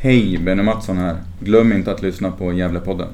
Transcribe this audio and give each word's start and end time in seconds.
Hej, 0.00 0.38
Benny 0.38 0.62
Mattsson 0.62 0.98
här. 0.98 1.16
Glöm 1.40 1.72
inte 1.72 1.92
att 1.92 2.02
lyssna 2.02 2.30
på 2.30 2.52
Gävlepodden. 2.52 3.08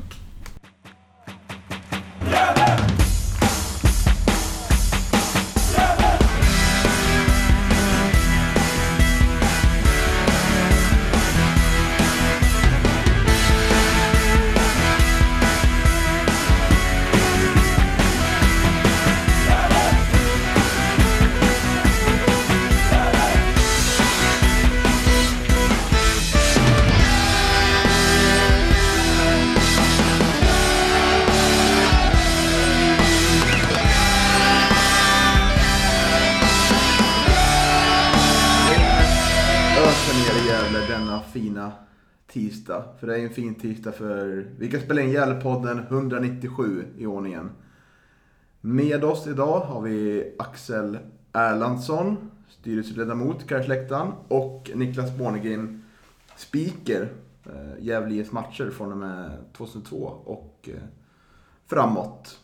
Vi 44.59 44.71
kan 44.71 44.81
spela 44.81 45.01
in 45.01 45.11
Gävlepodden 45.11 45.79
197 45.79 46.85
i 46.99 47.07
ordningen. 47.07 47.51
Med 48.61 49.05
oss 49.05 49.27
idag 49.27 49.61
har 49.61 49.81
vi 49.81 50.25
Axel 50.39 50.99
Erlandsson, 51.33 52.31
styrelseledamot 52.49 53.49
Karlsläktaren 53.49 54.13
och 54.29 54.71
Niklas 54.75 55.17
Bornegren, 55.17 55.85
speaker 56.37 57.09
eh, 57.47 57.85
Gävle 57.85 58.15
IF 58.15 58.33
matcher 58.33 58.71
från 58.71 58.93
och 58.93 58.99
med 58.99 59.31
2002 59.57 59.97
och 60.25 60.69
eh, 60.73 60.83
framåt. 61.67 62.41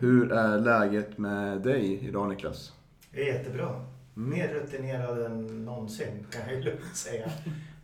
Hur 0.00 0.32
är 0.32 0.58
läget 0.58 1.18
med 1.18 1.62
dig 1.62 2.08
idag 2.08 2.28
Niklas? 2.28 2.72
Det 3.10 3.30
är 3.30 3.34
jättebra. 3.34 3.84
Mer 4.14 4.48
rutinerad 4.48 5.22
än 5.22 5.64
någonsin 5.64 6.26
kan 6.30 6.54
jag 6.54 6.64
lugnt 6.64 6.96
säga. 6.96 7.30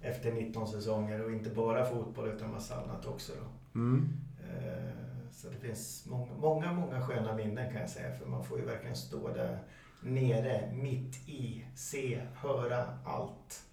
Efter 0.03 0.33
19 0.33 0.69
säsonger 0.69 1.25
och 1.25 1.33
inte 1.33 1.51
bara 1.51 1.85
fotboll 1.85 2.29
utan 2.29 2.51
massa 2.51 2.83
annat 2.83 3.07
också. 3.07 3.33
Då. 3.33 3.79
Mm. 3.81 4.09
Eh, 4.49 4.91
Så 5.33 5.49
det 5.49 5.57
finns 5.57 6.07
många, 6.07 6.33
många, 6.39 6.73
många 6.73 7.07
sköna 7.07 7.35
minnen 7.37 7.73
kan 7.73 7.81
jag 7.81 7.91
säga. 7.91 8.15
För 8.17 8.27
man 8.27 8.45
får 8.45 8.59
ju 8.59 8.65
verkligen 8.65 8.97
stå 8.97 9.29
där 9.29 9.59
nere, 10.03 10.73
mitt 10.75 11.29
i, 11.29 11.65
se, 11.75 12.21
höra 12.35 12.85
allt. 13.05 13.65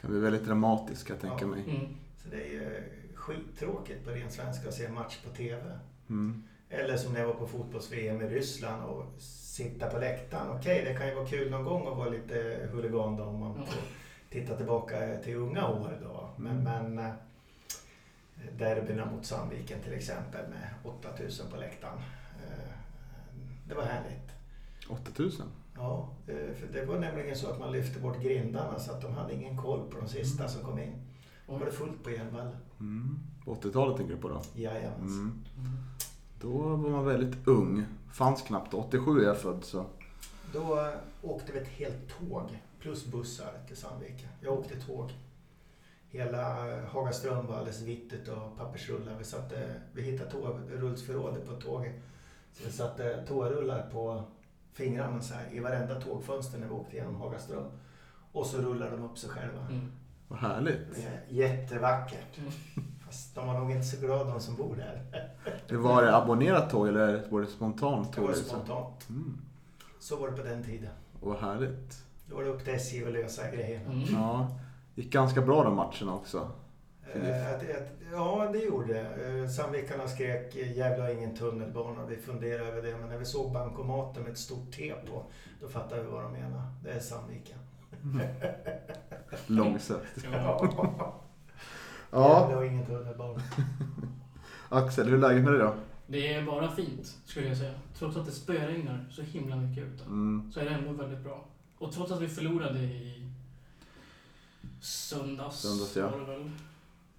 Kan 0.00 0.10
bli 0.10 0.20
väldigt 0.20 0.44
dramatiskt 0.44 1.06
kan 1.06 1.14
jag 1.16 1.20
tänka 1.20 1.44
Ja. 1.44 1.46
mig. 1.50 1.64
Mm. 1.76 1.96
Så 2.22 2.28
det 2.28 2.36
är 2.46 2.50
ju 2.52 2.82
skittråkigt 3.14 4.04
på 4.04 4.10
ren 4.10 4.30
svenska 4.30 4.68
att 4.68 4.74
se 4.74 4.84
en 4.84 4.94
match 4.94 5.18
på 5.24 5.30
TV. 5.30 5.78
Mm. 6.08 6.42
Eller 6.68 6.96
som 6.96 7.12
när 7.12 7.20
jag 7.20 7.26
var 7.26 7.34
på 7.34 7.46
fotbolls-VM 7.46 8.22
i 8.22 8.28
Ryssland 8.28 8.84
och 8.84 9.04
sitta 9.22 9.90
på 9.90 9.98
läktaren. 9.98 10.56
Okej, 10.58 10.84
det 10.84 10.94
kan 10.94 11.08
ju 11.08 11.14
vara 11.14 11.26
kul 11.26 11.50
någon 11.50 11.64
gång 11.64 11.88
att 11.88 11.96
vara 11.96 12.08
lite 12.08 12.68
huligan 12.72 13.16
då 13.16 13.24
om 13.24 13.40
man 13.40 13.54
Ja. 13.58 13.66
får 13.66 13.82
titta 14.30 14.56
tillbaka 14.56 15.16
till 15.24 15.36
unga 15.36 15.68
år 15.68 15.98
då. 16.02 16.28
Men, 16.36 16.66
Mm. 16.66 16.94
men 16.94 17.06
eh, 17.06 17.12
derbyna 18.58 19.06
mot 19.06 19.26
Sandviken 19.26 19.80
till 19.82 19.92
exempel 19.92 20.50
med 20.50 20.68
8000 20.84 21.46
på 21.50 21.56
läktaren. 21.56 21.98
Eh, 22.46 22.72
Det 23.68 23.74
var 23.74 23.82
härligt. 23.82 24.30
8000? 24.88 25.46
Ja, 25.76 26.08
eh, 26.26 26.34
för 26.34 26.66
det 26.72 26.84
var 26.84 26.98
nämligen 26.98 27.36
så 27.36 27.50
att 27.50 27.58
man 27.58 27.72
lyfte 27.72 28.00
bort 28.00 28.20
grindarna 28.22 28.78
så 28.78 28.92
att 28.92 29.02
de 29.02 29.12
hade 29.14 29.34
ingen 29.34 29.56
koll 29.56 29.90
på 29.90 30.00
de 30.00 30.08
sista 30.08 30.48
som 30.48 30.62
kom 30.64 30.78
in. 30.78 30.92
Då 31.46 31.56
var 31.56 31.66
det 31.66 31.72
fullt 31.72 32.04
på 32.04 32.10
Järnvall. 32.10 32.56
Mm. 32.80 33.18
På 33.44 33.54
80-talet 33.54 33.96
tänker 33.96 34.14
du 34.14 34.20
på 34.20 34.28
då? 34.28 34.42
Jajamensan. 34.54 35.42
Mm. 35.58 35.76
Då 36.40 36.58
var 36.58 36.90
man 36.90 37.04
väldigt 37.04 37.48
ung. 37.48 37.84
Fanns 38.12 38.42
knappt. 38.42 38.74
87 38.74 39.20
är 39.20 39.24
jag 39.24 39.38
född 39.38 39.64
så. 39.64 39.84
Då 40.52 40.88
åkte 41.22 41.52
vi 41.52 41.58
ett 41.58 41.68
helt 41.68 42.08
tåg 42.18 42.42
plus 42.80 43.06
bussar 43.06 43.52
till 43.66 43.76
Sandviken. 43.76 44.28
Jag 44.40 44.52
åkte 44.58 44.80
tåg. 44.80 45.12
Hela 46.08 46.68
eh, 46.76 46.84
Hagaström 46.84 47.46
var 47.46 47.54
alldeles 47.56 47.82
vitt 47.82 48.12
utav 48.12 48.56
pappersrullar. 48.58 49.14
Vi, 49.18 49.24
satte, 49.24 49.74
vi 49.92 50.02
hittade 50.02 50.30
tågrullsförrådet 50.30 51.46
på 51.48 51.54
tåget. 51.54 51.94
Så 52.52 52.64
vi 52.66 52.72
satte 52.72 53.24
toarullar 53.28 53.90
på 53.92 54.24
fingrarna 54.72 55.20
så 55.20 55.34
här, 55.34 55.48
i 55.52 55.60
varenda 55.60 56.00
tågfönster 56.00 56.58
när 56.58 56.66
vi 56.66 56.72
åkte 56.72 56.96
genom 56.96 57.16
Hagaström. 57.16 57.64
Och 58.32 58.46
så 58.46 58.58
rullade 58.58 58.90
de 58.90 59.04
upp 59.04 59.18
sig 59.18 59.30
själva. 59.30 59.60
Mm. 59.60 59.92
Vad 60.28 60.38
härligt. 60.38 60.94
Det 60.94 61.02
är 61.02 61.20
jättevackert. 61.28 62.38
Mm. 62.38 62.50
Fast 63.06 63.34
de 63.34 63.46
var 63.46 63.58
nog 63.60 63.70
inte 63.70 63.86
så 63.86 64.00
glada 64.00 64.30
de 64.30 64.40
som 64.40 64.56
bor 64.56 64.76
där. 64.76 65.02
Det 65.68 65.76
var 65.76 66.02
det 66.02 66.16
abonnerat 66.16 66.70
tåg 66.70 66.88
eller 66.88 67.26
var 67.30 67.40
det 67.40 67.46
spontant 67.46 68.08
Det 68.12 68.16
tåg? 68.16 68.24
var 68.24 68.34
liksom? 68.34 68.58
spontant. 68.58 69.08
Mm. 69.08 69.38
Så 69.98 70.16
var 70.16 70.30
det 70.30 70.36
på 70.36 70.42
den 70.42 70.64
tiden. 70.64 70.90
Och 71.20 71.28
vad 71.28 71.38
härligt. 71.40 72.04
Då 72.30 72.36
var 72.36 72.42
det 72.42 72.50
upp 72.50 72.64
till 72.64 72.74
SJ 72.74 73.04
att 73.04 73.12
lösa 73.12 73.50
grejerna. 73.50 73.92
Mm. 73.92 74.04
Ja. 74.12 74.48
Gick 74.94 75.12
ganska 75.12 75.40
bra 75.40 75.64
de 75.64 75.74
matcherna 75.76 76.14
också. 76.14 76.50
Eh, 77.14 77.48
att, 77.54 77.54
att, 77.56 77.88
ja, 78.12 78.48
det 78.52 78.58
gjorde 78.58 78.92
det. 78.92 79.40
Eh, 79.42 79.48
Sandvikarna 79.48 80.08
skrek 80.08 80.54
Gävle 80.56 81.02
har 81.02 81.10
ingen 81.10 81.36
tunnelbana. 81.36 82.06
Vi 82.06 82.16
funderade 82.16 82.68
över 82.68 82.82
det. 82.82 82.96
Men 82.96 83.08
när 83.08 83.18
vi 83.18 83.24
såg 83.24 83.52
bankomaten 83.52 84.22
med 84.22 84.32
ett 84.32 84.38
stort 84.38 84.72
T 84.72 84.94
på, 85.10 85.24
då 85.60 85.68
fattade 85.68 86.02
vi 86.02 86.08
vad 86.10 86.22
de 86.22 86.32
menade. 86.32 86.62
Det 86.84 86.90
är 86.90 87.00
Sandviken. 87.00 87.58
Långsökt. 89.46 90.24
Ja. 90.32 91.20
Ja, 92.12 92.54
har 92.54 92.64
ingen 92.64 92.86
tunnelbana. 92.86 93.42
Axel, 94.68 95.06
hur 95.08 95.14
är 95.14 95.18
läget 95.18 95.44
med 95.44 95.52
dig 95.52 95.60
då? 95.60 95.74
Det 96.06 96.34
är 96.34 96.46
bara 96.46 96.70
fint, 96.70 97.06
skulle 97.24 97.48
jag 97.48 97.56
säga. 97.56 97.72
Trots 97.98 98.16
att 98.16 98.26
det 98.26 98.32
spöregnar 98.32 99.06
så 99.10 99.22
himla 99.22 99.56
mycket 99.56 99.84
ute, 99.84 100.04
Mm. 100.04 100.50
så 100.54 100.60
är 100.60 100.64
det 100.64 100.70
ändå 100.70 100.92
väldigt 100.92 101.24
bra. 101.24 101.44
Och 101.80 101.92
trots 101.92 102.12
att 102.12 102.22
vi 102.22 102.28
förlorade 102.28 102.78
i 102.78 103.22
söndags, 104.80 105.56
Söndags, 105.56 105.96
ja. 105.96 106.10
var 106.10 106.18
det 106.18 106.24
väl. 106.26 106.50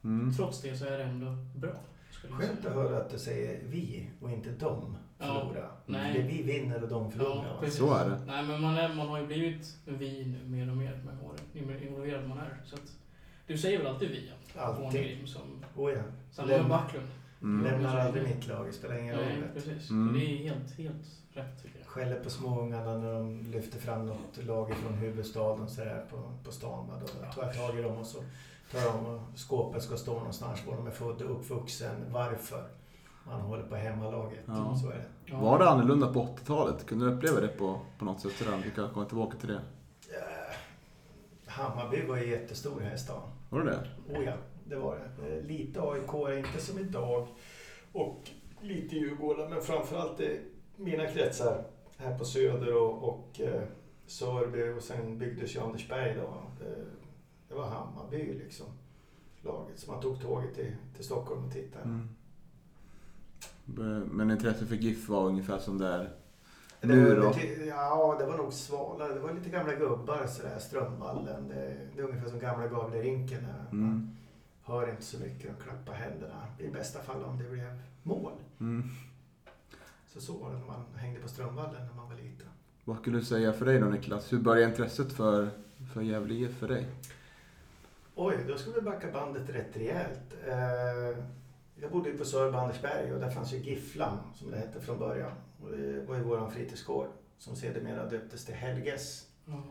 Mm. 0.03 0.33
Trots 0.33 0.61
det 0.61 0.77
så 0.77 0.85
är 0.85 0.97
det 0.97 1.03
ändå 1.03 1.35
bra, 1.55 1.71
skulle 2.11 2.33
jag 2.33 2.41
Skönt 2.41 2.65
att 2.65 2.73
höra 2.73 2.97
att 2.97 3.09
du 3.09 3.19
säger 3.19 3.59
vi 3.67 4.09
och 4.21 4.31
inte 4.31 4.49
de 4.49 4.97
Ja, 5.17 5.25
förlorar. 5.25 5.71
nej. 5.85 6.13
Det 6.13 6.19
är 6.19 6.27
vi 6.27 6.43
vinner 6.43 6.83
och 6.83 6.89
de 6.89 7.11
förlorar. 7.11 7.59
Ja. 7.63 7.69
Så 7.69 7.93
är 7.93 8.09
det. 8.09 8.21
Nej, 8.27 8.43
men 8.43 8.61
man, 8.61 8.77
är, 8.77 8.93
man 8.93 9.07
har 9.07 9.19
ju 9.19 9.27
blivit 9.27 9.77
vi 9.85 10.25
nu 10.25 10.49
mer 10.49 10.69
och 10.69 10.77
mer 10.77 11.01
med 11.05 11.23
åren, 11.23 11.39
ju 11.53 11.65
mer 11.65 11.81
involverad 11.81 12.29
man 12.29 12.37
är. 12.37 12.61
Så 12.65 12.75
att, 12.75 12.97
du 13.47 13.57
säger 13.57 13.77
väl 13.77 13.87
alltid 13.87 14.09
vi? 14.09 14.31
ja? 14.55 14.61
Alltid. 14.61 14.83
Borngrim 14.83 15.27
som... 15.27 15.41
Oh 15.75 15.91
ja. 15.91 16.01
Samma 16.31 16.47
med 16.47 16.67
Backlund. 16.67 17.07
Mm. 17.41 17.63
Lämnar 17.63 17.97
aldrig 17.97 18.23
mitt 18.23 18.47
lag, 18.47 18.65
det 18.67 18.73
spelar 18.73 18.97
ingen 18.97 19.15
roll. 19.15 19.25
Nej, 19.25 19.49
precis. 19.53 19.89
Mm. 19.89 20.13
Det 20.13 20.25
är 20.25 20.37
helt, 20.37 20.77
helt 20.77 21.20
rätt 21.33 21.63
tycker 21.63 21.79
jag. 21.79 21.87
Skäller 21.87 22.19
på 22.23 22.29
småungarna 22.29 22.97
när 22.97 23.13
de 23.13 23.41
lyfter 23.51 23.79
fram 23.79 24.05
något 24.05 24.45
lag 24.45 24.73
från 24.75 24.93
huvudstaden 24.93 25.69
så 25.69 25.81
där 25.81 26.05
på, 26.09 26.17
på 26.45 26.51
stan. 26.51 26.87
Va? 26.87 26.93
Då 27.01 27.07
tar 27.07 27.43
jag 27.43 27.55
tag 27.55 27.79
i 27.79 27.81
dem 27.81 27.97
och 27.97 28.05
så 28.05 28.17
tar 28.71 28.79
jag 28.79 28.95
och 28.95 29.21
skåpet 29.39 29.83
ska 29.83 29.97
stå 29.97 30.13
någonstans 30.13 30.65
var 30.67 30.75
de 30.75 30.87
är 30.87 30.91
födda 30.91 31.25
och 31.25 31.31
uppvuxen, 31.31 31.95
varför. 32.11 32.63
Man 33.27 33.41
håller 33.41 33.63
på 33.63 33.75
hemmalaget. 33.75 34.39
Ja. 34.45 34.75
Så 34.81 34.89
är 34.89 34.93
det. 34.95 35.05
Ja. 35.25 35.39
Var 35.39 35.59
det 35.59 35.69
annorlunda 35.69 36.13
på 36.13 36.21
80-talet? 36.23 36.85
Kunde 36.85 37.05
du 37.05 37.11
uppleva 37.11 37.39
det 37.39 37.47
på, 37.47 37.79
på 37.97 38.05
något 38.05 38.19
sätt 38.19 38.41
redan? 38.41 38.61
Vi 38.61 38.71
kan 38.71 38.89
komma 38.93 39.05
tillbaka 39.05 39.37
till 39.37 39.47
det. 39.49 39.61
Eh, 40.09 40.55
Hammarby 41.45 42.05
var 42.05 42.17
ju 42.17 42.29
jättestor 42.29 42.81
här 42.81 42.95
i 42.95 42.97
stan. 42.97 43.21
Var 43.49 43.59
det 43.59 43.65
det? 43.71 44.13
Oh 44.19 44.23
ja, 44.25 44.33
det 44.65 44.75
var 44.75 44.97
det. 44.97 45.35
Eh, 45.37 45.43
Lite 45.43 45.81
AIK, 45.81 46.37
inte 46.45 46.61
som 46.61 46.79
idag. 46.79 47.27
Och 47.91 48.29
lite 48.61 48.95
Djurgården, 48.95 49.49
men 49.49 49.61
framförallt 49.61 50.19
i 50.19 50.39
mina 50.81 51.07
kretsar 51.07 51.63
här 51.97 52.17
på 52.17 52.25
Söder 52.25 52.75
och, 52.81 53.09
och 53.09 53.41
eh, 53.41 53.63
Sörby 54.05 54.69
och 54.77 54.83
sen 54.83 55.17
byggdes 55.17 55.55
ju 55.55 55.59
Andersberg 55.59 56.15
då. 56.15 56.43
Det, 56.59 56.75
det 57.47 57.55
var 57.55 57.69
Hammarby 57.69 58.33
liksom, 58.33 58.65
laget. 59.41 59.79
Så 59.79 59.91
man 59.91 60.01
tog 60.01 60.21
tåget 60.21 60.55
till, 60.55 60.75
till 60.95 61.05
Stockholm 61.05 61.45
och 61.45 61.53
tittade. 61.53 61.83
Mm. 61.85 62.07
Men 64.11 64.31
intresset 64.31 64.67
för 64.67 64.75
GIF 64.75 65.09
var 65.09 65.25
ungefär 65.25 65.59
som 65.59 65.77
det 65.77 65.87
är 65.87 66.09
Det 66.81 66.87
nu 66.87 67.15
då? 67.15 67.33
ja, 67.67 68.15
det 68.19 68.25
var 68.25 68.37
nog 68.37 68.53
svalare. 68.53 69.13
Det 69.13 69.19
var 69.19 69.33
lite 69.33 69.49
gamla 69.49 69.75
gubbar 69.75 70.27
sådär, 70.27 70.59
Strömvallen. 70.59 71.47
Det, 71.47 71.77
det 71.95 72.01
är 72.01 72.05
ungefär 72.05 72.29
som 72.29 72.39
gamla 72.39 72.67
Gavlerinken. 72.67 73.45
Mm. 73.71 74.09
Hör 74.63 74.89
inte 74.89 75.03
så 75.03 75.19
mycket 75.19 75.51
och 75.55 75.63
klappa 75.63 75.91
händerna. 75.91 76.45
I 76.59 76.67
bästa 76.67 76.99
fall 76.99 77.23
om 77.23 77.37
det 77.37 77.49
blev 77.49 77.81
mål. 78.03 78.33
Mm. 78.59 78.89
Så 80.13 80.21
så 80.21 80.33
var 80.33 80.51
det 80.51 80.57
när 80.57 80.65
man 80.65 80.85
hängde 80.95 81.19
på 81.19 81.27
Strömvallen 81.27 81.87
när 81.87 81.93
man 81.93 82.09
var 82.09 82.15
liten. 82.15 82.47
Vad 82.85 82.97
skulle 82.97 83.17
du 83.17 83.25
säga 83.25 83.53
för 83.53 83.65
dig 83.65 83.79
då 83.79 83.85
Niklas? 83.85 84.33
Hur 84.33 84.39
började 84.39 84.71
intresset 84.71 85.13
för, 85.13 85.49
för 85.93 86.01
Gävle 86.01 86.33
IF 86.33 86.51
för 86.51 86.67
dig? 86.67 86.87
Oj, 88.15 88.45
då 88.47 88.57
ska 88.57 88.71
vi 88.71 88.81
backa 88.81 89.11
bandet 89.11 89.49
rätt 89.49 89.77
rejält. 89.77 90.37
Eh, 90.47 91.23
jag 91.75 91.91
bodde 91.91 92.09
ju 92.09 92.17
på 92.17 92.25
Sörby 92.25 92.57
Andersberg 92.57 93.13
och 93.13 93.19
där 93.19 93.29
fanns 93.29 93.53
ju 93.53 93.57
Gifflan 93.57 94.17
som 94.35 94.51
det 94.51 94.57
hette 94.57 94.81
från 94.81 94.99
början. 94.99 95.31
Och 95.63 95.71
det 95.71 96.01
var 96.01 96.15
ju 96.15 96.23
våran 96.23 96.51
fritidsgård 96.51 97.07
som 97.37 97.55
sedermera 97.55 98.09
döptes 98.09 98.45
till 98.45 98.55
Helges. 98.55 99.27
Ja. 99.45 99.63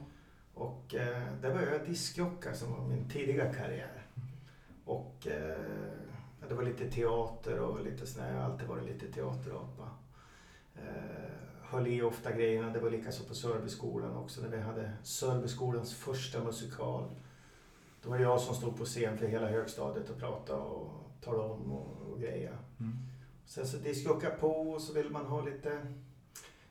Och 0.54 0.94
eh, 0.94 1.22
där 1.42 1.54
var 1.54 1.60
jag 1.60 1.86
diskjocka 1.86 2.54
som 2.54 2.72
var 2.72 2.88
min 2.88 3.08
tidiga 3.08 3.52
karriär. 3.52 4.06
Och 4.84 5.26
eh, 5.26 5.58
det 6.48 6.54
var 6.54 6.62
lite 6.62 6.90
teater 6.90 7.60
och 7.60 7.84
lite 7.84 8.06
sån 8.06 8.22
här, 8.22 8.32
jag 8.32 8.40
har 8.40 8.50
alltid 8.50 8.68
varit 8.68 8.84
lite 8.84 9.12
teaterapa. 9.12 9.88
Eh, 10.88 11.30
höll 11.62 11.86
i 11.86 12.02
ofta 12.02 12.32
grejerna. 12.32 12.72
Det 12.72 12.80
var 12.80 12.90
likaså 12.90 13.24
på 13.24 13.34
Sörbyskolan 13.34 14.16
också 14.16 14.40
när 14.40 14.48
vi 14.48 14.60
hade 14.60 14.92
Sörbyskolans 15.02 15.94
första 15.94 16.44
musikal. 16.44 17.04
Då 18.02 18.10
var 18.10 18.18
det 18.18 18.22
jag 18.22 18.40
som 18.40 18.54
stod 18.54 18.78
på 18.78 18.84
scen 18.84 19.18
för 19.18 19.26
hela 19.26 19.48
högstadiet 19.48 20.10
och 20.10 20.18
pratade 20.18 20.60
och 20.60 20.90
talade 21.20 21.48
om 21.48 21.72
och, 21.72 22.12
och 22.12 22.20
grejer. 22.20 22.56
Mm. 22.80 22.96
Sen 23.46 23.66
så 23.66 23.76
diskjocka 23.76 24.30
på 24.30 24.70
och 24.70 24.82
så 24.82 24.92
vill 24.92 25.10
man 25.10 25.26
ha 25.26 25.44
lite 25.44 25.86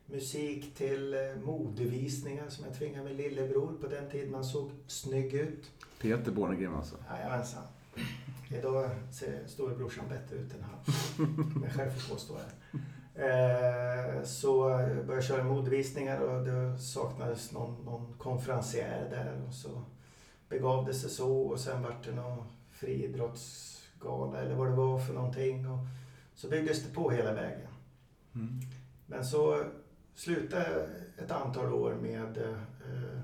musik 0.06 0.76
till 0.76 1.14
eh, 1.14 1.20
modevisningar 1.44 2.50
som 2.50 2.66
jag 2.66 2.78
tvingade 2.78 3.06
min 3.06 3.18
lillebror 3.18 3.78
på 3.82 3.88
den 3.88 4.10
tiden 4.10 4.34
han 4.34 4.44
såg 4.44 4.72
snygg 4.88 5.34
ut. 5.34 5.72
Peter 6.02 6.32
Bornegren 6.32 6.76
alltså. 6.76 6.96
Jajamensan. 7.10 7.64
Idag 8.50 8.90
ser 9.12 9.48
storebrorsan 9.48 10.06
bättre 10.10 10.36
ut 10.36 10.54
än 10.54 10.64
han. 10.64 10.80
Om 11.56 11.64
jag 11.64 11.74
själv 11.74 11.92
får 11.92 12.14
påstå 12.14 12.34
det. 12.34 12.80
Eh, 13.20 14.24
så 14.24 14.60
började 14.70 15.14
jag 15.14 15.24
köra 15.24 15.44
modevisningar 15.44 16.20
och 16.20 16.46
det 16.46 16.78
saknades 16.78 17.52
någon, 17.52 17.86
någon 17.86 18.14
konferencier 18.18 19.08
där. 19.10 19.42
Och 19.48 19.54
så 19.54 19.82
begav 20.50 20.86
det 20.86 20.94
sig 20.94 21.10
så 21.10 21.42
och 21.42 21.60
sen 21.60 21.84
vart 21.84 22.04
det 22.06 22.12
någon 22.16 22.44
friidrottsgala 22.72 24.40
eller 24.42 24.56
vad 24.56 24.68
det 24.68 24.76
var 24.76 25.00
för 25.00 25.14
någonting. 25.14 25.68
Och 25.70 25.80
så 26.36 26.50
byggdes 26.50 26.84
det 26.84 26.94
på 26.94 27.10
hela 27.10 27.34
vägen. 27.34 27.68
Mm. 28.36 28.60
Men 29.06 29.26
så 29.26 29.64
slutade 30.16 30.70
jag 30.72 31.26
ett 31.26 31.32
antal 31.32 31.74
år 31.74 31.96
med 32.02 32.38
eh, 32.38 33.22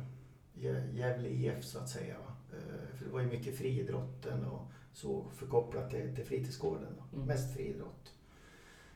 Gä- 0.55 0.91
Gävle 0.93 1.29
IF 1.29 1.63
så 1.65 1.79
att 1.79 1.89
säga. 1.89 2.15
Va? 2.19 2.33
Eh, 2.57 2.97
för 2.97 3.05
det 3.05 3.11
var 3.11 3.19
ju 3.21 3.27
mycket 3.27 3.57
friidrotten 3.57 4.45
och 4.45 4.71
så 4.93 5.25
förkopplat 5.35 5.89
till, 5.89 6.15
till 6.15 6.25
fritidsgården. 6.25 6.95
Då. 6.97 7.15
Mm. 7.15 7.27
Mest 7.27 7.53
friidrott. 7.53 8.11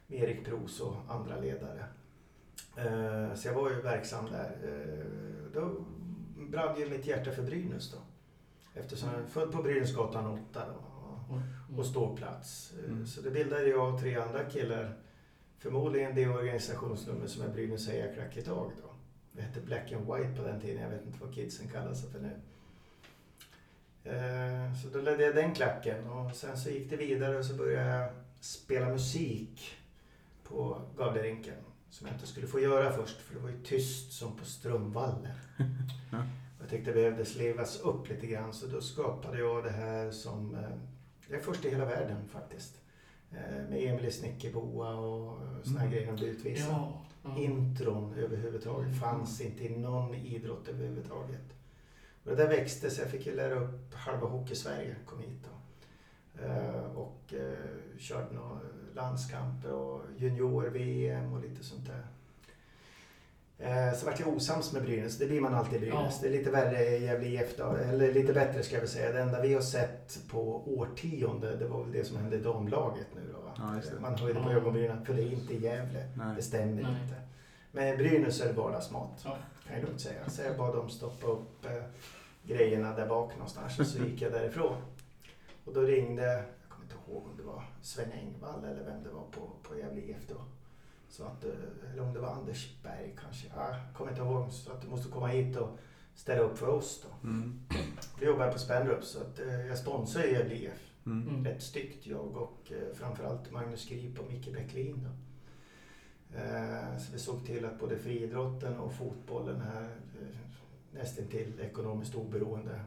Med 0.09 0.19
Erik 0.23 0.45
Pros 0.45 0.79
och 0.81 0.95
andra 1.07 1.38
ledare. 1.39 1.83
Eh, 2.77 3.35
så 3.35 3.47
jag 3.47 3.53
var 3.53 3.69
ju 3.69 3.81
verksam 3.81 4.25
där. 4.31 4.57
Eh, 4.63 5.06
då 5.53 5.85
brann 6.50 6.79
ju 6.79 6.89
mitt 6.89 7.06
hjärta 7.07 7.31
för 7.31 7.44
Brynäs 7.44 7.91
då. 7.91 7.97
Eftersom 8.79 9.09
jag 9.09 9.21
är 9.21 9.25
född 9.27 9.51
på 9.51 9.63
Brynäsgatan 9.63 10.27
8 10.51 10.65
då. 10.67 10.73
Och, 10.73 11.38
Mm. 11.38 11.79
och 11.79 11.85
ståplats. 11.85 12.73
Eh, 12.79 12.91
Mm. 12.91 13.07
Så 13.07 13.21
det 13.21 13.31
bildade 13.31 13.67
jag 13.67 13.94
och 13.94 14.00
tre 14.01 14.15
andra 14.15 14.44
killar. 14.45 14.97
Förmodligen 15.57 16.15
det 16.15 16.27
organisationsnummer 16.27 17.27
som 17.27 17.41
är 17.44 17.50
Brynäs 17.50 17.88
Hejaklack 17.88 18.38
idag 18.38 18.71
då. 18.83 18.89
Det 19.31 19.41
hette 19.41 19.62
Black 19.62 19.91
and 19.91 20.05
White 20.13 20.33
på 20.38 20.44
den 20.47 20.62
tiden. 20.62 20.81
Jag 20.83 20.89
vet 20.89 21.05
inte 21.05 21.17
vad 21.21 21.33
kidsen 21.33 21.67
kallar 21.69 21.94
sig 21.94 22.09
för 22.12 22.19
nu. 22.19 22.31
Så 24.83 24.89
då 24.94 25.01
ledde 25.01 25.23
jag 25.23 25.35
den 25.35 25.53
klacken 25.55 26.07
och 26.07 26.35
sen 26.35 26.57
så 26.57 26.69
gick 26.69 26.89
det 26.89 26.95
vidare 26.97 27.38
och 27.38 27.45
så 27.45 27.53
började 27.55 27.89
jag 27.89 28.09
spela 28.39 28.89
musik 28.89 29.75
på 30.50 30.81
Gavlerinken. 30.98 31.56
Som 31.90 32.07
jag 32.07 32.16
inte 32.16 32.28
skulle 32.28 32.48
få 32.48 32.60
göra 32.60 32.92
först 32.92 33.22
för 33.22 33.36
det 33.36 33.42
var 33.42 33.50
ju 33.50 33.63
tyst 33.63 34.12
som 34.13 34.36
på 34.38 34.46
Strömvallen. 34.46 35.28
Ja. 36.12 36.24
Jag 36.60 36.69
tyckte 36.69 36.92
det 36.92 36.96
behövdes 36.96 37.36
levas 37.36 37.80
upp 37.81 38.10
lite 38.10 38.28
grann 38.28 38.54
så 38.54 38.68
då 38.68 38.81
skapade 38.81 39.40
jag 39.40 39.63
det 39.63 39.69
här 39.69 40.12
som 40.12 40.56
eh, 40.56 40.62
jag 41.30 41.40
är 41.40 41.44
först 41.44 41.66
i 41.66 41.69
hela 41.69 41.86
världen 41.86 42.28
faktiskt. 42.28 42.81
Eh, 43.31 43.69
Med 43.69 43.84
Emil 43.84 44.13
Snickerboa 44.13 44.94
och 44.96 45.38
såna 45.63 45.80
här 45.80 45.86
Mm. 45.88 45.92
grejer 45.98 46.10
om 46.10 46.16
blir 46.16 46.28
utvisade. 46.28 46.72
Ja. 46.72 47.01
ja. 47.24 47.38
Intron 47.38 48.13
överhuvudtaget 48.13 49.00
fanns 49.00 49.42
inte 49.42 49.63
i 49.63 49.78
någon 49.78 50.16
idrott 50.16 50.68
överhuvudtaget. 50.68 51.42
Och 52.24 52.30
det 52.30 52.36
där 52.36 52.48
växte 52.48 52.90
så 52.90 53.01
jag 53.01 53.10
fick 53.12 53.25
ju 53.25 53.36
lära 53.36 53.56
upp 53.56 53.94
halva 53.94 54.28
Hockeysverige 54.28 54.96
kom 55.06 55.19
hit 55.19 55.40
då. 55.44 56.44
Eh, 56.46 56.84
Och 56.96 57.34
eh, 57.34 57.98
körde 58.00 58.34
några 58.36 58.60
landskamper 59.04 59.72
och 59.72 60.01
junior-VM 60.18 61.34
och 61.34 61.40
lite 61.42 61.63
sånt 61.63 61.88
där. 61.88 62.04
Eh, 63.60 63.94
Så 63.98 64.06
vart 64.06 64.19
jag 64.19 64.30
osams 64.30 64.74
med 64.74 64.81
Brynäs. 64.84 65.18
Det 65.18 65.25
blir 65.25 65.42
man 65.42 65.54
alltid 65.54 65.75
i 65.75 65.80
Brynäs. 65.80 66.13
Ja. 66.16 66.19
Det 66.22 66.28
är 66.28 66.31
lite 66.31 66.51
värre 66.51 66.86
i 66.98 67.04
Gävle 67.06 67.28
IF 67.28 67.57
då. 67.57 67.63
Eller 67.72 68.13
lite 68.13 68.34
bättre 68.34 68.63
ska 68.63 68.75
jag 68.75 68.81
väl 68.81 68.90
säga. 68.90 69.12
Det 69.12 69.22
enda 69.22 69.42
vi 69.42 69.54
har 69.54 69.62
sett 69.62 70.19
på 70.31 70.63
årtionde 70.78 71.56
det 71.56 71.68
var 71.68 71.84
väl 71.84 71.92
det 71.92 72.04
som 72.06 72.18
hände 72.18 72.36
i 72.36 72.40
damlaget 72.40 73.07
nu 73.16 73.22
då. 73.34 73.40
Ja. 73.57 73.81
Man 74.01 74.16
höjde 74.16 74.40
på 74.44 74.51
ögonbrynen 74.51 75.06
för 75.06 75.13
det 75.13 75.22
är 75.24 75.31
inte 75.31 75.54
Gävle. 75.56 76.10
Nej. 76.18 76.36
Det 76.36 76.42
stämmer 76.42 76.81
Nej. 76.84 76.92
inte. 77.04 77.16
Men 77.72 77.98
Brynäs 77.98 78.42
är 78.42 78.48
det 78.48 78.54
vardagsmat. 78.54 79.22
Ja. 79.25 79.38
Kan 79.68 79.75
jag 79.80 79.86
lugnt 79.86 80.01
säga. 80.01 80.30
Så 80.30 80.42
jag 80.42 80.57
bad 80.57 80.75
dem 80.75 80.90
stoppa 80.90 81.28
upp 81.28 81.66
eh, 81.66 81.72
grejerna 82.44 82.96
där 82.96 83.07
bak 83.07 83.31
någonstans 83.34 83.80
och 83.80 83.88
så 83.88 83.98
gick 84.04 84.22
jag 84.22 84.31
därifrån. 84.31 84.75
Och 85.66 85.74
då 85.74 85.81
ringde, 85.81 86.44
inte 86.89 87.12
ihåg 87.12 87.24
om 87.25 87.38
det 87.38 87.44
var 87.44 87.63
Sven 87.81 88.12
Engvall 88.12 88.63
eller 88.63 88.83
vem 88.83 89.03
det 89.03 89.09
var 89.09 89.25
på, 89.31 89.51
på 89.63 89.77
Gävle 89.77 90.01
IF 90.01 90.27
då. 90.27 90.41
Så 91.09 91.24
att, 91.24 91.45
eh, 91.45 91.91
eller 91.94 92.03
om 92.03 92.13
det 92.13 92.19
var 92.19 92.30
Anders 92.30 92.75
Berg 92.83 93.15
kanske. 93.21 93.47
Ja, 93.56 93.69
jag 93.69 93.95
kommer 93.97 94.12
inte 94.12 94.21
ihåg. 94.24 94.51
Så 94.51 94.71
att 94.71 94.81
du 94.81 94.88
måste 94.88 95.12
komma 95.12 95.27
hit 95.27 95.57
och 95.57 95.77
ställa 96.15 96.41
upp 96.41 96.57
för 96.57 96.68
oss 96.68 97.03
då. 97.03 97.27
Mm. 97.30 97.59
Då 98.19 98.25
jobbar 98.25 98.44
jag 98.44 98.53
på 98.53 98.59
Spendrup 98.59 99.03
så 99.03 99.19
att 99.21 99.39
eh, 99.39 99.65
jag 99.68 99.77
sponsrar 99.77 100.24
ju 100.24 100.31
Gävle 100.31 100.56
IF 100.56 100.86
Mm. 101.06 101.27
Mm. 101.30 101.45
rätt 101.45 101.62
styggt. 101.62 102.07
Jag 102.07 102.38
och 102.38 102.71
eh, 102.71 102.95
framförallt 102.95 103.51
Magnus 103.51 103.89
Grip 103.89 104.19
och 104.19 104.31
Micke 104.31 104.53
Bäcklin. 104.53 105.03
Då. 105.03 105.09
Så 107.00 107.13
vi 107.13 107.19
såg 107.19 107.45
till 107.45 107.65
att 107.65 107.80
både 107.80 107.97
friidrotten 107.97 108.77
och 108.77 108.94
fotbollen 108.94 109.62
här 109.62 109.83
eh, 110.21 110.38
nästan 110.94 111.27
till 111.27 111.59
ekonomiskt 111.59 112.15
oberoende 112.15 112.81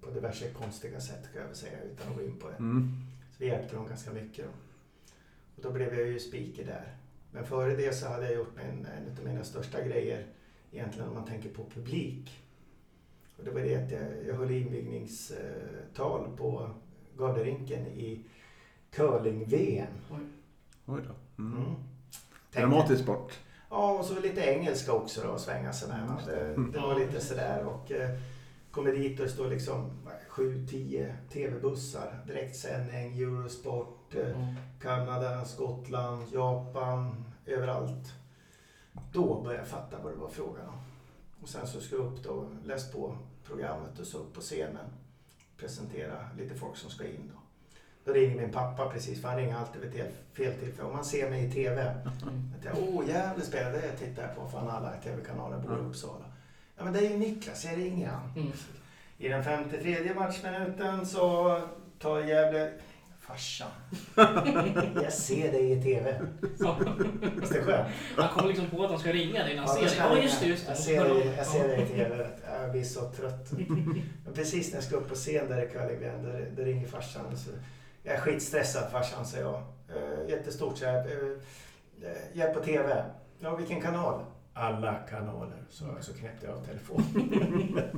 på 0.00 0.10
diverse 0.10 0.50
konstiga 0.50 1.00
sätt 1.00 1.32
kan 1.32 1.40
jag 1.40 1.48
väl 1.48 1.56
säga 1.56 1.82
utan 1.82 2.08
att 2.10 2.16
gå 2.16 2.22
in 2.22 2.38
på 2.38 2.48
det. 2.48 2.56
Mm. 2.56 2.92
Vi 3.42 3.48
hjälpte 3.48 3.76
dem 3.76 3.88
ganska 3.88 4.10
mycket. 4.10 4.44
Då. 4.44 4.50
Och 5.56 5.62
då 5.62 5.70
blev 5.70 5.98
jag 5.98 6.08
ju 6.08 6.18
speaker 6.20 6.64
där. 6.64 6.96
Men 7.30 7.46
före 7.46 7.76
det 7.76 7.94
så 7.94 8.08
hade 8.08 8.24
jag 8.24 8.34
gjort 8.34 8.56
min, 8.56 8.86
en 8.86 9.18
av 9.18 9.24
mina 9.24 9.44
största 9.44 9.82
grejer 9.82 10.26
egentligen 10.72 11.08
om 11.08 11.14
man 11.14 11.24
tänker 11.24 11.48
på 11.48 11.64
publik. 11.64 12.42
Och 13.36 13.44
det 13.44 13.50
var 13.50 13.60
det 13.60 13.76
att 13.76 13.90
jag, 13.90 14.02
jag 14.26 14.34
höll 14.34 14.50
invigningstal 14.50 16.36
på 16.36 16.70
Garderinken 17.18 17.86
i 17.86 18.24
curling-VM. 18.90 19.92
Oj 20.86 21.00
då. 21.08 21.42
Mm. 21.42 21.56
Mm. 21.56 21.74
Dramatisk 22.52 23.02
sport. 23.02 23.38
Ja, 23.70 23.98
och 23.98 24.04
så 24.04 24.20
lite 24.20 24.40
engelska 24.40 24.92
också 24.92 25.22
då, 25.26 25.38
svänga 25.38 25.72
sig 25.72 25.88
med. 25.88 26.22
Det, 26.26 26.54
det 26.72 26.78
var 26.78 26.98
lite 26.98 27.20
sådär 27.20 27.64
och 27.64 27.92
eh, 27.92 28.10
kommer 28.72 28.92
dit 28.92 29.20
och 29.20 29.26
det 29.26 29.32
står 29.32 29.48
liksom 29.48 29.90
7-10 30.30 31.14
tv-bussar, 31.32 32.20
direktsändning, 32.26 33.18
Eurosport, 33.18 34.14
eh, 34.14 34.20
Mm. 34.26 34.54
Kanada, 34.80 35.44
Skottland, 35.44 36.22
Japan, 36.32 37.24
överallt. 37.46 38.12
Då 39.12 39.40
började 39.42 39.58
jag 39.62 39.68
fatta 39.68 39.96
vad 40.02 40.12
det 40.12 40.16
var 40.16 40.28
frågan 40.28 40.68
om. 40.68 40.74
Och 41.42 41.48
sen 41.48 41.66
så 41.66 41.80
ska 41.80 41.96
jag 41.96 42.04
upp 42.06 42.22
då, 42.24 42.46
läst 42.64 42.92
på 42.92 43.16
programmet 43.44 43.98
och 44.00 44.06
så 44.06 44.18
upp 44.18 44.34
på 44.34 44.40
scenen. 44.40 44.86
Presentera 45.56 46.28
lite 46.38 46.54
folk 46.54 46.76
som 46.76 46.90
ska 46.90 47.06
in 47.06 47.30
då. 47.34 47.38
Då 48.04 48.12
ringer 48.12 48.36
min 48.36 48.52
pappa 48.52 48.88
precis, 48.88 49.20
för 49.20 49.28
han 49.28 49.36
ringer 49.36 49.56
alltid 49.56 49.80
vid 49.82 49.92
fel- 49.92 50.54
tillfälle. 50.60 50.88
Om 50.88 50.92
man 50.96 51.04
ser 51.04 51.30
mig 51.30 51.44
i 51.44 51.52
TV, 51.52 51.82
Mm. 51.82 52.52
att 52.58 52.64
jag, 52.64 52.74
åh 52.78 53.08
jävlar 53.08 53.44
spelar 53.44 53.72
det 53.72 53.86
jag 53.86 53.98
tittar 53.98 54.34
på, 54.34 54.48
för 54.48 54.58
han 54.58 54.68
alla 54.68 54.92
tv-kanaler 54.92 55.58
bor 55.58 55.78
i. 55.78 55.80
Uppsala. 55.80 56.24
Ja 56.76 56.84
men 56.84 56.92
det 56.92 56.98
är 56.98 57.10
ju 57.10 57.16
Niklas, 57.16 57.64
jag 57.64 57.78
ringer 57.78 58.08
han. 58.08 58.32
Mm. 58.36 58.52
I 59.18 59.28
den 59.28 59.44
53 59.44 60.14
matchminuten 60.14 61.06
så 61.06 61.60
tar 61.98 62.20
Gävle... 62.20 62.72
Farsan. 63.26 63.70
Jag 65.02 65.12
ser 65.12 65.52
dig 65.52 65.72
i 65.72 65.82
TV. 65.82 66.20
Visst 67.40 67.52
är 67.52 67.58
det 67.58 67.64
skönt? 67.64 67.88
Han 68.16 68.28
kommer 68.28 68.48
liksom 68.48 68.66
på 68.66 68.84
att 68.84 68.90
han 68.90 68.98
ska 68.98 69.12
ringa 69.12 69.44
dig 69.44 69.56
när 69.56 69.62
han 69.62 69.66
då 69.66 69.88
ser 69.88 69.96
dig. 69.96 69.96
Ja, 69.98 70.14
jag 70.14 70.22
just 70.22 70.40
det, 70.40 70.46
just 70.46 70.66
det. 70.66 70.70
Jag 70.70 70.78
ser 70.78 71.04
dig, 71.04 71.34
jag 71.36 71.46
ser 71.46 71.68
dig 71.68 71.82
i 71.82 71.86
TV. 71.86 72.26
Jag 72.60 72.72
blir 72.72 72.84
så 72.84 73.10
trött. 73.10 73.50
Precis 74.34 74.68
när 74.70 74.76
jag 74.76 74.84
ska 74.84 74.96
upp 74.96 75.08
på 75.08 75.14
scen 75.14 75.48
där 75.48 75.64
i 75.64 75.68
Curlingven, 75.68 76.22
där, 76.22 76.50
där 76.56 76.64
ringer 76.64 76.88
farsan. 76.88 77.36
Så, 77.36 77.50
jag 78.02 78.14
är 78.14 78.20
skitstressad 78.20 78.90
farsan, 78.90 79.26
säger 79.26 79.44
jag. 79.44 79.62
Uh, 79.96 80.30
jättestort 80.30 80.78
så 80.78 80.84
här. 80.86 81.06
Uh, 81.06 81.38
hjälp 82.32 82.54
på 82.54 82.60
TV. 82.60 83.04
Ja, 83.40 83.56
vilken 83.56 83.80
kanal? 83.80 84.24
Alla 84.54 84.94
kanaler, 84.94 85.62
så, 85.68 85.96
så 86.00 86.14
knäppte 86.14 86.46
jag 86.46 86.56
av 86.58 86.64
telefonen. 86.64 87.78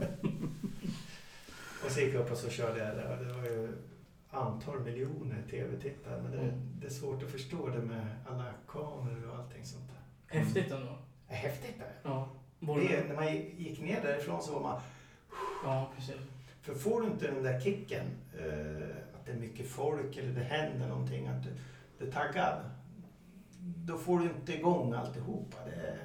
och 1.84 1.90
så 1.90 2.00
gick 2.00 2.14
jag 2.14 2.20
upp 2.22 2.30
och 2.32 2.38
så 2.38 2.50
körde 2.50 2.78
jag 2.78 2.96
det. 2.96 3.24
Det 3.24 3.32
var 3.32 3.44
ju 3.44 3.68
antal 4.30 4.80
miljoner 4.80 5.42
tv-tittare. 5.50 6.22
Men 6.22 6.32
det, 6.32 6.38
Mm. 6.38 6.60
det 6.80 6.86
är 6.86 6.90
svårt 6.90 7.22
att 7.22 7.30
förstå 7.30 7.68
det 7.68 7.78
med 7.82 8.06
alla 8.30 8.44
kameror 8.68 9.30
och 9.32 9.38
allting 9.38 9.64
sånt 9.64 9.84
där. 9.88 10.38
Häftigt 10.38 10.72
ändå. 10.72 10.98
Det 11.28 11.34
är 11.34 11.38
häftigt 11.38 11.78
det. 11.78 11.92
Ja. 12.02 12.28
Det. 12.60 13.08
När 13.08 13.14
man 13.14 13.36
gick 13.36 13.80
ner 13.80 14.02
därifrån 14.02 14.42
så 14.42 14.52
var 14.52 14.60
man... 14.60 14.80
ja, 15.64 15.90
precis. 15.96 16.16
För 16.62 16.74
får 16.74 17.00
du 17.00 17.06
inte 17.06 17.30
den 17.30 17.42
där 17.42 17.60
kicken, 17.60 18.06
eh, 18.38 18.86
att 19.14 19.26
det 19.26 19.32
är 19.32 19.36
mycket 19.36 19.68
folk 19.68 20.16
eller 20.16 20.32
det 20.32 20.44
händer 20.44 20.88
någonting, 20.88 21.26
att 21.26 21.42
du, 21.42 21.48
du 21.98 22.06
är 22.08 22.12
taggad. 22.12 22.58
Då 23.60 23.98
får 23.98 24.18
du 24.18 24.24
inte 24.24 24.54
igång 24.54 24.92
alltihopa. 24.92 25.56
Det 25.64 25.72
är, 25.86 25.98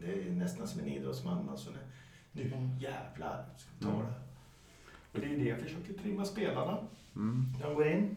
det 0.00 0.12
är 0.12 0.30
nästan 0.30 0.68
som 0.68 0.80
en 0.80 0.86
idrottsman. 0.88 1.48
Alltså, 1.48 1.70
nu, 1.70 1.78
nu 2.32 2.42
Mm. 2.54 2.78
jävlar 2.78 3.44
ska 3.56 3.68
vi 3.78 3.84
ta 3.84 3.90
Mm. 3.90 4.06
det. 4.06 4.12
Och 5.12 5.20
det 5.20 5.34
är 5.34 5.38
det 5.38 5.44
jag 5.44 5.58
försöker 5.58 5.92
trimma 5.92 6.24
spelarna. 6.24 6.78
Mm. 7.16 7.46
De 7.62 7.74
går 7.74 7.86
in. 7.86 8.16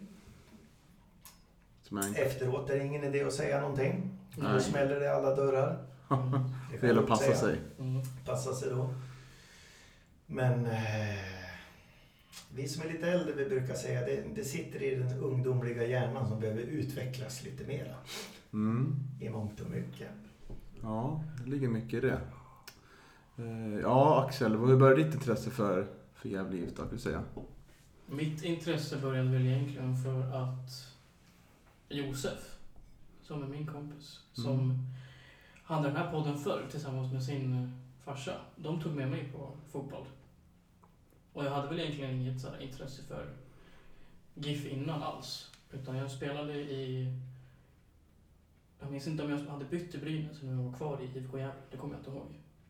Efteråt 2.15 2.69
är 2.69 2.77
det 2.79 2.85
ingen 2.85 3.03
idé 3.03 3.23
att 3.23 3.33
säga 3.33 3.61
någonting. 3.61 4.09
Då 4.35 4.43
Nej. 4.43 4.61
smäller 4.61 4.99
det 4.99 5.05
i 5.05 5.09
alla 5.09 5.35
dörrar. 5.35 5.85
Mm. 6.11 6.31
Det 6.71 6.77
Det 6.81 6.87
gäller 6.87 7.01
att 7.01 7.07
passa 7.07 7.23
säga. 7.23 7.35
sig. 7.37 7.59
Mm. 7.79 8.01
Passa 8.25 8.53
sig 8.53 8.69
då. 8.69 8.93
Men 10.25 10.65
eh, 10.65 11.17
vi 12.55 12.67
som 12.67 12.83
är 12.89 12.93
lite 12.93 13.07
äldre 13.11 13.33
vi 13.33 13.45
brukar 13.45 13.73
säga 13.75 14.01
det, 14.01 14.23
det 14.35 14.43
sitter 14.43 14.83
i 14.83 14.95
den 14.95 15.17
ungdomliga 15.19 15.87
hjärnan 15.87 16.27
som 16.27 16.39
behöver 16.39 16.61
utvecklas 16.61 17.43
lite 17.43 17.63
mera. 17.67 17.95
Mm. 18.53 18.95
I 19.21 19.29
mångt 19.29 19.59
och 19.59 19.69
mycket. 19.69 20.09
Ja, 20.83 21.23
det 21.43 21.49
ligger 21.49 21.67
mycket 21.67 21.93
i 22.03 22.07
det. 22.07 22.21
Eh, 23.37 23.79
Ja, 23.81 24.25
Axel, 24.27 24.51
hur 24.57 24.77
började 24.77 25.03
ditt 25.03 25.13
intresse 25.13 25.49
för, 25.51 25.87
för 26.13 26.29
Gävle 26.29 26.57
IF 26.57 26.75
då, 26.75 26.83
du 26.91 26.97
säga? 26.97 27.23
Mitt 28.05 28.43
intresse 28.43 28.97
började 29.01 29.29
väl 29.29 29.45
egentligen 29.47 29.97
för 29.97 30.21
att 30.43 30.93
Josef, 31.89 32.55
som 33.21 33.43
är 33.43 33.47
min 33.47 33.67
kompis, 33.67 34.19
som 34.33 34.59
Mm. 34.59 34.77
hade 35.63 35.87
den 35.87 35.97
här 35.97 36.11
podden 36.11 36.37
förr 36.37 36.67
tillsammans 36.71 37.13
med 37.13 37.23
sin 37.23 37.63
eh, 37.63 37.69
farsa. 38.05 38.33
De 38.55 38.81
tog 38.81 38.93
med 38.95 39.09
mig 39.09 39.31
på 39.31 39.51
fotboll. 39.71 40.05
Och 41.33 41.45
jag 41.45 41.51
hade 41.51 41.67
väl 41.67 41.79
egentligen 41.79 42.11
inget 42.11 42.41
så 42.41 42.47
intresse 42.59 43.03
för 43.03 43.29
GIF 44.33 44.65
innan 44.65 45.03
alls. 45.03 45.51
Utan 45.71 45.95
jag 45.97 46.11
spelade 46.11 46.53
i... 46.53 47.13
Jag 48.83 48.91
minns 48.91 49.07
inte 49.07 49.23
om 49.23 49.29
jag 49.29 49.37
hade 49.37 49.65
bytt 49.65 49.91
till 49.91 49.99
Brynäs 49.99 50.41
eller 50.41 50.51
om 50.51 50.57
jag 50.57 50.69
var 50.69 50.77
kvar 50.77 51.01
i 51.01 51.17
IFK 51.17 51.37
Gävle. 51.37 51.53
Det 51.71 51.77
kommer 51.77 51.93
jag 51.93 51.99
inte 51.99 52.11
ihåg. 52.11 52.27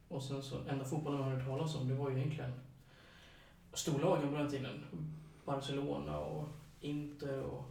Och 0.07 0.23
sen 0.23 0.43
så, 0.43 0.59
enda 0.69 0.85
fotbollen 0.85 1.23
hade 1.23 1.35
hört 1.35 1.45
talas 1.45 1.75
om, 1.75 1.87
det 1.87 1.95
var 1.95 2.09
ju 2.09 2.17
egentligen 2.17 2.53
storlagen 3.73 4.29
på 4.29 4.37
den 4.37 4.49
tiden. 4.49 4.83
Barcelona 5.45 6.19
och 6.19 6.47
Inter 6.81 7.41
och 7.41 7.63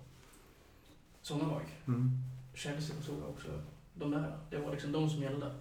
sådana 1.21 1.53
lag. 1.53 1.63
Mm. 1.87 2.11
Chelsea 2.55 2.97
och 2.99 3.05
så 3.05 3.25
också. 3.25 3.63
De 3.95 4.11
där, 4.11 4.39
det 4.51 4.59
var 4.59 4.71
liksom 4.71 4.93
de 4.93 5.11
som 5.11 5.23
gällde. 5.23 5.55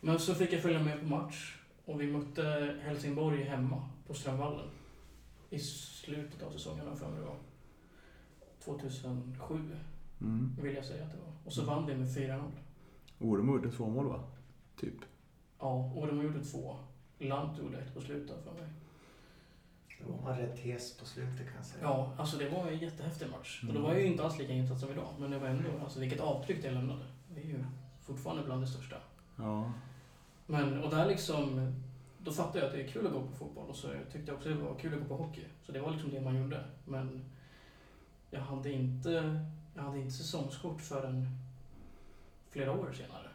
Men 0.00 0.18
så 0.18 0.34
fick 0.34 0.52
jag 0.52 0.62
följa 0.62 0.82
med 0.82 1.00
på 1.00 1.06
match 1.06 1.56
och 1.84 2.00
vi 2.00 2.12
mötte 2.12 2.76
Helsingborg 2.82 3.42
hemma 3.42 3.88
på 4.06 4.14
Strömvallen. 4.14 4.70
I 5.50 5.58
slutet 5.58 6.42
av 6.42 6.50
säsongen, 6.50 6.80
har 6.84 6.90
jag 6.90 6.98
för 6.98 7.10
mig 7.10 7.20
det 7.20 7.26
var. 7.26 7.38
2007 8.64 9.76
Mm. 10.20 10.56
vill 10.62 10.74
jag 10.74 10.84
säga 10.84 11.04
att 11.04 11.10
det 11.10 11.18
var. 11.18 11.32
Och 11.48 11.54
så 11.54 11.64
vann 11.64 11.86
vi 11.86 11.94
med 11.96 12.08
4-0. 12.08 12.50
Oremo 13.18 13.52
gjorde 13.52 13.70
två 13.72 13.86
mål 13.86 14.08
va? 14.08 14.20
Typ. 14.80 14.94
Ja, 15.58 15.92
och 15.96 16.06
de 16.06 16.22
gjorde 16.22 16.44
två. 16.44 16.76
Lant 17.18 17.58
gjorde 17.58 17.78
ett 17.78 17.94
på 17.94 18.00
slutet 18.00 18.44
för 18.44 18.52
mig. 18.52 18.68
Då 20.06 20.12
var 20.12 20.22
man 20.22 20.38
rätt 20.38 20.58
hes 20.58 20.96
på 20.98 21.04
slutet 21.06 21.46
kan 21.46 21.56
jag 21.56 21.64
säga. 21.64 21.84
Ja, 21.84 22.12
alltså 22.18 22.36
det 22.36 22.48
var 22.48 22.66
en 22.66 22.78
jättehäftig 22.78 23.30
match. 23.30 23.58
Och 23.62 23.68
Mm. 23.70 23.74
då 23.76 23.88
var 23.88 23.92
jag 23.94 24.02
ju 24.02 24.06
inte 24.06 24.24
alls 24.24 24.38
lika 24.38 24.52
insatt 24.52 24.80
som 24.80 24.90
idag. 24.90 25.08
Men 25.18 25.30
det 25.30 25.38
var 25.38 25.48
ändå, 25.48 25.68
alltså 25.84 26.00
vilket 26.00 26.20
avtryck 26.20 26.62
det 26.62 26.70
lämnade. 26.70 27.04
Det 27.34 27.40
är 27.40 27.44
ju 27.46 27.64
fortfarande 28.02 28.42
bland 28.42 28.62
det 28.62 28.66
största. 28.66 28.96
Ja. 29.36 29.72
Men, 30.46 30.82
och 30.82 30.90
där 30.90 31.06
liksom, 31.06 31.72
då 32.18 32.32
fattade 32.32 32.58
jag 32.58 32.66
att 32.66 32.72
det 32.72 32.82
är 32.82 32.88
kul 32.88 33.06
att 33.06 33.12
gå 33.12 33.20
på 33.20 33.32
fotboll 33.32 33.68
och 33.68 33.76
så 33.76 33.88
tyckte 34.12 34.30
jag 34.30 34.36
också 34.36 34.48
det 34.48 34.54
var 34.54 34.74
kul 34.74 34.94
att 34.94 35.00
gå 35.08 35.16
på 35.16 35.24
hockey. 35.24 35.44
Så 35.62 35.72
det 35.72 35.80
var 35.80 35.90
liksom 35.90 36.10
det 36.10 36.20
man 36.20 36.36
gjorde. 36.42 36.64
Men 36.84 37.24
jag 38.30 38.40
hade 38.40 38.72
inte, 38.72 39.40
jag 39.78 39.84
hade 39.84 39.98
inte 39.98 40.12
säsongskort 40.12 40.80
förrän 40.80 41.26
flera 42.50 42.72
år 42.72 42.92
senare. 42.92 43.28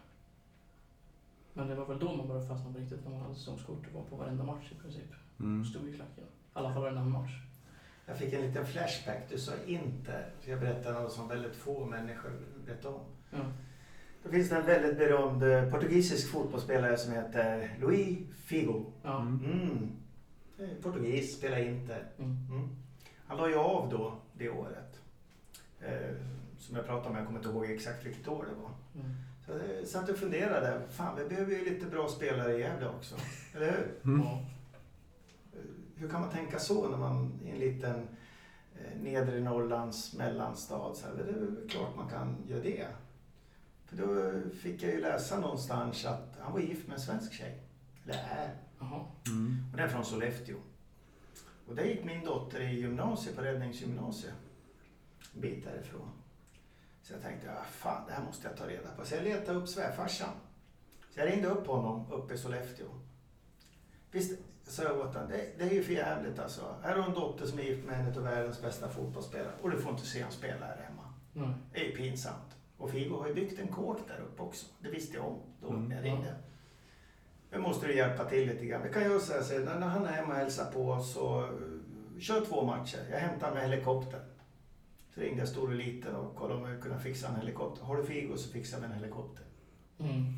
Men 1.53 1.67
det 1.67 1.75
var 1.75 1.85
väl 1.85 2.00
då 2.00 2.15
man 2.15 2.27
började 2.27 2.47
fastna 2.47 2.73
på 2.73 2.79
riktigt, 2.79 3.03
när 3.03 3.12
man 3.12 3.21
hade 3.21 3.35
säsongskort 3.35 3.88
och 3.88 3.93
var 3.93 4.09
på 4.09 4.15
varenda 4.15 4.43
match 4.43 4.71
i 4.71 4.75
princip. 4.81 5.13
Mm. 5.39 5.65
Stod 5.65 5.89
i 5.89 5.93
klacken. 5.93 6.23
I 6.23 6.27
alla 6.53 6.73
fall 6.73 6.81
varenda 6.81 7.03
match. 7.03 7.31
Jag 8.05 8.17
fick 8.17 8.33
en 8.33 8.41
liten 8.41 8.65
flashback. 8.65 9.29
Du 9.29 9.38
sa 9.38 9.51
inte. 9.67 10.25
Ska 10.41 10.51
jag 10.51 10.59
berätta 10.59 10.91
något 10.91 11.12
som 11.12 11.27
väldigt 11.27 11.55
få 11.55 11.85
människor 11.85 12.31
vet 12.65 12.85
om. 12.85 13.00
Ja. 13.29 13.39
Det 14.23 14.29
finns 14.29 14.51
en 14.51 14.65
väldigt 14.65 14.97
berömd 14.97 15.43
eh, 15.43 15.69
portugisisk 15.69 16.31
fotbollsspelare 16.31 16.97
som 16.97 17.13
heter 17.13 17.77
Luis 17.81 18.17
Figo. 18.45 18.85
Ja. 19.03 19.21
Mm. 19.21 19.91
Eh, 20.59 20.67
Portugis, 20.81 21.38
spelar 21.38 21.57
Inter. 21.57 22.05
Mm. 22.19 22.38
Mm. 22.51 22.69
Han 23.27 23.38
la 23.38 23.50
ju 23.50 23.55
av 23.55 23.89
då 23.89 24.17
det 24.33 24.50
året. 24.50 24.92
Eh, 25.87 26.15
som 26.59 26.75
jag 26.75 26.85
pratade 26.85 27.09
om, 27.09 27.15
jag 27.15 27.25
kommer 27.25 27.39
inte 27.39 27.49
ihåg 27.49 27.65
exakt 27.65 28.05
vilket 28.05 28.27
år 28.27 28.45
det 28.49 28.61
var. 28.61 28.71
Mm. 29.03 29.15
Så 29.45 29.51
jag 29.79 29.87
satt 29.87 30.09
och 30.09 30.17
funderade. 30.17 30.81
Fan, 30.89 31.17
vi 31.17 31.25
behöver 31.29 31.51
ju 31.51 31.65
lite 31.73 31.85
bra 31.85 32.07
spelare 32.07 32.53
i 32.57 32.59
Gävle 32.59 32.87
också. 32.89 33.15
Eller 33.55 33.71
hur? 33.71 34.11
Mm. 34.13 34.25
Ja. 34.25 34.45
Eh, 35.53 35.59
Hur 35.95 36.09
kan 36.09 36.21
man 36.21 36.29
tänka 36.29 36.59
så 36.59 36.89
när 36.89 36.97
man 36.97 37.39
i 37.45 37.49
en 37.51 37.57
liten 37.59 37.95
eh, 38.75 39.01
nedre 39.01 39.39
Norrlands 39.39 40.13
mellanstad? 40.17 40.93
Så 40.95 41.07
här, 41.07 41.13
det 41.15 41.21
är 41.21 41.39
väl 41.39 41.69
klart 41.69 41.95
man 41.95 42.09
kan 42.09 42.35
göra 42.47 42.61
det. 42.63 42.87
För 43.85 43.95
då 43.97 44.31
fick 44.61 44.83
jag 44.83 44.91
ju 44.91 45.01
läsa 45.01 45.39
någonstans 45.39 46.05
att 46.05 46.37
han 46.39 46.53
var 46.53 46.59
gift 46.59 46.87
med 46.87 46.95
en 46.95 47.01
svensk 47.01 47.33
tjej. 47.33 47.59
Eller 48.03 48.13
är. 48.13 48.49
Mm. 49.27 49.57
Och 49.71 49.77
den 49.77 49.85
är 49.85 49.89
från 49.89 50.05
Sollefteå. 50.05 50.57
Och 51.67 51.75
där 51.75 51.83
gick 51.83 52.03
min 52.05 52.25
dotter 52.25 52.61
i 52.61 52.79
gymnasiet, 52.79 53.35
på 53.35 53.41
Räddningsgymnasiet. 53.41 54.33
Bit 55.33 55.63
därifrån. 55.65 56.09
Så 57.01 57.13
jag 57.13 57.21
tänkte, 57.21 57.51
ah, 57.51 57.63
fan 57.63 58.07
det 58.07 58.13
här 58.13 58.23
måste 58.25 58.47
jag 58.47 58.57
ta 58.57 58.67
reda 58.67 58.89
på. 58.97 59.05
Så 59.05 59.15
jag 59.15 59.23
letade 59.23 59.57
upp 59.59 59.67
svärfarsan. 59.67 60.29
Så 61.09 61.19
jag 61.19 61.27
ringde 61.29 61.47
upp 61.47 61.67
honom 61.67 62.11
uppe 62.11 62.33
i 62.33 62.37
Sollefteå. 62.37 62.87
Visst, 64.11 64.39
sa 64.63 64.83
jag 64.83 64.99
åt 64.99 65.13
honom, 65.13 65.29
det, 65.29 65.49
det 65.57 65.63
är 65.63 65.69
ju 65.73 65.83
för 65.83 65.93
jävligt 65.93 66.39
alltså. 66.39 66.75
Här 66.83 66.89
har 66.95 66.97
du 66.97 67.03
en 67.03 67.13
dotter 67.13 67.45
som 67.45 67.59
är 67.59 67.63
gift 67.63 67.85
med 67.87 67.99
en 67.99 68.17
av 68.17 68.23
världens 68.23 68.61
bästa 68.61 68.89
fotbollsspelare 68.89 69.53
och 69.61 69.71
du 69.71 69.77
får 69.77 69.91
inte 69.91 70.05
se 70.05 70.19
honom 70.19 70.33
spela 70.33 70.65
här 70.65 70.77
hemma. 70.89 71.13
Nej. 71.33 71.53
Det 71.73 71.79
är 71.79 71.85
ju 71.85 71.95
pinsamt. 71.95 72.55
Och 72.77 72.89
Figo 72.91 73.17
har 73.19 73.27
ju 73.27 73.33
byggt 73.33 73.59
en 73.59 73.67
kåk 73.67 73.97
där 74.07 74.19
uppe 74.19 74.41
också. 74.41 74.65
Det 74.79 74.89
visste 74.89 75.17
jag 75.17 75.25
om 75.25 75.39
då 75.61 75.69
Mm. 75.69 75.85
när 75.85 75.95
jag 75.95 76.05
ringde. 76.05 76.35
Nu 77.51 77.57
måste 77.59 77.87
du 77.87 77.95
hjälpa 77.95 78.25
till 78.25 78.47
lite 78.47 78.65
grann. 78.65 78.83
Vi 78.83 78.93
kan 78.93 79.03
göra 79.03 79.19
så 79.19 79.33
här, 79.33 79.41
så 79.41 79.59
när 79.59 79.87
han 79.87 80.05
är 80.05 80.11
hemma 80.11 80.29
och 80.33 80.39
hälsar 80.39 80.71
på 80.71 80.99
så 81.03 81.41
uh, 81.41 82.19
kör 82.19 82.45
två 82.45 82.65
matcher. 82.65 82.99
Jag 83.11 83.19
hämtar 83.19 83.53
med 83.53 83.63
helikopter. 83.63 84.19
Så 85.13 85.22
ringde 85.22 85.39
jag 85.39 85.48
stor 85.48 85.67
och 85.70 85.75
liten 85.75 86.15
och 86.15 86.36
kollade 86.36 86.62
om 86.62 86.70
jag 86.70 86.82
kunde 86.82 87.00
fixa 87.00 87.27
en 87.27 87.36
helikopter. 87.36 87.86
Har 87.86 87.98
du 87.98 88.03
Figo 88.05 88.38
så 88.38 88.51
fixar 88.51 88.79
vi 88.79 88.86
en 88.86 88.91
helikopter. 88.91 89.46
Mm. 90.00 90.34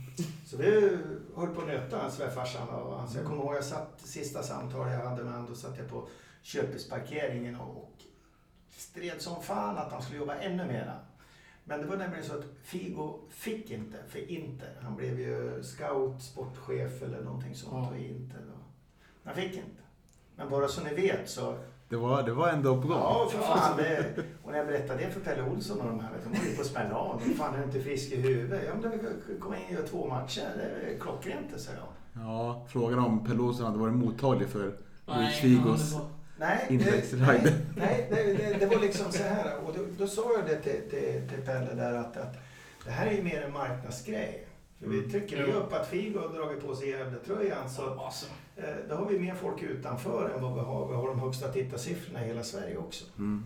Så 0.45 0.57
vi 0.57 0.97
höll 1.35 1.55
på 1.55 1.61
att 1.61 1.67
nöta 1.67 2.11
svärfarsan 2.11 2.69
och 2.69 2.99
han. 2.99 3.09
Så 3.09 3.17
jag 3.17 3.25
kommer 3.25 3.43
ihåg 3.43 3.55
jag 3.55 3.63
satt 3.65 4.01
sista 4.01 4.43
samtalet 4.43 4.93
jag 4.93 5.09
hade 5.09 5.23
med 5.23 5.33
honom. 5.33 5.49
Då 5.49 5.55
satt 5.55 5.77
jag 5.77 5.89
på 5.89 6.07
köpesparkeringen 6.41 7.55
och, 7.55 7.77
och 7.77 8.01
stred 8.69 9.21
som 9.21 9.43
fan 9.43 9.77
att 9.77 9.91
han 9.91 10.01
skulle 10.01 10.19
jobba 10.19 10.35
ännu 10.35 10.65
mera. 10.65 10.99
Men 11.63 11.81
det 11.81 11.87
var 11.87 11.97
nämligen 11.97 12.25
så 12.25 12.33
att 12.39 12.45
Figo 12.63 13.19
fick 13.29 13.71
inte 13.71 13.97
för 14.07 14.31
Inter. 14.31 14.75
Han 14.81 14.95
blev 14.95 15.19
ju 15.19 15.63
scout, 15.63 16.21
sportchef 16.21 17.01
eller 17.01 17.21
någonting 17.21 17.55
sånt 17.55 17.87
Ja. 17.91 17.97
i 17.97 18.07
Inter. 18.09 18.39
Då. 18.47 18.59
Han 19.23 19.35
fick 19.35 19.53
inte. 19.53 19.81
Men 20.35 20.49
bara 20.49 20.67
så 20.67 20.83
ni 20.83 20.93
vet 20.93 21.29
så 21.29 21.57
Det, 21.89 21.95
var, 21.95 22.23
det 22.23 22.33
var 22.33 22.49
ändå 22.49 22.75
gång. 22.75 22.91
Ja, 22.91 23.27
för 23.31 23.39
fan. 23.39 23.77
Det, 23.77 24.05
och 24.43 24.51
när 24.51 24.57
jag 24.57 24.67
berättade 24.67 25.03
det 25.05 25.11
för 25.11 25.19
Pelle 25.19 25.43
Olsson 25.43 25.79
och 25.81 25.87
de 25.87 25.99
här, 25.99 26.09
de 26.23 26.37
håller 26.37 26.49
ju 26.51 26.55
på 26.57 26.63
smälla 26.63 26.95
av. 26.95 27.21
De 27.25 27.33
Fan, 27.33 27.53
är 27.53 27.57
du 27.57 27.63
inte 27.63 27.81
frisk 27.81 28.11
i 28.11 28.15
huvudet? 28.21 28.61
Ja, 28.67 28.73
men 28.89 28.91
vi 29.27 29.39
kommer 29.39 29.57
in 29.57 29.63
och 29.67 29.71
gör 29.73 29.87
två 29.87 30.07
matcher. 30.07 30.47
Det 30.57 30.93
är 30.95 30.99
klockrent, 30.99 31.59
säger 31.61 31.77
jag. 31.79 31.87
Ja, 32.25 32.65
frågan 32.69 32.99
om 32.99 33.25
Pelle 33.27 33.39
Olsson 33.41 33.65
hade 33.65 33.77
varit 33.77 33.93
mottaglig 33.93 34.47
för 34.49 34.59
Luis 34.63 34.75
Nej, 35.07 35.33
Figos 35.41 35.91
ja, 35.93 35.97
det 35.97 36.03
var- 36.03 36.09
Nej, 36.37 36.65
nej, 36.69 37.57
nej 37.75 38.07
det, 38.09 38.33
det, 38.33 38.57
det 38.59 38.65
var 38.75 38.81
liksom 38.81 39.11
så 39.11 39.23
här. 39.23 39.57
Och 39.65 39.73
då, 39.77 39.83
då 39.97 40.07
sa 40.07 40.21
jag 40.33 40.45
det 40.47 40.55
till, 40.55 40.89
till, 40.89 41.29
till 41.29 41.45
Pelle 41.45 41.73
där 41.73 41.93
att, 41.93 42.17
att 42.17 42.33
det 42.85 42.91
här 42.91 43.07
är 43.07 43.11
ju 43.11 43.23
mer 43.23 43.41
en 43.41 43.53
marknadsgrej. 43.53 44.47
För 44.79 44.87
vi 44.89 44.97
Mm. 44.97 45.11
trycker 45.11 45.37
ju 45.37 45.53
upp 45.53 45.73
att 45.73 45.87
Figo 45.87 46.19
har 46.19 46.27
dragit 46.37 46.67
på 46.67 46.75
sig 46.75 46.89
Gävletröjan 46.89 47.69
så 47.69 47.99
Alltså, 47.99 48.25
eh, 48.55 48.63
då 48.89 48.95
har 48.95 49.05
vi 49.09 49.19
mer 49.19 49.35
folk 49.35 49.61
utanför 49.63 50.29
än 50.35 50.41
vad 50.41 50.53
vi 50.53 50.59
har. 50.59 50.87
Vi 50.87 50.93
har 50.95 51.07
de 51.07 51.19
högsta 51.19 51.47
tittarsiffrorna 51.47 52.25
i 52.25 52.27
hela 52.27 52.43
Sverige 52.43 52.77
också. 52.77 53.05
Mm. 53.17 53.43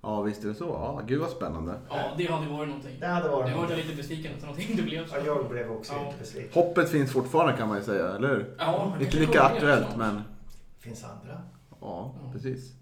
Ja, 0.00 0.22
visst 0.22 0.44
är 0.44 0.48
det 0.48 0.54
så. 0.54 0.64
Ja, 0.64 1.02
gud 1.06 1.20
vad 1.20 1.30
spännande. 1.30 1.74
ja, 1.90 2.14
det 2.18 2.26
hade 2.26 2.46
varit 2.48 2.68
någonting. 2.68 2.96
Det 3.00 3.06
hade 3.06 3.28
varit 3.28 3.50
Jag 3.50 3.56
var 3.56 3.68
något. 3.68 3.76
lite 3.76 3.96
besviken 3.96 4.32
efter 4.32 4.46
någonting 4.46 4.76
det 4.76 4.82
blev 4.82 5.06
så. 5.06 5.16
Ja, 5.16 5.22
jag 5.26 5.48
blev 5.48 5.70
också 5.72 5.92
Ja. 5.92 6.04
lite 6.06 6.18
besviken. 6.18 6.50
Hoppet 6.62 6.88
finns 6.90 7.12
fortfarande 7.12 7.56
kan 7.58 7.68
man 7.68 7.78
ju 7.78 7.84
säga, 7.84 8.08
eller 8.08 8.28
hur? 8.28 8.54
Ja, 8.58 8.94
det 8.98 9.04
Inte 9.04 9.16
lika 9.18 9.42
aktuellt, 9.42 9.86
snart. 9.86 9.96
men 9.96 10.14
Det 10.16 10.82
finns 10.88 11.04
andra. 11.04 11.40
ja, 11.70 11.76
Ja. 11.80 12.32
precis. 12.32 12.72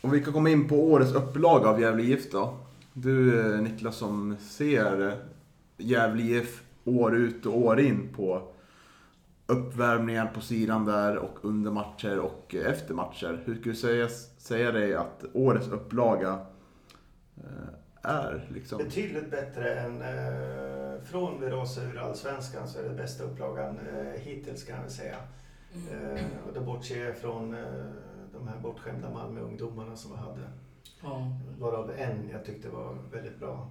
Om 0.00 0.10
vi 0.10 0.24
kan 0.24 0.32
komma 0.32 0.50
in 0.50 0.68
på 0.68 0.74
årets 0.92 1.12
upplaga 1.12 1.68
av 1.68 1.80
Gävle 1.80 2.02
IF 2.02 2.30
då. 2.30 2.56
Du 2.92 3.40
eh, 3.54 3.60
Niklas 3.62 3.96
som 3.96 4.36
ser 4.40 5.06
eh, 5.08 5.14
Gävle 5.76 6.22
IF 6.22 6.62
år 6.84 7.14
ut 7.16 7.46
och 7.46 7.56
år 7.58 7.80
in 7.80 8.08
på 8.16 8.42
uppvärmningar 9.52 10.26
på 10.26 10.40
sidan 10.40 10.84
där 10.84 11.16
och 11.16 11.38
under 11.42 11.70
matcher 11.70 12.18
och 12.18 12.54
efter 12.54 12.94
matcher. 12.94 13.42
Hur 13.44 13.54
skulle 13.54 13.72
du 13.72 13.78
säga, 13.78 14.08
säga 14.38 14.72
dig 14.72 14.94
att 14.94 15.24
årets 15.32 15.68
upplaga 15.68 16.46
eh, 17.36 17.74
är 18.02 18.48
liksom? 18.52 18.78
Betydligt 18.78 19.30
bättre 19.30 19.74
än 19.74 20.02
eh, 20.02 21.02
från 21.04 21.40
vi 21.40 21.50
rasade 21.50 21.86
ur 21.86 21.98
Allsvenskan 21.98 22.68
så 22.68 22.78
är 22.78 22.88
det 22.88 22.94
bästa 22.94 23.24
upplagan 23.24 23.78
eh, 23.78 24.20
hittills 24.20 24.64
kan 24.64 24.82
jag 24.82 24.90
säga. 24.90 25.16
Mm. 25.74 26.16
Eh, 26.16 26.24
och 26.48 26.54
då 26.54 26.60
bortser 26.60 27.04
jag 27.04 27.16
från 27.16 27.54
eh, 27.54 27.60
de 28.32 28.48
här 28.48 28.58
bortskämda 28.62 29.10
Malmö-ungdomarna 29.10 29.96
som 29.96 30.12
vi 30.12 30.18
hade. 30.18 30.40
Ja. 31.02 31.32
Varav 31.58 31.90
en 31.90 32.28
jag 32.32 32.44
tyckte 32.44 32.68
var 32.68 32.96
väldigt 33.12 33.38
bra 33.38 33.70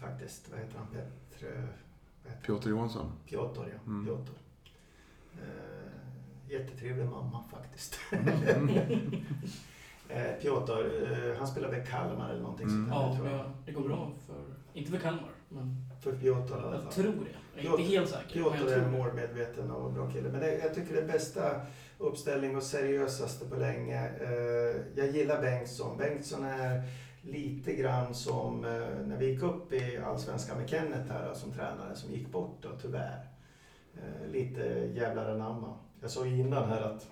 faktiskt. 0.00 0.50
Vad 0.50 0.60
heter 0.60 0.78
han? 0.78 0.86
Petr... 0.86 1.44
vad 1.44 2.32
heter 2.32 2.32
han? 2.32 2.42
Piotr 2.42 2.68
Johansson. 2.68 3.12
Piotr, 3.26 3.60
ja. 3.60 3.78
Mm. 3.86 4.06
Piotr. 4.06 4.32
Eh, 5.42 6.52
jättetrevlig 6.52 7.06
mamma 7.06 7.44
faktiskt. 7.50 7.98
Mm. 8.12 8.68
eh, 10.08 10.32
Piotr, 10.42 10.72
eh, 10.72 11.38
han 11.38 11.46
spelar 11.46 11.68
väl 11.70 11.86
Kalmar 11.86 12.30
eller 12.30 12.42
någonting 12.42 12.68
Mm. 12.68 12.88
sånt 12.90 13.00
där, 13.00 13.08
Ja, 13.10 13.16
tror 13.16 13.28
jag. 13.28 13.38
ja, 13.38 13.44
det 13.66 13.72
går 13.72 13.82
bra 13.88 14.10
för... 14.26 14.34
Inte 14.72 14.90
för 14.90 14.98
Kalmar, 14.98 15.30
men 15.48 15.76
För 16.02 16.12
Piotr 16.12 16.50
i 16.50 16.54
alla 16.54 16.72
jag 16.74 16.82
fall. 16.82 16.92
tror 16.92 17.12
det. 17.12 17.62
Jag 17.62 17.74
är 17.74 17.78
inte 17.78 17.82
helt 17.92 18.08
säker. 18.10 18.40
men 18.40 18.44
jag 18.44 18.52
Piotr 18.58 18.72
är 18.72 18.90
målmedveten 18.90 19.70
och 19.70 19.92
bra 19.92 20.10
kille. 20.10 20.28
Men 20.28 20.40
det, 20.40 20.58
jag 20.58 20.74
tycker 20.74 20.94
det 20.94 21.00
är 21.00 21.06
bästa 21.06 21.60
uppställning 21.98 22.56
och 22.56 22.62
seriösaste 22.62 23.44
på 23.48 23.56
länge. 23.56 24.08
Eh, 24.20 24.76
jag 24.96 25.06
gillar 25.10 25.42
Bengtsson. 25.42 25.96
Bengtsson 25.98 26.44
är 26.44 26.82
lite 27.22 27.74
grann 27.74 28.14
som 28.14 28.64
eh, 28.64 28.70
när 29.06 29.16
vi 29.18 29.26
gick 29.30 29.42
upp 29.42 29.72
i 29.72 29.98
Allsvenskan 30.06 30.58
med 30.58 30.68
Kenneth 30.68 31.12
här 31.12 31.34
som 31.34 31.52
tränare 31.52 31.94
som 31.94 32.10
gick 32.12 32.32
bort 32.32 32.58
då, 32.62 32.68
tyvärr. 32.82 33.26
Eh, 33.96 34.30
lite 34.32 34.60
jävlar 34.94 35.30
anamma. 35.30 35.74
Jag 36.00 36.10
sa 36.10 36.26
ju 36.26 36.40
innan 36.40 36.68
här 36.68 36.80
att 36.80 37.06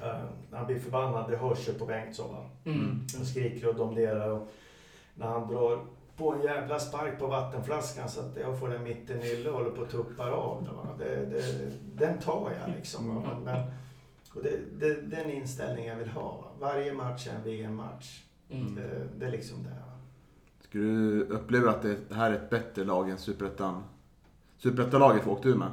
eh, 0.00 0.24
när 0.50 0.58
han 0.58 0.66
blir 0.66 0.78
förbannad, 0.78 1.30
det 1.30 1.36
hörs 1.36 1.68
ju 1.68 1.72
på 1.72 1.86
Bengtsson. 1.86 2.34
Va? 2.34 2.50
Mm. 2.64 3.00
Han 3.16 3.26
skriker 3.26 3.68
och 3.68 3.74
domderar 3.74 4.30
och 4.30 4.48
när 5.14 5.26
han 5.26 5.48
drar 5.48 5.84
på 6.16 6.32
en 6.32 6.42
jävla 6.42 6.78
spark 6.78 7.18
på 7.18 7.26
vattenflaskan 7.26 8.08
så 8.08 8.20
att 8.20 8.36
jag 8.40 8.58
får 8.58 8.68
den 8.68 8.82
mitt 8.82 9.10
i 9.10 9.14
nyllet 9.14 9.46
och 9.46 9.58
håller 9.58 9.70
på 9.70 9.82
att 9.82 9.90
tuppar 9.90 10.30
av. 10.30 10.68
Det, 10.98 11.26
det, 11.26 11.72
den 11.94 12.18
tar 12.18 12.52
jag 12.60 12.76
liksom. 12.76 13.14
Va. 13.14 13.30
Mm. 13.32 13.44
Men, 13.44 13.70
och 14.34 14.42
det, 14.42 14.58
det, 14.78 15.00
den 15.00 15.30
inställningen 15.30 15.90
jag 15.90 15.98
vill 16.04 16.08
ha. 16.08 16.32
Va. 16.32 16.66
Varje 16.66 16.92
match 16.92 17.28
är 17.28 17.34
en 17.34 17.42
VM-match. 17.42 18.22
Mm. 18.50 18.74
Det, 18.74 19.08
det 19.18 19.26
är 19.26 19.30
liksom 19.30 19.62
det. 19.62 19.70
Va. 19.70 19.92
Skulle 20.60 20.84
du 20.84 21.24
uppleva 21.24 21.70
att 21.70 21.82
det 21.82 22.14
här 22.14 22.30
är 22.30 22.34
ett 22.34 22.50
bättre 22.50 22.84
lag 22.84 23.10
än 23.10 23.18
Superettan? 23.18 23.82
Superettan-laget 24.58 25.26
vi 25.26 25.30
åkte 25.30 25.48
ur 25.48 25.56
med? 25.56 25.70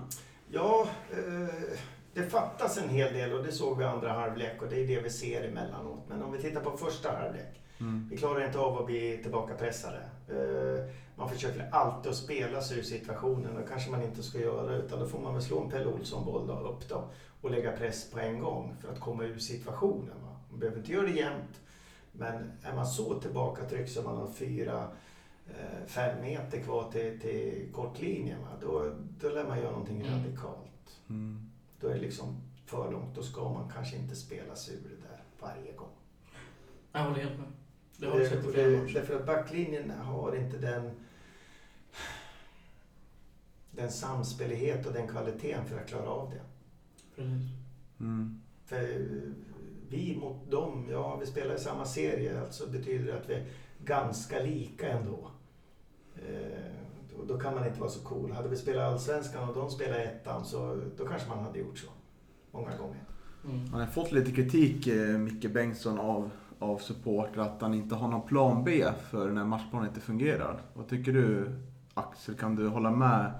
Ja, 0.52 0.88
eh, 1.12 1.78
det 2.14 2.24
fattas 2.24 2.78
en 2.78 2.90
hel 2.90 3.14
del 3.14 3.34
och 3.34 3.44
det 3.44 3.52
såg 3.52 3.78
vi 3.78 3.84
i 3.84 3.88
andra 3.88 4.12
halvlek 4.12 4.62
och 4.62 4.68
det 4.70 4.84
är 4.84 4.88
det 4.88 5.02
vi 5.02 5.10
ser 5.10 5.48
emellanåt. 5.48 6.04
Men 6.08 6.24
om 6.24 6.32
vi 6.32 6.42
tittar 6.42 6.62
på 6.62 6.78
första 6.78 7.12
halvlek. 7.12 7.62
Mm. 7.80 8.08
Vi 8.12 8.18
klarar 8.18 8.46
inte 8.46 8.60
av 8.60 8.78
att 8.78 8.86
bli 8.86 9.18
tillbakapressade. 9.24 10.00
Eh, 10.30 10.86
Man 11.16 11.30
försöker 11.30 11.70
alltid 11.72 12.10
att 12.10 12.18
spela 12.18 12.62
sig 12.62 12.80
ur 12.80 12.84
situationen 12.84 13.58
och 13.58 13.70
kanske 13.70 13.92
man 13.92 14.04
inte 14.04 14.24
ska 14.24 14.40
göra 14.40 14.76
utan 14.76 15.00
då 15.00 15.08
får 15.08 15.20
man 15.20 15.34
väl 15.34 15.44
slå 15.44 15.62
en 15.64 15.70
Pelle 15.70 15.86
Olsson-boll 15.86 16.50
upp 16.50 16.90
då 16.90 17.10
och 17.42 17.52
lägga 17.52 17.72
press 17.72 18.12
på 18.12 18.20
en 18.20 18.40
gång 18.40 18.76
för 18.82 18.92
att 18.92 19.00
komma 19.00 19.24
ur 19.24 19.40
situationen. 19.40 20.16
Va? 20.24 20.36
Man 20.50 20.60
behöver 20.60 20.80
inte 20.80 20.92
göra 20.92 21.06
det 21.06 21.12
jämt 21.12 21.60
men 22.12 22.52
är 22.64 22.76
man 22.76 22.88
så 22.88 23.20
tillbakatryckt 23.20 23.92
så 23.92 24.02
man 24.02 24.18
har 24.18 24.28
fyra, 24.28 24.88
fem 25.88 26.22
meter 26.22 26.62
kvar 26.62 26.92
till, 26.92 27.20
till 27.20 27.70
kortlinjen 27.74 28.42
va? 28.42 28.48
Då, 28.62 28.96
då 29.20 29.30
lär 29.30 29.44
man 29.44 29.58
göra 29.60 29.72
någonting 29.72 30.02
Mm. 30.02 30.14
radikalt. 30.20 31.00
Mm. 31.10 31.50
Då 31.80 31.88
är 31.88 31.94
det 31.94 32.00
liksom 32.02 32.42
för 32.66 32.92
långt. 32.92 33.16
Då 33.16 33.24
ska 33.24 33.50
man 33.50 33.72
kanske 33.74 33.96
inte 33.98 34.16
spela 34.16 34.56
sig 34.56 34.76
ur 34.76 34.80
det 34.90 35.08
där 35.08 35.24
varje 35.40 35.72
gång. 35.74 35.90
Jag 36.92 37.00
håller 37.04 37.20
helt 37.24 37.40
med. 37.40 37.48
Det 37.98 38.06
har 38.08 38.18
vi 38.18 38.30
sett 38.30 38.44
i 38.44 38.48
Det- 38.48 38.54
flera 38.54 38.68
det- 38.70 38.78
matcher. 38.82 38.94
Därför 38.94 39.16
att 39.20 39.26
backlinjen 39.26 39.90
har 39.90 40.36
inte 40.36 40.58
den 40.58 40.92
den 43.72 43.92
samspelighet 43.92 44.86
och 44.86 44.94
den 44.94 45.08
kvaliteten 45.08 45.66
för 45.66 45.78
att 45.80 45.88
klara 45.88 46.10
av 46.10 46.30
det. 46.32 46.42
Precis. 47.16 47.50
Mm. 48.00 48.42
För 48.66 48.76
eh, 48.82 49.32
vi 49.90 50.18
mot 50.22 50.52
dem, 50.52 50.88
ja 50.92 51.16
vi 51.16 51.26
spelar 51.26 51.56
i 51.56 51.60
samma 51.60 51.86
serie, 51.86 52.42
alltså 52.42 52.70
betyder 52.70 53.06
det 53.06 53.20
att 53.20 53.30
vi 53.30 53.34
är 53.34 53.46
ganska 53.84 54.40
lika 54.44 54.90
ändå. 54.90 55.32
Eh, 56.28 57.26
då 57.28 57.38
kan 57.40 57.56
man 57.56 57.68
inte 57.68 57.80
vara 57.80 57.90
så 57.90 58.00
cool. 58.00 58.32
Hade 58.32 58.50
vi 58.50 58.56
spelat 58.58 58.94
Allsvenskan 58.94 59.50
och 59.50 59.56
de 59.56 59.70
spelar 59.70 60.00
ettan 60.00 60.46
så 60.46 60.82
då 60.98 61.06
kanske 61.08 61.30
man 61.30 61.40
hade 61.44 61.60
gjort 61.60 61.78
så. 61.78 61.88
Många 62.52 62.78
gånger. 62.78 63.04
Mm. 63.46 63.68
Han 63.72 63.80
har 63.80 63.88
fått 63.88 64.12
lite 64.12 64.32
kritik, 64.32 64.88
eh, 64.88 65.18
Micke 65.18 65.52
Bengtsson, 65.54 66.00
av, 66.00 66.30
av 66.60 66.78
supportrar 66.78 67.44
att 67.44 67.62
han 67.62 67.74
inte 67.74 67.96
har 67.96 68.08
någon 68.08 68.28
plan 68.28 68.64
B 68.64 68.86
för 69.10 69.32
när 69.32 69.46
matchplanen 69.46 69.88
inte 69.88 70.02
fungerar. 70.02 70.62
Vad 70.74 70.88
tycker 70.88 71.14
du, 71.14 71.56
Axel? 71.94 72.36
Kan 72.36 72.56
du 72.56 72.68
hålla 72.68 72.92
med 72.92 73.32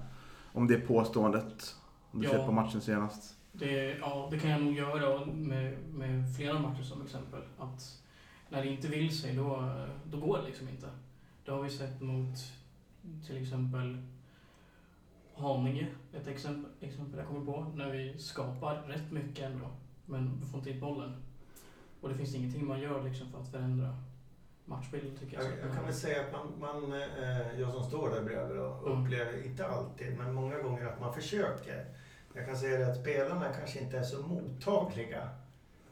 om 0.52 0.66
det 0.66 0.76
påståendet? 0.80 1.76
Om 2.12 2.20
du 2.20 2.26
Ja. 2.26 2.32
ser 2.32 2.46
på 2.46 2.52
matchen 2.52 2.80
senast. 2.80 3.36
Det, 3.52 3.98
ja, 4.00 4.28
det 4.30 4.38
kan 4.38 4.50
jag 4.50 4.62
nog 4.62 4.74
göra 4.74 5.24
med, 5.26 5.78
med 5.94 6.36
flera 6.36 6.58
matcher 6.58 6.82
som 6.82 7.02
exempel. 7.02 7.40
Att 7.58 7.98
när 8.48 8.62
det 8.62 8.68
inte 8.68 8.88
vill 8.88 9.18
sig, 9.18 9.36
då, 9.36 9.72
då 10.04 10.20
går 10.20 10.38
det 10.38 10.44
liksom 10.46 10.68
inte. 10.68 10.86
Det 11.44 11.50
har 11.52 11.62
vi 11.62 11.70
sett 11.70 12.00
mot 12.00 12.36
till 13.26 13.42
exempel 13.42 13.98
Haninge, 15.34 15.86
ett 16.12 16.26
exempel, 16.26 16.70
exempel 16.80 17.18
jag 17.18 17.28
kommer 17.28 17.44
på, 17.46 17.66
när 17.74 17.90
vi 17.90 18.18
skapar 18.18 18.74
rätt 18.74 19.10
mycket 19.10 19.44
ändå, 19.44 19.66
men 20.06 20.40
vi 20.40 20.46
får 20.46 20.58
inte 20.58 20.70
hit 20.70 20.80
bollen. 20.80 21.22
Och 22.00 22.08
det 22.08 22.14
finns 22.14 22.34
ingenting 22.34 22.66
man 22.66 22.80
gör 22.80 23.02
liksom 23.02 23.30
för 23.32 23.38
att 23.40 23.48
förändra 23.50 23.96
matchbilden 24.64 25.16
tycker 25.18 25.36
jag. 25.36 25.44
Jag, 25.44 25.58
jag 25.68 25.74
kan 25.74 25.84
väl 25.84 25.94
säga 25.94 26.20
att 26.24 26.32
man, 26.32 26.52
man 26.60 26.92
eh, 26.92 27.60
jag 27.60 27.72
som 27.72 27.84
står 27.84 28.10
där 28.10 28.22
bredvid 28.22 28.56
då, 28.56 28.80
Mm. 28.86 29.02
upplever, 29.04 29.46
inte 29.46 29.66
alltid, 29.66 30.18
men 30.18 30.34
många 30.34 30.58
gånger 30.58 30.86
att 30.86 31.00
man 31.00 31.14
försöker. 31.14 31.84
Jag 32.34 32.46
kan 32.46 32.56
säga 32.56 32.78
det 32.78 32.90
att 32.92 33.00
spelarna 33.00 33.52
kanske 33.52 33.80
inte 33.80 33.98
är 33.98 34.02
så 34.02 34.22
mottagliga 34.22 35.28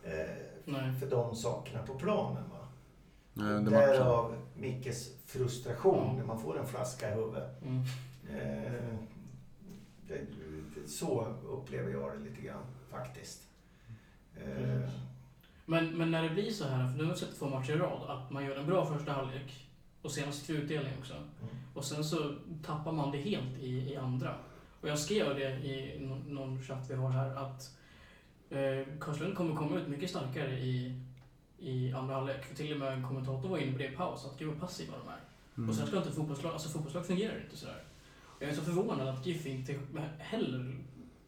eh, 0.03 0.95
för 1.01 1.11
de 1.11 1.35
sakerna 1.37 1.83
på 1.87 1.95
planen. 1.95 2.43
Va? 2.51 2.58
Under 3.45 3.73
matchen. 3.73 3.89
Därav 3.89 4.35
Mickes 4.57 5.11
frustration 5.27 6.05
Mm. 6.05 6.17
när 6.17 6.25
man 6.25 6.41
får 6.41 6.59
en 6.59 6.67
flaska 6.67 7.11
i 7.11 7.15
huvudet. 7.15 7.63
Mm. 7.63 7.83
Eh, 8.31 8.99
det, 10.09 10.21
det, 10.75 10.89
så 10.89 11.25
upplever 11.49 11.93
jag 11.93 12.13
det 12.13 12.19
lite 12.31 12.43
grann 12.43 12.63
faktiskt. 12.91 13.43
Eh. 14.37 14.91
Men, 15.67 15.99
men 15.99 16.11
när 16.11 16.23
det 16.23 16.31
blir 16.31 16.51
så 16.51 16.69
här, 16.69 16.89
för 16.89 16.97
nu 16.97 17.03
har 17.05 17.11
jag 17.11 17.19
sett 17.19 17.39
två 17.39 17.49
matcher 17.49 17.73
i 17.73 17.77
rad, 17.77 18.11
att 18.11 18.31
man 18.31 18.45
gör 18.45 18.57
en 18.57 18.67
bra 18.67 18.87
första 18.87 19.13
halvlek 19.13 19.69
och 20.03 20.11
senast 20.13 20.51
utdelning 20.51 20.93
också. 20.99 21.15
mm. 21.15 21.27
Och 21.75 21.85
sen 21.85 22.05
så 22.05 22.35
tappar 22.67 22.93
man 22.93 23.11
det 23.11 23.19
helt 23.19 23.59
i, 23.59 23.93
i 23.93 23.97
andra. 23.97 24.35
Och 24.81 24.89
jag 24.89 24.99
skrev 24.99 25.35
det 25.35 25.51
i 25.51 25.99
nå- 26.01 26.23
någon 26.35 26.63
chatt 26.63 26.91
vi 26.91 26.95
har 26.95 27.11
här 27.11 27.37
att 27.37 27.77
eh, 28.51 28.99
Karlslund 29.01 29.37
kommer 29.37 29.55
komma 29.57 29.77
ut 29.77 29.89
mycket 29.89 30.11
starkare 30.11 30.59
i, 30.61 31.01
i 31.61 31.93
andra 31.93 32.15
halvlek. 32.15 32.45
För 32.45 32.55
till 32.55 32.73
och 32.73 32.79
med 32.79 32.93
en 32.93 33.03
kommentator 33.03 33.49
var 33.49 33.59
inne 33.59 33.73
på 33.73 33.79
det 33.79 33.93
i 33.93 33.97
paus, 33.97 34.25
att 34.25 34.39
gud 34.39 34.49
vad 34.49 34.61
passiva 34.61 34.95
de 35.05 35.09
är. 35.09 35.21
Mm. 35.57 35.71
Och 35.71 35.77
sen 35.77 35.87
ska 35.87 35.97
inte 35.97 36.13
fotbollslag, 36.13 36.53
alltså 36.53 36.69
fotbollslag 36.69 37.07
fungerar 37.07 37.41
inte 37.45 37.57
sådär. 37.57 37.83
Och 38.23 38.43
jag 38.43 38.51
är 38.51 38.55
så 38.55 38.63
förvånad 38.63 39.09
att 39.09 39.27
GIF 39.27 39.47
inte 39.47 39.81
heller 40.19 40.77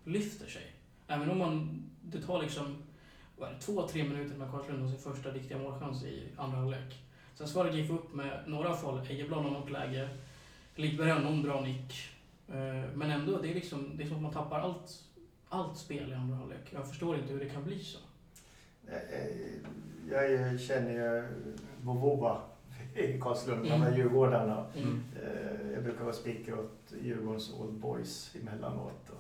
lyfter 0.05 0.47
sig. 0.47 0.73
Även 1.07 1.31
om 1.31 1.39
man, 1.39 1.83
det 2.03 2.23
tar 2.23 2.43
liksom, 2.43 2.77
vad 3.39 3.49
är 3.49 3.55
det, 3.55 3.61
två, 3.61 3.89
tre 3.89 4.05
minuter 4.05 4.39
när 4.39 4.51
Karlslund 4.51 4.83
har 4.83 4.89
sin 4.89 5.13
första 5.13 5.31
riktiga 5.31 5.59
målchans 5.59 6.05
i 6.05 6.29
andra 6.37 6.59
halvlek. 6.59 7.03
Sen 7.35 7.49
svarar 7.49 7.73
GIF 7.73 7.91
upp 7.91 8.15
med 8.15 8.45
några 8.47 8.77
fall, 8.77 9.07
Ejeblad 9.09 9.43
något 9.43 9.71
läge, 9.71 10.09
Lidberg 10.75 11.11
har 11.11 11.21
någon 11.21 11.43
bra 11.43 11.61
nick. 11.61 12.09
Eh, 12.49 12.91
Men 12.95 13.11
ändå, 13.11 13.39
det 13.39 13.51
är 13.51 13.55
liksom, 13.55 13.97
det 13.97 14.05
är 14.05 14.09
som 14.09 14.17
att 14.17 14.23
man 14.23 14.33
tappar 14.33 14.61
allt, 14.61 15.05
allt 15.49 15.79
spel 15.79 16.13
i 16.13 16.15
andra 16.15 16.37
halvlek. 16.37 16.73
Jag 16.73 16.89
förstår 16.89 17.17
inte 17.17 17.33
hur 17.33 17.41
det 17.41 17.51
kan 17.51 17.65
bli 17.65 17.85
så. 17.85 17.99
Eh, 18.91 19.27
Jag 20.11 20.61
känner 20.61 20.91
ju 20.93 21.25
Vovova 21.83 22.41
i 22.95 23.19
Karlslund, 23.21 23.67
Mm. 23.67 23.83
mm. 23.83 23.95
Djurgårdarna. 23.97 24.67
Mm. 24.77 25.03
Eh, 25.23 25.73
Jag 25.75 25.83
brukar 25.83 26.03
vara 26.05 26.13
speaker 26.15 26.59
åt 26.59 26.93
Djurgårdens 27.03 27.55
Old 27.61 27.73
Boys 27.73 28.35
emellanåt. 28.43 29.11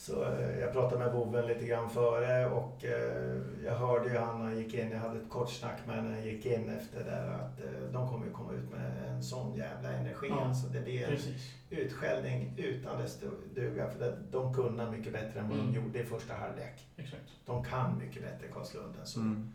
Så 0.00 0.24
eh, 0.24 0.58
jag 0.60 0.72
pratade 0.72 0.98
med 1.04 1.12
Boven 1.12 1.46
lite 1.46 1.66
grann 1.66 1.90
före 1.90 2.46
och 2.50 2.84
eh, 2.84 3.38
jag 3.64 3.74
hörde 3.74 4.08
ju 4.10 4.16
han 4.16 4.38
när 4.38 4.44
han 4.44 4.58
gick 4.58 4.74
in, 4.74 4.90
jag 4.90 4.98
hade 4.98 5.18
ett 5.20 5.28
kort 5.30 5.50
snack 5.50 5.78
med 5.86 6.04
när 6.04 6.10
han 6.12 6.22
gick 6.24 6.46
in 6.46 6.68
efter 6.68 7.04
det 7.04 7.34
att 7.34 7.60
eh, 7.60 7.92
de 7.92 8.08
kommer 8.08 8.26
ju 8.26 8.32
komma 8.32 8.52
ut 8.52 8.70
med 8.70 9.08
en 9.08 9.22
sån 9.22 9.54
jävla 9.54 9.92
energi. 9.92 10.26
Ja, 10.30 10.44
Alltså 10.44 10.66
det 10.66 10.80
blir 10.80 11.02
en 11.04 11.10
Precis. 11.10 11.54
utskällning 11.70 12.54
utan 12.56 12.98
dess 13.02 13.20
duga 13.54 13.90
för 13.90 14.18
de 14.30 14.54
kunde 14.54 14.90
mycket 14.90 15.12
bättre 15.12 15.40
än 15.40 15.48
vad 15.48 15.58
Mm. 15.58 15.72
de 15.72 15.78
gjorde 15.80 15.98
i 15.98 16.04
första 16.04 16.34
halvlek. 16.34 16.88
Exakt. 16.96 17.22
De 17.46 17.64
kan 17.64 17.98
mycket 17.98 18.22
bättre 18.22 18.48
Karlslund 18.52 18.94
än 19.00 19.06
så. 19.06 19.20
Mm. 19.20 19.52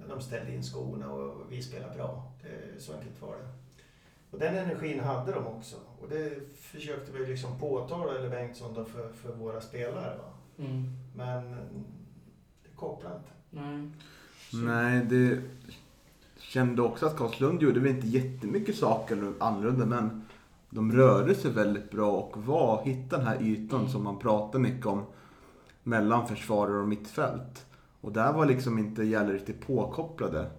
Men 0.00 0.08
de 0.08 0.20
ställde 0.20 0.54
in 0.54 0.62
skorna 0.62 1.12
och 1.12 1.34
vi 1.50 1.62
spelar 1.62 1.94
bra. 1.94 2.32
Det, 2.42 2.80
så 2.82 2.92
enkelt 2.92 3.22
var 3.22 3.32
det. 3.36 3.48
Och 4.34 4.40
den 4.40 4.54
energin 4.56 5.00
hade 5.00 5.32
de 5.32 5.46
också. 5.46 5.76
Och 6.02 6.08
det 6.08 6.30
försökte 6.56 7.12
vi 7.12 7.26
liksom 7.26 7.58
påtala, 7.58 8.18
eller 8.18 8.30
Bengtsson, 8.30 8.74
då, 8.74 8.84
för, 8.84 9.12
för 9.12 9.32
våra 9.32 9.60
spelare. 9.60 10.16
Va? 10.16 10.24
Mm. 10.64 10.84
Men 11.16 11.50
det 12.62 12.76
kopplade 12.76 13.14
inte. 13.16 13.30
Nej. 13.50 13.90
Så- 14.50 14.56
Nej, 14.56 15.04
det 15.04 15.40
kände 16.38 16.82
också 16.82 17.06
att 17.06 17.16
Karlslund 17.16 17.62
gjorde 17.62 17.80
väl 17.80 17.90
inte 17.90 18.06
jättemycket 18.06 18.76
saker 18.76 19.32
annorlunda 19.40 19.86
men 19.86 20.24
de 20.70 20.92
rörde 20.92 21.34
sig 21.34 21.50
väldigt 21.50 21.90
bra 21.90 22.10
och 22.12 22.44
var, 22.44 22.82
hittade 22.84 23.22
den 23.22 23.26
här 23.26 23.42
ytan 23.42 23.78
Mm. 23.80 23.92
som 23.92 24.04
man 24.04 24.18
pratar 24.18 24.58
mycket 24.58 24.86
om 24.86 25.02
mellan 25.82 26.28
försvarare 26.28 26.78
och 26.78 26.88
mittfält. 26.88 27.66
Och 28.00 28.12
där 28.12 28.32
var 28.32 28.46
liksom 28.46 28.78
inte 28.78 29.04
Gäller 29.04 29.32
riktigt 29.32 29.66
påkopplade. 29.66 30.50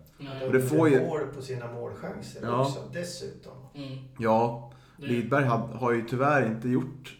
Och 0.45 0.51
det 0.53 0.61
får 0.61 0.89
ju- 0.89 1.07
mål 1.07 1.27
på 1.35 1.41
sina 1.41 1.71
målchanser 1.71 2.39
Ja. 2.43 2.61
också 2.61 2.79
dessutom. 2.93 3.53
Mm. 3.73 3.97
Ja, 4.19 4.71
Lidberg 4.97 5.45
har, 5.45 5.57
har 5.57 5.91
ju 5.91 6.07
tyvärr 6.07 6.45
inte 6.47 6.69
gjort... 6.69 7.17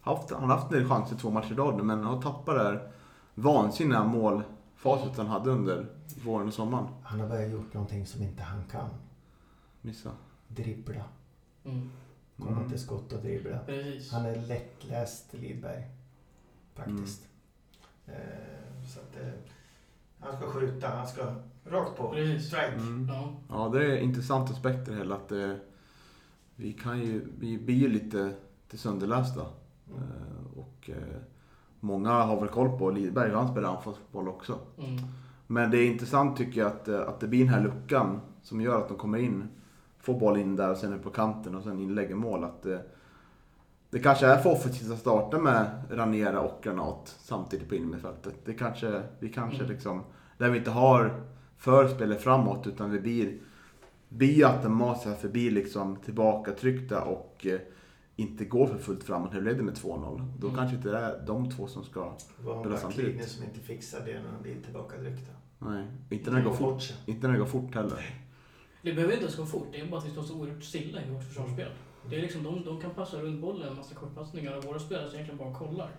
Haft, 0.00 0.30
han 0.30 0.42
har 0.50 0.56
haft 0.56 0.72
en 0.72 0.78
del 0.78 0.88
chanser 0.88 1.16
två 1.16 1.30
matcher 1.30 1.52
i 1.52 1.54
rad 1.54 1.76
nu, 1.76 1.82
men 1.82 2.04
har 2.04 2.22
tappat 2.22 2.54
det 2.56 2.62
här 2.62 2.90
vansinniga 3.34 4.04
målfacit 4.04 5.16
han 5.16 5.26
hade 5.26 5.50
under 5.50 5.86
våren 6.24 6.46
och 6.48 6.54
sommaren. 6.54 6.86
Han 7.02 7.20
har 7.20 7.28
börjat 7.28 7.50
gjort 7.52 7.74
någonting 7.74 8.06
som 8.06 8.22
inte 8.22 8.42
han 8.42 8.64
kan. 8.70 8.88
Missa. 9.80 10.10
Dribbla. 10.48 11.04
Mm. 11.64 11.90
Komma 12.38 12.56
Mm. 12.56 12.68
till 12.70 12.80
skott 12.80 13.12
och 13.12 13.22
dribbla. 13.22 13.58
Precis. 13.66 14.12
Han 14.12 14.24
är 14.26 14.36
lättläst 14.36 15.26
Lidberg. 15.32 15.82
Faktiskt. 16.74 17.22
Mm. 18.06 18.20
Eh, 18.20 18.86
så 18.88 19.00
att, 19.00 19.16
eh, 19.22 19.32
han 20.20 20.36
ska 20.36 20.46
skjuta, 20.50 20.88
han 20.88 21.06
ska 21.06 21.34
rakt 21.64 21.96
på. 21.96 22.10
Precis. 22.10 22.46
Strike. 22.48 22.74
Mm. 22.76 23.08
Ja. 23.08 23.32
Ja, 23.48 23.68
det 23.68 23.84
är 23.84 23.98
intressanta 23.98 24.52
aspekter 24.52 24.92
hela 24.94 25.14
att 25.14 25.32
eh, 25.32 25.52
vi 26.56 26.72
kan 26.72 26.98
ju, 27.00 27.24
vi 27.38 27.58
blir 27.58 27.74
ju 27.76 27.88
lite, 27.88 28.32
lite 28.62 28.78
sönderlästa. 28.82 29.40
Mm. 29.40 30.02
Eh, 30.02 30.58
och 30.58 30.90
eh, 30.90 31.16
många 31.80 32.10
har 32.10 32.40
väl 32.40 32.48
koll 32.48 32.78
på 32.78 32.90
Lidberg, 32.90 33.32
han 33.32 33.48
spelar 33.52 33.76
anfallsfotboll 33.76 34.28
också. 34.28 34.58
Mm. 34.78 34.96
Men 35.46 35.70
det 35.70 35.78
är 35.78 35.86
intressant 35.86 36.36
tycker 36.36 36.60
jag 36.60 36.68
att, 36.68 36.88
eh, 36.88 37.00
att 37.00 37.20
det 37.20 37.28
blir 37.28 37.44
den 37.44 37.54
här 37.54 37.62
luckan 37.62 38.20
som 38.42 38.60
gör 38.60 38.78
att 38.78 38.88
de 38.88 38.96
kommer 38.96 39.18
in, 39.18 39.48
får 39.98 40.18
boll 40.20 40.36
in 40.38 40.56
där 40.56 40.70
och 40.70 40.76
sen 40.76 40.92
är 40.92 40.98
på 40.98 41.10
kanten 41.10 41.54
och 41.54 41.62
sen 41.62 41.78
inlägger 41.78 42.14
mål. 42.14 42.44
Att, 42.44 42.66
eh, 42.66 42.78
det 43.90 43.98
kanske 43.98 44.26
är 44.26 44.38
för 44.38 44.52
offensivt 44.52 44.92
att 44.92 44.98
starta 44.98 45.38
med 45.38 45.82
Ranera 45.90 46.40
och 46.40 46.62
Granat 46.62 47.16
samtidigt 47.20 47.68
på 47.68 47.74
innermittfältet. 47.74 48.34
Det 48.44 48.54
kanske, 48.54 49.02
vi 49.18 49.28
kanske 49.28 49.58
Mm. 49.58 49.70
liksom, 49.72 50.02
där 50.38 50.50
vi 50.50 50.58
inte 50.58 50.70
har 50.70 51.20
förspelet 51.64 52.22
framåt 52.22 52.66
utan 52.66 52.90
vi 52.90 53.00
blir, 53.00 53.38
blir 54.08 54.46
automatiskt 54.46 55.06
att 55.06 55.20
förbi 55.20 55.50
liksom 55.50 55.96
tillbakatryckta 55.96 57.04
och 57.04 57.46
eh, 57.46 57.60
inte 58.16 58.44
går 58.44 58.66
för 58.66 58.78
fullt 58.78 59.04
framåt 59.04 59.32
när 59.32 59.40
vi 59.40 59.46
leder 59.50 59.62
med 59.62 59.74
2-0. 59.74 60.32
Då 60.38 60.46
Mm. 60.46 60.58
kanske 60.58 60.76
inte 60.76 60.90
det 60.90 60.98
är 60.98 61.26
de 61.26 61.50
två 61.50 61.66
som 61.66 61.84
ska, 61.84 62.12
Det 62.38 62.60
Spela 62.60 62.76
samtidigt. 62.76 63.28
som 63.28 63.44
inte 63.44 63.60
fixar 63.60 64.00
det 64.06 64.12
när 64.12 64.32
de 64.36 64.42
blir 64.42 64.62
tillbakadryckta. 64.64 65.32
nej, 65.58 65.84
inte 66.10 66.30
när 66.30 66.38
det 66.38 66.44
går 66.44 66.52
fort. 66.54 66.82
sig. 66.82 66.96
Inte 67.06 67.26
när 67.26 67.32
det 67.34 67.38
går 67.40 67.46
fort 67.46 67.74
heller. 67.74 68.18
Det 68.82 68.92
behöver 68.92 69.12
inte 69.12 69.24
ens 69.24 69.36
gå 69.36 69.46
fort, 69.46 69.66
det 69.72 69.80
är 69.80 69.86
bara 69.86 69.98
att 70.00 70.06
vi 70.06 70.10
står 70.10 70.22
så 70.22 70.34
oerhört 70.34 70.62
stilla 70.62 71.02
i 71.02 71.10
vårt 71.10 71.24
försvarsspel. 71.24 71.68
Det 72.10 72.16
är 72.16 72.20
liksom, 72.22 72.42
de, 72.42 72.64
de 72.64 72.80
kan 72.80 72.90
passa 72.90 73.16
runt 73.16 73.40
bollen, 73.40 73.68
en 73.68 73.76
massa 73.76 73.94
kortpassningar 73.94 74.56
och 74.58 74.64
våra 74.64 74.78
spelare 74.78 75.08
så 75.08 75.14
egentligen 75.14 75.38
bara 75.38 75.54
kollar. 75.54 75.90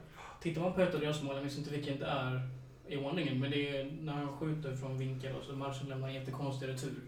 Tittar 0.41 0.61
man 0.61 0.73
på 0.73 0.81
ett 0.81 0.93
av 0.95 1.01
deras 1.01 1.23
mål, 1.23 1.35
jag 1.35 1.43
minns 1.43 1.57
inte 1.57 1.69
vilken 1.71 1.99
det 1.99 2.05
är 2.05 2.49
i 2.87 2.97
ordningen, 2.97 3.39
men 3.39 3.51
det 3.51 3.77
är 3.77 3.91
när 4.01 4.13
han 4.13 4.37
skjuter 4.37 4.75
från 4.75 4.97
vinkel 4.97 5.35
och 5.35 5.43
så 5.43 5.55
matchen 5.55 5.89
lämnar 5.89 6.07
en 6.07 6.13
jättekonstig 6.13 6.67
retur. 6.67 7.01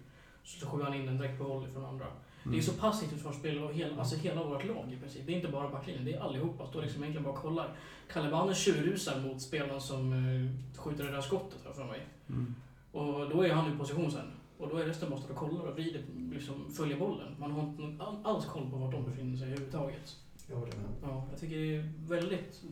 Så 0.43 0.67
skjuter 0.67 0.85
han 0.85 0.93
in 0.93 1.05
den 1.05 1.17
direkt 1.17 1.38
på 1.38 1.43
volley 1.43 1.71
från 1.71 1.85
andra. 1.85 2.05
Det 2.51 2.57
är 2.57 2.61
så 2.61 2.73
passivt 2.73 3.09
försvarsspel 3.09 3.63
och 3.63 3.73
hela, 3.73 3.99
alltså 3.99 4.15
hela 4.15 4.43
vårt 4.43 4.65
lag 4.65 4.93
i 4.93 4.97
princip. 4.97 5.25
Det 5.25 5.31
är 5.31 5.35
inte 5.35 5.47
bara 5.47 5.69
backlinjen, 5.69 6.05
det 6.05 6.13
är 6.13 6.19
allihopa. 6.19 6.67
Står 6.67 6.81
liksom 6.81 7.03
egentligen 7.03 7.23
bara 7.23 7.33
och 7.33 7.39
kollar. 7.39 7.75
Kalle 8.13 8.31
Banner 8.31 8.53
tjurrusar 8.53 9.19
mot 9.21 9.41
spelaren 9.41 9.81
som 9.81 10.13
uh, 10.13 10.51
skjuter 10.77 11.03
det 11.03 11.11
där 11.11 11.21
skottet 11.21 11.59
här 11.65 11.73
för 11.73 11.85
mig. 11.85 12.05
Mm. 12.29 12.55
Och 12.91 13.29
då 13.29 13.41
är 13.45 13.53
han 13.53 13.73
i 13.73 13.77
position 13.77 14.11
sen. 14.11 14.31
Och 14.57 14.69
då 14.69 14.77
är 14.77 14.85
resten 14.85 15.09
bara 15.09 15.19
står 15.19 15.29
och 15.29 15.35
kollar 15.35 15.67
och 15.67 15.73
vrider, 15.73 16.01
liksom 16.33 16.73
följer 16.73 16.97
bollen. 16.99 17.35
Man 17.39 17.51
har 17.51 17.61
inte 17.61 18.03
all- 18.03 18.25
alls 18.25 18.45
koll 18.45 18.69
på 18.71 18.77
vart 18.77 18.91
de 18.91 19.05
befinner 19.05 19.38
sig 19.38 19.47
överhuvudtaget. 19.47 20.15
Jag 20.49 20.55
håller 20.55 20.73
med. 20.75 20.85
Ja, 21.03 21.23
jag 21.31 21.39
tycker 21.39 21.55
det 21.55 21.75
är 21.75 21.91
väldigt 22.07 22.63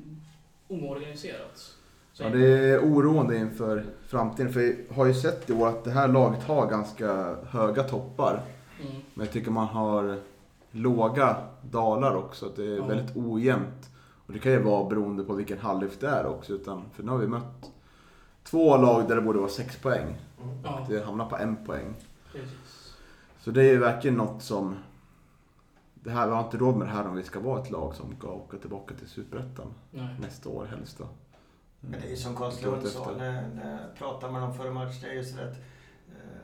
oorganiserat. 0.68 1.78
Så 2.14 2.24
Ja, 2.24 2.30
det 2.30 2.48
är 2.70 2.80
oroande 2.80 3.38
inför 3.38 3.86
framtiden. 4.08 4.54
För 4.54 4.60
vi 4.60 4.86
har 4.96 5.06
ju 5.06 5.14
sett 5.14 5.50
i 5.50 5.54
år 5.54 5.68
att 5.68 5.84
det 5.84 5.92
här 5.92 6.08
laget 6.08 6.44
har 6.44 6.68
ganska 6.68 7.36
höga 7.50 7.84
toppar. 7.84 8.42
Mm. 8.82 8.94
Men 9.14 9.26
jag 9.26 9.34
tycker 9.34 9.52
man 9.52 9.68
har 9.68 10.18
låga 10.72 11.38
dalar 11.62 12.16
också. 12.16 12.46
Att 12.46 12.56
det 12.56 12.64
är 12.66 12.78
Ja. 12.78 12.86
väldigt 12.86 13.16
ojämnt. 13.18 13.90
Och 14.28 14.34
det 14.34 14.40
kan 14.40 14.52
ju 14.52 14.60
vara 14.62 14.90
beroende 14.90 15.24
på 15.24 15.34
vilken 15.34 15.58
halvlek 15.60 15.92
det 16.00 16.08
är 16.08 16.26
också. 16.26 16.54
Utan, 16.54 16.82
för 16.94 17.04
nu 17.04 17.12
har 17.12 17.18
vi 17.18 17.28
mött 17.28 17.72
två 18.44 18.78
lag 18.78 19.08
där 19.08 19.16
det 19.16 19.22
borde 19.22 19.40
vara 19.40 19.50
sex 19.50 19.78
poäng. 19.78 20.16
Mm. 20.44 20.56
Ja, 20.64 20.86
Det 20.90 21.06
hamnar 21.06 21.26
på 21.26 21.38
en 21.38 21.66
poäng. 21.66 21.94
precis. 22.32 22.94
Så 23.40 23.52
det 23.52 23.62
är 23.64 23.72
ju 23.72 23.78
verkligen 23.78 24.18
något 24.18 24.44
som... 24.44 24.76
Det 25.94 26.10
här, 26.12 26.28
vi 26.28 26.34
har 26.34 26.44
inte 26.44 26.58
råd 26.58 26.76
med 26.78 26.88
det 26.88 26.92
här 26.92 27.08
om 27.08 27.16
vi 27.16 27.24
ska 27.24 27.40
vara 27.40 27.62
ett 27.62 27.72
lag 27.72 27.96
som 27.96 28.16
ska 28.18 28.28
åka 28.28 28.58
tillbaka 28.58 28.96
till 28.96 29.08
Superettan 29.08 29.66
nästa 30.22 30.50
år 30.50 30.66
helst 30.66 30.98
då. 30.98 31.06
Men 31.90 32.00
det 32.02 32.08
är 32.08 32.10
ju 32.10 32.16
som 32.18 32.36
Karlslund 32.36 32.88
sa 32.88 33.00
efter. 33.00 33.16
när, 33.16 33.48
när 33.48 33.72
jag 33.82 33.96
pratade 33.98 34.34
med 34.34 34.42
dem 34.42 34.54
före 34.54 34.72
match. 34.72 35.00
Det 35.02 35.08
är 35.08 35.14
ju 35.14 35.24
så 35.24 35.38
att 35.42 35.54
eh, 36.08 36.42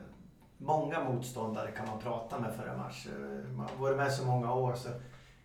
många 0.58 1.04
motståndare 1.04 1.70
kan 1.70 1.86
man 1.88 1.98
prata 2.00 2.38
med 2.38 2.54
före 2.54 2.76
match. 2.76 3.06
Eh, 3.06 3.50
Man 3.52 3.68
har 3.76 3.76
varit 3.84 3.96
med 3.96 4.12
så 4.12 4.24
många 4.26 4.54
år 4.54 4.74
så 4.74 4.88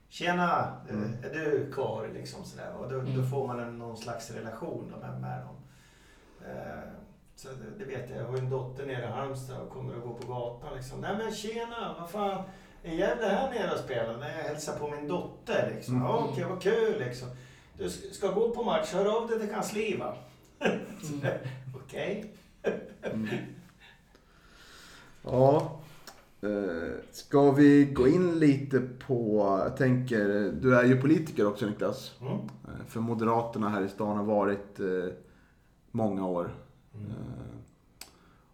Tjena, 0.09 0.73
eh, 0.89 0.95
Mm. 0.95 1.13
är 1.23 1.29
du 1.29 1.71
kvar? 1.73 2.09
Liksom 2.13 2.43
sådär. 2.43 2.73
Och 2.79 2.89
då, 2.89 2.95
då 3.01 3.07
Mm. 3.11 3.29
får 3.29 3.47
man 3.47 3.59
en, 3.59 3.77
någon 3.79 3.97
slags 3.97 4.31
relation 4.31 4.91
då 4.93 5.07
med, 5.07 5.21
med 5.21 5.41
dem. 5.41 5.55
Eh, 6.47 6.89
så 7.35 7.47
det, 7.47 7.79
det 7.79 7.85
vet 7.85 8.09
jag. 8.09 8.19
Jag 8.19 8.25
har 8.25 8.33
ju 8.33 8.39
en 8.39 8.49
dotter 8.49 8.85
nere 8.85 9.03
i 9.03 9.07
Halmstad 9.07 9.61
och 9.61 9.69
kommer 9.69 9.95
att 9.95 10.03
gå 10.03 10.13
på 10.13 10.27
gatan 10.33 10.75
liksom. 10.75 11.01
Nej 11.01 11.17
men 11.17 11.31
tjena, 11.31 11.95
vad 11.99 12.09
fan. 12.09 12.43
Är 12.83 12.91
Gävle 12.95 13.25
här 13.27 13.49
nere 13.49 13.71
och 13.71 13.79
spelar? 13.79 14.17
Nej, 14.17 14.33
jag 14.37 14.43
hälsar 14.43 14.79
på 14.79 14.87
min 14.87 15.07
dotter 15.07 15.71
liksom. 15.75 15.95
Mm. 15.95 16.07
Okej, 16.07 16.43
vad 16.49 16.61
kul 16.61 16.99
liksom. 16.99 17.27
Du 17.77 17.89
ska 17.89 18.31
gå 18.31 18.49
på 18.49 18.63
match, 18.63 18.93
hör 18.93 19.21
av 19.21 19.27
dig 19.27 19.39
till 19.39 19.49
kansli 19.49 19.97
va? 19.97 20.15
Mm. 20.59 20.79
Okej. 21.75 22.33
Mm. 23.01 23.27
Ja. 25.23 25.71
Eh, 26.41 26.93
Ska 27.11 27.51
vi 27.51 27.85
gå 27.85 28.07
in 28.07 28.39
lite 28.39 28.79
på, 29.07 29.37
jag 29.65 29.77
tänker, 29.77 30.51
du 30.61 30.75
är 30.75 30.83
ju 30.83 31.01
politiker 31.01 31.47
också 31.47 31.65
Niklas. 31.65 32.15
Mm. 32.21 32.33
Eh, 32.33 32.85
För 32.87 32.99
Moderaterna 32.99 33.69
här 33.69 33.81
i 33.81 33.89
stan 33.89 34.17
har 34.17 34.23
varit 34.23 34.79
eh, 34.79 35.13
många 35.91 36.27
år. 36.27 36.55
Mm. 36.95 37.11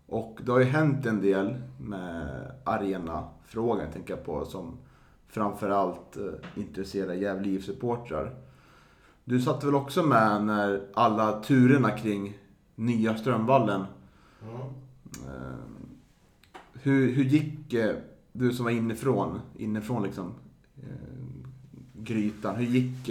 Och 0.08 0.40
det 0.44 0.52
har 0.52 0.60
ju 0.60 0.66
hänt 0.66 1.06
en 1.06 1.22
del 1.22 1.56
med 1.80 2.52
arenafrågan 2.64 3.92
tänker 3.92 4.14
jag 4.14 4.26
på 4.26 4.46
som 4.46 4.78
framförallt 5.28 6.18
intresserar 6.56 7.14
Gävle 7.14 7.50
IF-supportrar. 7.50 8.36
Du 9.32 9.42
satt 9.42 9.64
väl 9.64 9.76
också 9.76 10.04
med 10.04 10.44
när 10.44 10.82
alla 10.94 11.42
turerna 11.42 11.92
kring 11.92 12.38
nya 12.76 13.18
Strömvallen 13.18 13.86
Mm. 14.42 14.68
Hur, 16.74 17.12
hur 17.12 17.24
gick, 17.24 17.74
eh, 17.74 17.96
du 18.32 18.54
som 18.54 18.66
var 18.66 18.72
inifrån, 18.72 19.42
inifrån 19.58 20.04
liksom, 20.04 20.34
eh, 20.78 21.44
grytan, 21.94 22.56
hur 22.56 22.66
gick, 22.66 23.10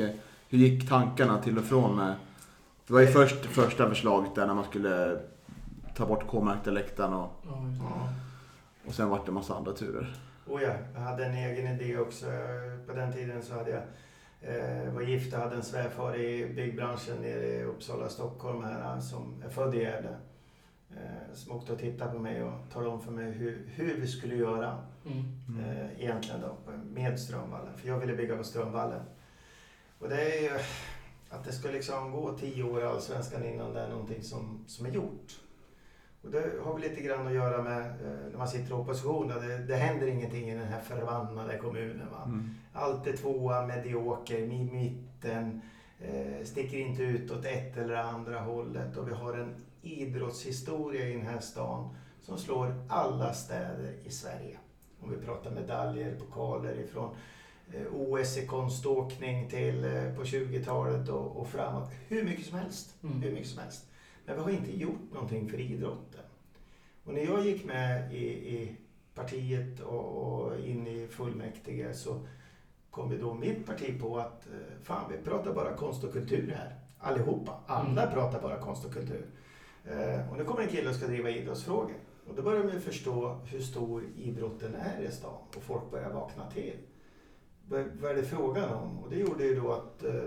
hur 0.48 0.58
gick 0.58 0.88
tankarna 0.88 1.42
till 1.42 1.58
och 1.58 1.64
från 1.64 1.96
med, 1.96 2.14
det 2.86 2.92
var 2.92 3.00
ju 3.00 3.06
först 3.06 3.46
första 3.46 3.88
förslaget 3.88 4.34
där 4.34 4.46
när 4.46 4.54
man 4.54 4.64
skulle 4.64 5.20
ta 5.96 6.06
bort 6.06 6.26
K-märkta 6.26 6.70
läktaren 6.70 7.14
och. 7.14 7.44
Ja. 7.80 8.08
och 8.86 8.94
sen 8.94 9.08
vart 9.08 9.26
det 9.26 9.32
massa 9.32 9.54
andra 9.54 9.72
turer. 9.72 10.16
Oh 10.46 10.62
ja, 10.62 10.72
jag 10.94 11.00
hade 11.00 11.24
en 11.24 11.34
egen 11.34 11.80
idé 11.80 11.98
också. 11.98 12.26
På 12.86 12.92
den 12.92 13.12
tiden 13.12 13.42
så 13.42 13.54
hade 13.54 13.70
jag 13.70 13.82
var 14.94 15.02
gift 15.02 15.34
och 15.34 15.40
hade 15.40 15.56
en 15.56 15.62
svärfar 15.62 16.16
i 16.16 16.54
byggbranschen 16.54 17.16
nere 17.22 17.46
i 17.46 17.64
Uppsala, 17.64 18.08
Stockholm 18.08 18.64
här 18.64 19.00
som 19.00 19.42
är 19.44 19.48
född 19.48 19.74
i 19.74 19.78
Gävle. 19.78 20.16
Eh, 20.90 21.34
som 21.34 21.52
åkte 21.56 21.72
och 21.72 21.78
tittade 21.78 22.12
på 22.12 22.18
mig 22.18 22.42
och 22.42 22.52
talade 22.72 22.90
om 22.90 23.00
för 23.00 23.12
mig 23.12 23.30
hur, 23.30 23.66
hur 23.74 24.00
vi 24.00 24.06
skulle 24.06 24.34
göra 24.36 24.78
Mm. 25.06 25.64
eh, 25.64 26.02
egentligen 26.02 26.40
då 26.40 26.72
med 26.94 27.20
Strömvallen. 27.20 27.76
För 27.76 27.88
jag 27.88 27.98
ville 27.98 28.16
bygga 28.16 28.36
på 28.36 28.44
Strömvallen. 28.44 29.02
Och 29.98 30.08
det 30.08 30.38
är 30.38 30.42
ju 30.42 30.58
att 31.30 31.44
det 31.44 31.52
ska 31.52 31.70
liksom 31.70 32.12
gå 32.12 32.38
tio 32.38 32.62
år 32.62 32.80
i 32.80 32.84
Allsvenskan 32.84 33.44
innan 33.44 33.72
det 33.74 33.80
är 33.80 33.88
någonting 33.88 34.22
som, 34.22 34.64
som 34.66 34.86
är 34.86 34.90
gjort. 34.90 35.40
Och 36.22 36.30
det 36.30 36.52
har 36.64 36.72
väl 36.72 36.82
lite 36.82 37.00
grann 37.00 37.26
att 37.26 37.32
göra 37.32 37.62
med 37.62 37.80
eh, 37.80 38.30
när 38.30 38.38
man 38.38 38.48
sitter 38.48 38.70
i 38.70 38.72
opposition. 38.72 39.28
Det, 39.28 39.58
det 39.58 39.76
händer 39.76 40.06
ingenting 40.06 40.50
i 40.50 40.54
den 40.54 40.68
här 40.68 40.80
förbannade 40.80 41.58
kommunen. 41.58 42.10
Va? 42.10 42.22
Mm. 42.24 42.50
Allt 42.72 43.06
är 43.06 43.16
tvåa, 43.16 43.66
medioker, 43.66 44.38
i 44.38 44.64
mitten. 44.64 45.60
Eh, 46.00 46.44
sticker 46.44 46.78
inte 46.78 47.02
ut 47.02 47.30
åt 47.30 47.44
ett 47.44 47.76
eller 47.76 47.94
andra 47.94 48.40
hållet. 48.40 48.96
Och 48.96 49.08
vi 49.08 49.12
har 49.12 49.34
en 49.34 49.54
idrottshistoria 49.82 51.08
i 51.08 51.12
den 51.12 51.26
här 51.26 51.40
stan 51.40 51.94
som 52.22 52.38
slår 52.38 52.74
alla 52.88 53.34
städer 53.34 53.94
i 54.04 54.10
Sverige. 54.10 54.58
Om 55.00 55.10
vi 55.10 55.16
pratar 55.16 55.50
medaljer, 55.50 56.16
pokaler 56.18 56.80
ifrån 56.80 57.16
eh, 57.72 57.94
OS 57.94 58.38
i 58.38 58.46
konståkning 58.46 59.48
till 59.48 59.84
eh, 59.84 60.14
på 60.16 60.22
20-talet 60.22 61.08
och, 61.08 61.36
och 61.36 61.48
framåt. 61.48 61.90
Hur 62.08 62.24
mycket 62.24 62.46
som 62.46 62.58
helst. 62.58 62.94
Mm. 63.02 63.22
Hur 63.22 63.32
mycket 63.32 63.48
som 63.48 63.62
helst. 63.62 63.86
Men 64.26 64.36
vi 64.36 64.42
har 64.42 64.50
inte 64.50 64.80
gjort 64.80 65.12
någonting 65.12 65.48
för 65.48 65.60
idrotten. 65.60 66.09
Och 67.04 67.14
när 67.14 67.24
jag 67.24 67.46
gick 67.46 67.64
med 67.64 68.14
i, 68.14 68.24
i 68.26 68.76
partiet 69.14 69.80
och, 69.80 70.04
och 70.04 70.60
in 70.60 70.86
i 70.86 71.06
fullmäktige 71.10 71.94
så 71.94 72.26
kom 72.90 73.12
ju 73.12 73.18
då 73.18 73.34
mitt 73.34 73.66
parti 73.66 74.00
på 74.00 74.18
att 74.18 74.46
eh, 74.46 74.82
fan, 74.82 75.12
vi 75.12 75.24
pratar 75.30 75.54
bara 75.54 75.74
konst 75.76 76.04
och 76.04 76.12
kultur 76.12 76.54
här. 76.56 76.74
Allihopa. 76.98 77.60
Alla 77.66 78.02
Mm. 78.02 78.14
pratar 78.14 78.42
bara 78.42 78.58
konst 78.58 78.84
och 78.84 78.92
kultur. 78.92 79.26
Eh, 79.84 80.30
och 80.30 80.38
nu 80.38 80.44
kommer 80.44 80.62
en 80.62 80.68
kille 80.68 80.88
och 80.88 80.94
ska 80.94 81.06
driva 81.06 81.30
idrottsfrågor. 81.30 81.96
Och 82.26 82.34
då 82.34 82.42
börjar 82.42 82.64
man 82.64 82.80
förstå 82.80 83.40
hur 83.44 83.60
stor 83.60 84.04
idrotten 84.16 84.74
är 84.74 85.02
i 85.02 85.10
stan 85.10 85.38
och 85.56 85.62
folk 85.62 85.90
börjar 85.90 86.10
vakna 86.10 86.50
till. 86.50 86.76
Vad, 87.68 88.10
är 88.10 88.14
det 88.14 88.22
frågan 88.22 88.74
om? 88.74 88.98
Och 88.98 89.10
det 89.10 89.16
gjorde 89.16 89.44
ju 89.44 89.60
då 89.60 89.72
att 89.72 90.04
eh, 90.04 90.22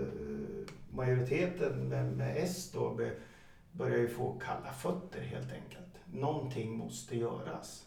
majoriteten 0.90 1.88
med, 1.88 2.16
med 2.16 2.36
S 2.36 2.70
då 2.72 2.94
be, 2.94 3.12
börjar 3.72 3.98
ju 3.98 4.08
få 4.08 4.38
kalla 4.38 4.72
fötter 4.72 5.20
helt 5.20 5.52
enkelt. 5.52 5.83
Någonting 6.14 6.76
måste 6.76 7.16
göras. 7.16 7.86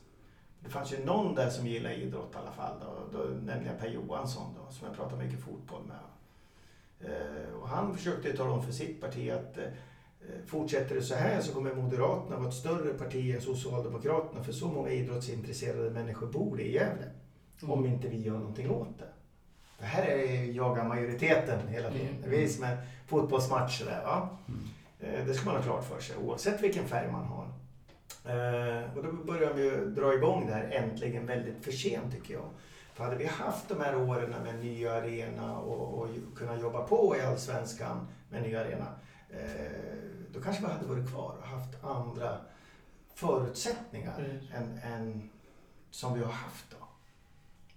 Det 0.60 0.70
fanns 0.70 0.94
ju 0.94 1.06
någon 1.06 1.36
där 1.36 1.50
som 1.50 1.68
gillade 1.68 1.96
idrott 1.96 2.32
i 2.34 2.38
alla 2.38 2.52
fall, 2.52 2.74
då, 2.82 3.18
då, 3.18 3.26
nämligen 3.26 3.78
Per 3.80 3.88
Johansson 3.90 4.54
då, 4.56 4.72
som 4.74 4.88
jag 4.88 4.96
pratar 4.96 5.18
mycket 5.18 5.40
fotboll 5.40 5.82
med. 5.84 5.98
Eh, 7.00 7.54
och 7.62 7.70
han 7.70 7.98
försökte 7.98 8.38
tala 8.38 8.52
om 8.52 8.64
för 8.64 8.72
sitt 8.72 9.02
parti 9.02 9.30
att 9.32 9.58
eh, 9.58 9.64
fortsätter 10.46 10.96
det 10.96 11.02
så 11.02 11.16
här 11.16 11.42
så 11.42 11.54
kommer 11.54 11.76
Moderaterna 11.76 12.38
vara 12.38 12.48
ett 12.48 12.54
större 12.54 12.94
parti 12.94 13.36
än 13.36 13.42
Socialdemokraterna 13.42 14.44
för 14.44 14.52
så 14.52 14.68
många 14.68 14.90
idrottsintresserade 14.90 15.90
människor 15.90 16.28
bor 16.28 16.62
i 16.62 16.74
Gävle. 16.74 17.06
Om 17.62 17.86
inte 17.86 18.08
vi 18.08 18.22
gör 18.22 18.38
någonting 18.38 18.72
åt 18.72 19.00
det. 19.00 19.10
Det 19.80 19.86
här 19.86 20.04
är 20.08 20.44
jaga 20.44 20.84
majoriteten 20.84 21.68
hela 21.68 21.92
tiden. 21.92 22.16
Mm. 22.18 22.30
Det 22.30 22.44
är 22.44 22.48
som 22.48 22.64
en 22.64 22.78
fotbollsmatch 23.08 23.84
där, 23.84 24.04
va? 24.04 24.30
Eh, 25.00 25.26
Det 25.26 25.34
ska 25.34 25.46
man 25.46 25.56
ha 25.56 25.64
klart 25.64 25.86
för 25.86 26.00
sig 26.00 26.18
oavsett 26.18 26.64
vilken 26.64 26.86
färg 26.88 27.12
man 27.12 27.26
har. 27.26 27.47
Eh, 28.26 28.98
Och 28.98 29.04
då 29.04 29.12
börjar 29.12 29.54
vi 29.54 29.64
ju 29.64 29.86
dra 29.90 30.14
igång 30.14 30.48
det 30.48 30.54
här 30.54 30.70
äntligen 30.72 31.26
väldigt 31.26 31.64
för 31.66 31.72
sent 31.72 32.14
tycker 32.14 32.34
jag. 32.34 32.50
För 32.94 33.04
hade 33.04 33.16
vi 33.16 33.26
haft 33.26 33.70
de 33.70 33.82
här 33.82 33.96
åren 33.96 34.30
med 34.44 34.60
ny 34.60 34.88
arena 34.88 35.58
och, 35.58 36.02
och 36.02 36.10
kunna 36.36 36.60
jobba 36.60 36.84
på 36.88 37.16
i 37.18 37.22
Allsvenskan 37.22 38.08
med 38.30 38.42
ny 38.42 38.56
arena. 38.56 38.86
eh, 39.30 39.98
Då 40.34 40.42
kanske 40.42 40.62
vi 40.66 40.72
hade 40.72 40.86
varit 40.88 41.10
kvar 41.10 41.36
och 41.42 41.48
haft 41.48 41.84
andra 41.84 42.38
förutsättningar 43.16 44.14
Precis. 44.18 44.52
än, 44.54 44.80
än 44.84 45.30
som 45.92 46.14
vi 46.14 46.24
har 46.24 46.32
haft 46.32 46.66
då. 46.72 46.88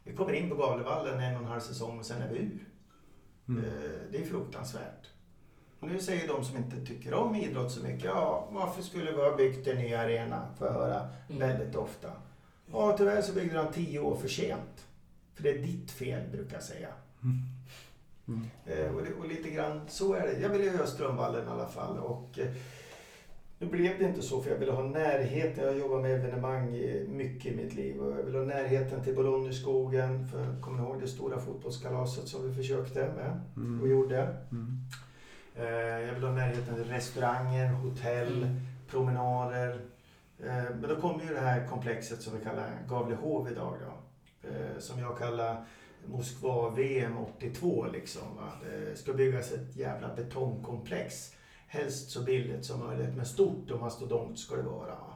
Vi 0.05 0.17
kommer 0.17 0.33
in 0.33 0.49
på 0.51 0.55
Gavlevallen 0.57 1.21
en 1.21 1.35
och 1.35 1.41
en 1.43 1.47
halv 1.49 1.61
säsong 1.61 1.99
och 1.99 2.07
sen 2.07 2.23
är 2.23 2.29
vi 2.29 2.39
ur. 2.39 2.65
Mm. 3.49 3.65
Eh, 3.65 3.71
Det 4.13 4.19
är 4.23 4.27
fruktansvärt. 4.27 5.11
Nu 5.81 5.99
säger 5.99 6.29
de 6.29 6.45
som 6.45 6.57
inte 6.57 6.87
tycker 6.87 7.15
om 7.15 7.35
idrott 7.35 7.73
så 7.73 7.83
mycket, 7.83 8.05
ja 8.05 8.49
varför 8.51 8.83
skulle 8.83 9.13
vi 9.13 9.17
ha 9.23 9.37
byggt 9.37 9.67
en 9.67 9.77
ny 9.79 9.95
arena? 9.95 10.47
Får 10.59 10.67
jag 10.67 10.75
höra 10.75 11.09
Mm. 11.29 11.39
väldigt 11.49 11.77
ofta. 11.77 12.09
Ja 12.73 12.95
tyvärr 12.99 13.23
så 13.23 13.33
byggde 13.33 13.55
de 13.57 13.73
tio 13.73 13.99
år 14.01 14.17
för 14.17 14.29
sent. 14.29 14.87
För 15.35 15.43
det 15.43 15.51
är 15.51 15.59
ditt 15.59 15.91
fel 15.91 16.31
brukar 16.33 16.55
jag 16.55 16.63
säga. 16.63 16.89
Mm. 17.23 18.43
Eh, 18.67 18.95
och, 18.97 19.03
det, 19.03 19.15
och 19.15 19.29
lite 19.29 19.51
grann 19.51 19.81
så 19.89 20.15
är 20.15 20.21
det. 20.27 20.41
Jag 20.41 20.49
ville 20.49 20.65
göra 20.65 20.87
Strömvallen 20.87 21.47
i 21.49 21.51
alla 21.51 21.69
fall. 21.69 21.99
Och, 21.99 22.39
eh, 22.39 22.51
nu 23.59 23.67
blev 23.67 23.99
det 23.99 24.05
inte 24.05 24.23
så 24.23 24.43
för 24.43 24.51
jag 24.51 24.59
ville 24.59 24.73
ha 24.73 24.83
närheten. 24.83 25.65
Jag 25.65 25.79
jobbar 25.79 26.01
med 26.03 26.11
evenemang 26.15 26.71
mycket 27.09 27.53
i 27.53 27.57
mitt 27.57 27.75
liv. 27.75 28.01
Och 28.01 28.19
jag 28.19 28.23
ville 28.25 28.39
ha 28.39 28.45
närheten 28.45 29.05
till 29.05 29.15
Bologneskogen. 29.17 30.29
För 30.29 30.61
kommer 30.61 30.79
ni 30.83 30.85
ihåg 30.89 31.01
det 31.01 31.09
stora 31.09 31.41
fotbollskalaset 31.41 32.29
som 32.29 32.49
vi 32.49 32.55
försökte 32.55 32.99
med 33.01 33.41
och 33.55 33.63
Mm. 33.63 33.91
gjorde? 33.91 34.37
Mm. 34.51 34.79
Eh, 35.55 35.65
Jag 36.07 36.15
vill 36.15 36.25
ha 36.25 36.33
närheten 36.33 36.75
till 36.75 36.85
restauranger, 36.85 37.67
hotell, 37.73 38.43
Mm. 38.43 38.61
promenader. 38.91 39.81
Eh, 40.39 40.65
Men 40.81 40.83
då 40.89 41.01
kommer 41.01 41.25
ju 41.25 41.35
det 41.35 41.41
här 41.41 41.67
komplexet 41.67 42.23
som 42.23 42.39
vi 42.39 42.45
kallar 42.45 42.71
Gavlehov 42.89 43.49
idag 43.53 43.77
då. 43.81 44.49
Eh, 44.49 44.79
Som 44.79 44.99
jag 45.01 45.19
kallar 45.19 45.65
Moskva-VM 46.07 47.19
82 47.19 47.87
liksom. 47.93 48.37
Va? 48.37 48.53
Det 48.65 48.97
ska 48.99 49.13
byggas 49.13 49.53
ett 49.53 49.77
jävla 49.77 50.15
betongkomplex. 50.17 51.35
Helst 51.67 52.11
så 52.11 52.23
billigt 52.23 52.65
som 52.65 52.81
möjligt, 52.87 53.17
men 53.17 53.27
stort 53.27 53.71
och 53.71 53.81
mastodont 53.81 54.39
ska 54.39 54.57
det 54.57 54.63
vara. 54.63 54.87
Va? 54.95 55.15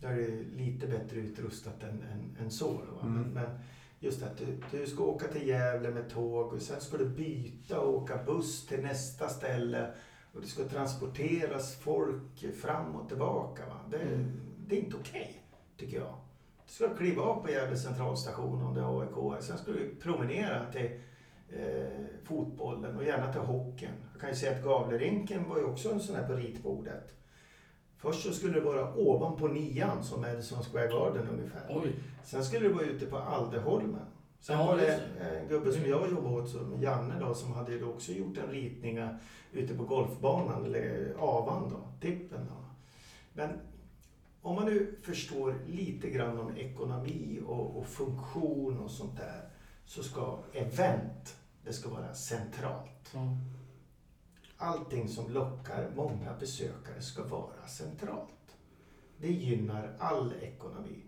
Där 0.00 0.10
är 0.10 0.16
det 0.30 0.56
lite 0.56 0.86
bättre 0.86 1.16
utrustat 1.18 1.82
än, 1.82 2.02
än, 2.12 2.36
än 2.44 2.50
så. 2.50 2.80
Mm. 3.02 3.14
Men, 3.14 3.22
men 3.30 3.58
just 4.06 4.22
att 4.22 4.36
du, 4.38 4.78
du 4.78 4.86
ska 4.86 5.04
åka 5.04 5.28
till 5.28 5.48
Gävle 5.48 5.90
med 5.90 6.10
tåg 6.10 6.52
och 6.52 6.62
sen 6.62 6.80
ska 6.80 6.96
du 6.96 7.08
byta 7.08 7.80
och 7.80 7.94
åka 7.94 8.22
buss 8.26 8.66
till 8.66 8.82
nästa 8.82 9.28
ställe. 9.28 9.90
Och 10.34 10.40
det 10.40 10.46
ska 10.46 10.64
transporteras 10.64 11.74
folk 11.76 12.54
fram 12.62 12.94
och 12.96 13.08
tillbaka. 13.08 13.66
Va? 13.66 13.80
Det, 13.90 13.96
Mm. 13.96 14.40
det 14.68 14.76
är 14.76 14.84
inte 14.84 14.96
okej, 14.96 15.42
tycker 15.76 15.96
jag. 15.96 16.14
Du 16.66 16.72
ska 16.72 16.94
kliva 16.94 17.22
av 17.22 17.42
på 17.42 17.50
Gävle 17.50 17.76
centralstation 17.76 18.62
om 18.62 18.74
det 18.74 18.80
är 18.80 19.00
AIK. 19.00 19.42
Sen 19.44 19.58
ska 19.58 19.72
du 19.72 19.94
promenera 20.02 20.72
till 20.72 20.90
eh, 21.50 21.86
fotbollen 22.24 22.96
och 22.96 23.04
gärna 23.04 23.32
till 23.32 23.40
hockeyn. 23.40 23.90
Jag 24.12 24.20
kan 24.20 24.30
ju 24.30 24.36
säga 24.36 24.56
att 24.56 24.64
Gavlerinken 24.64 25.48
var 25.48 25.58
ju 25.58 25.64
också 25.64 25.92
en 25.92 26.00
sån 26.00 26.16
här 26.16 26.26
på 26.28 26.32
ritbordet. 26.34 27.12
Först 27.98 28.22
så 28.22 28.32
skulle 28.32 28.54
det 28.54 28.60
vara 28.60 28.94
ovanpå 28.94 29.48
nian 29.48 30.04
som 30.04 30.20
Madison 30.20 30.62
Square 30.62 30.88
Garden 30.88 31.28
ungefär. 31.28 31.66
Oj. 31.68 31.92
Sen 32.24 32.44
skulle 32.44 32.68
det 32.68 32.74
vara 32.74 32.84
ute 32.84 33.06
på 33.06 33.16
Alderholmen. 33.16 34.06
Sen 34.40 34.58
Ja, 34.58 34.66
var 34.66 34.76
det 34.76 35.00
en 35.20 35.48
gubbe 35.48 35.72
som 35.72 35.90
jag 35.90 36.10
jobbade 36.10 36.36
åt, 36.36 36.48
som 36.48 36.82
Janne 36.82 37.20
då, 37.20 37.34
som 37.34 37.52
hade 37.52 37.84
också 37.84 38.12
gjort 38.12 38.38
en 38.38 38.50
ritning 38.50 39.08
ute 39.52 39.74
på 39.74 39.84
golfbanan, 39.84 40.64
eller 40.64 41.14
Avan 41.18 41.70
då, 41.70 41.76
Tippen 42.00 42.46
då. 42.46 42.64
Men 43.32 43.50
om 44.42 44.54
man 44.54 44.66
nu 44.66 44.94
förstår 45.02 45.54
lite 45.66 46.10
grann 46.10 46.38
om 46.38 46.56
ekonomi 46.56 47.40
och, 47.46 47.78
och 47.78 47.86
funktion 47.86 48.78
och 48.78 48.90
sånt 48.90 49.16
där, 49.16 49.48
så 49.86 50.02
ska 50.02 50.38
event, 50.52 51.36
det 51.64 51.72
ska 51.72 51.88
vara 51.88 52.14
centralt. 52.14 53.10
Ja. 53.14 53.36
Allting 54.58 55.08
som 55.08 55.32
lockar 55.32 55.90
många 55.96 56.34
besökare 56.40 57.00
ska 57.00 57.24
vara 57.24 57.66
centralt. 57.66 58.56
Det 59.18 59.32
gynnar 59.32 59.96
all 59.98 60.32
ekonomi. 60.40 61.02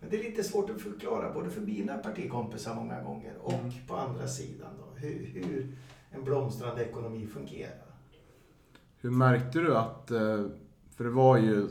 Men 0.00 0.10
det 0.10 0.18
är 0.20 0.22
lite 0.30 0.44
svårt 0.44 0.70
att 0.70 0.80
förklara, 0.80 1.32
både 1.32 1.50
för 1.50 1.60
mina 1.60 1.98
partikompisar 1.98 2.74
många 2.74 3.02
gånger 3.02 3.36
och 3.42 3.52
Mm. 3.52 3.70
på 3.88 3.96
andra 3.96 4.28
sidan, 4.28 4.70
då, 4.78 4.98
hur, 5.00 5.26
hur 5.34 5.76
en 6.10 6.24
blomstrande 6.24 6.84
ekonomi 6.84 7.26
fungerar. 7.26 7.86
Hur 9.00 9.10
märkte 9.10 9.58
du 9.58 9.76
att, 9.76 10.10
eh, 10.10 10.46
för 10.96 11.04
det 11.04 11.10
var 11.10 11.36
ju 11.38 11.68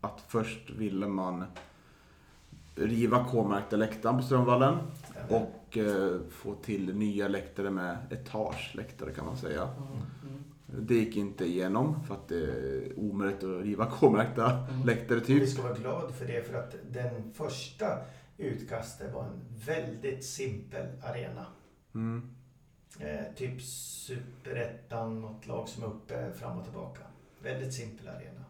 att 0.00 0.20
först 0.28 0.70
ville 0.70 1.08
man 1.08 1.44
riva 2.74 3.26
K-märkta 3.30 3.76
läktaren 3.76 4.16
på 4.16 4.22
Strömvallen 4.22 4.78
och 5.28 5.78
eh, 5.78 6.20
få 6.30 6.54
till 6.54 6.94
nya 6.96 7.28
läktare 7.28 7.70
med 7.70 7.96
etageläktare 8.10 9.12
kan 9.12 9.26
man 9.26 9.36
säga. 9.36 9.62
Mm. 9.62 10.23
Det 10.80 10.94
gick 10.94 11.16
inte 11.16 11.44
igenom 11.44 12.04
för 12.04 12.14
att 12.14 12.28
det 12.28 12.36
är 12.44 12.98
omöjligt 12.98 13.44
att 13.44 13.62
riva 13.64 13.86
K-märkta 13.90 14.50
Mm. 14.50 14.86
läktare 14.86 15.18
Och 15.18 15.28
vi 15.30 15.40
typ. 15.40 15.48
ska 15.48 15.62
vara 15.62 15.74
glada 15.74 16.12
för 16.12 16.26
det, 16.26 16.46
för 16.48 16.54
att 16.54 16.74
den 16.90 17.32
första 17.32 17.98
utkastet 18.38 19.12
var 19.14 19.24
en 19.24 19.40
väldigt 19.66 20.24
simpel 20.24 20.86
arena. 21.02 21.46
Mm. 21.94 22.30
Eh, 23.00 23.34
typ 23.36 23.62
superettan, 23.62 25.20
något 25.20 25.46
lag 25.46 25.68
som 25.68 25.82
är 25.82 25.86
uppe 25.86 26.32
fram 26.32 26.58
och 26.58 26.64
tillbaka. 26.64 27.00
Väldigt 27.42 27.74
simpel 27.74 28.08
arena. 28.08 28.44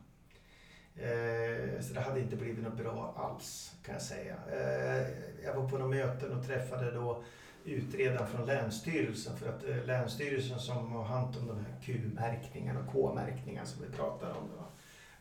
Eh, 0.97 1.81
så 1.81 1.95
det 1.95 2.01
hade 2.01 2.21
inte 2.21 2.37
blivit 2.37 2.65
något 2.65 2.77
bra 2.77 3.15
alls 3.17 3.75
kan 3.85 3.93
jag 3.95 4.03
säga. 4.03 4.35
Eh, 4.53 5.07
jag 5.45 5.55
var 5.55 5.69
på 5.69 5.79
några 5.79 5.91
möten 5.91 6.33
och 6.39 6.47
träffade 6.47 6.91
då 6.91 7.25
utredaren 7.64 8.27
från 8.27 8.46
Länsstyrelsen 8.46 9.37
för 9.37 9.48
att 9.48 9.64
eh, 9.68 9.85
Länsstyrelsen 9.85 10.59
som 10.59 10.92
har 10.92 11.05
hand 11.05 11.37
om 11.37 11.46
de 11.46 11.57
här 11.57 11.81
Q-märkningarna 11.83 12.81
och 12.81 12.92
K-märkningarna 12.92 13.66
som 13.66 13.83
vi 13.85 13.96
pratar 13.96 14.31
om. 14.31 14.48
Då. 14.57 14.64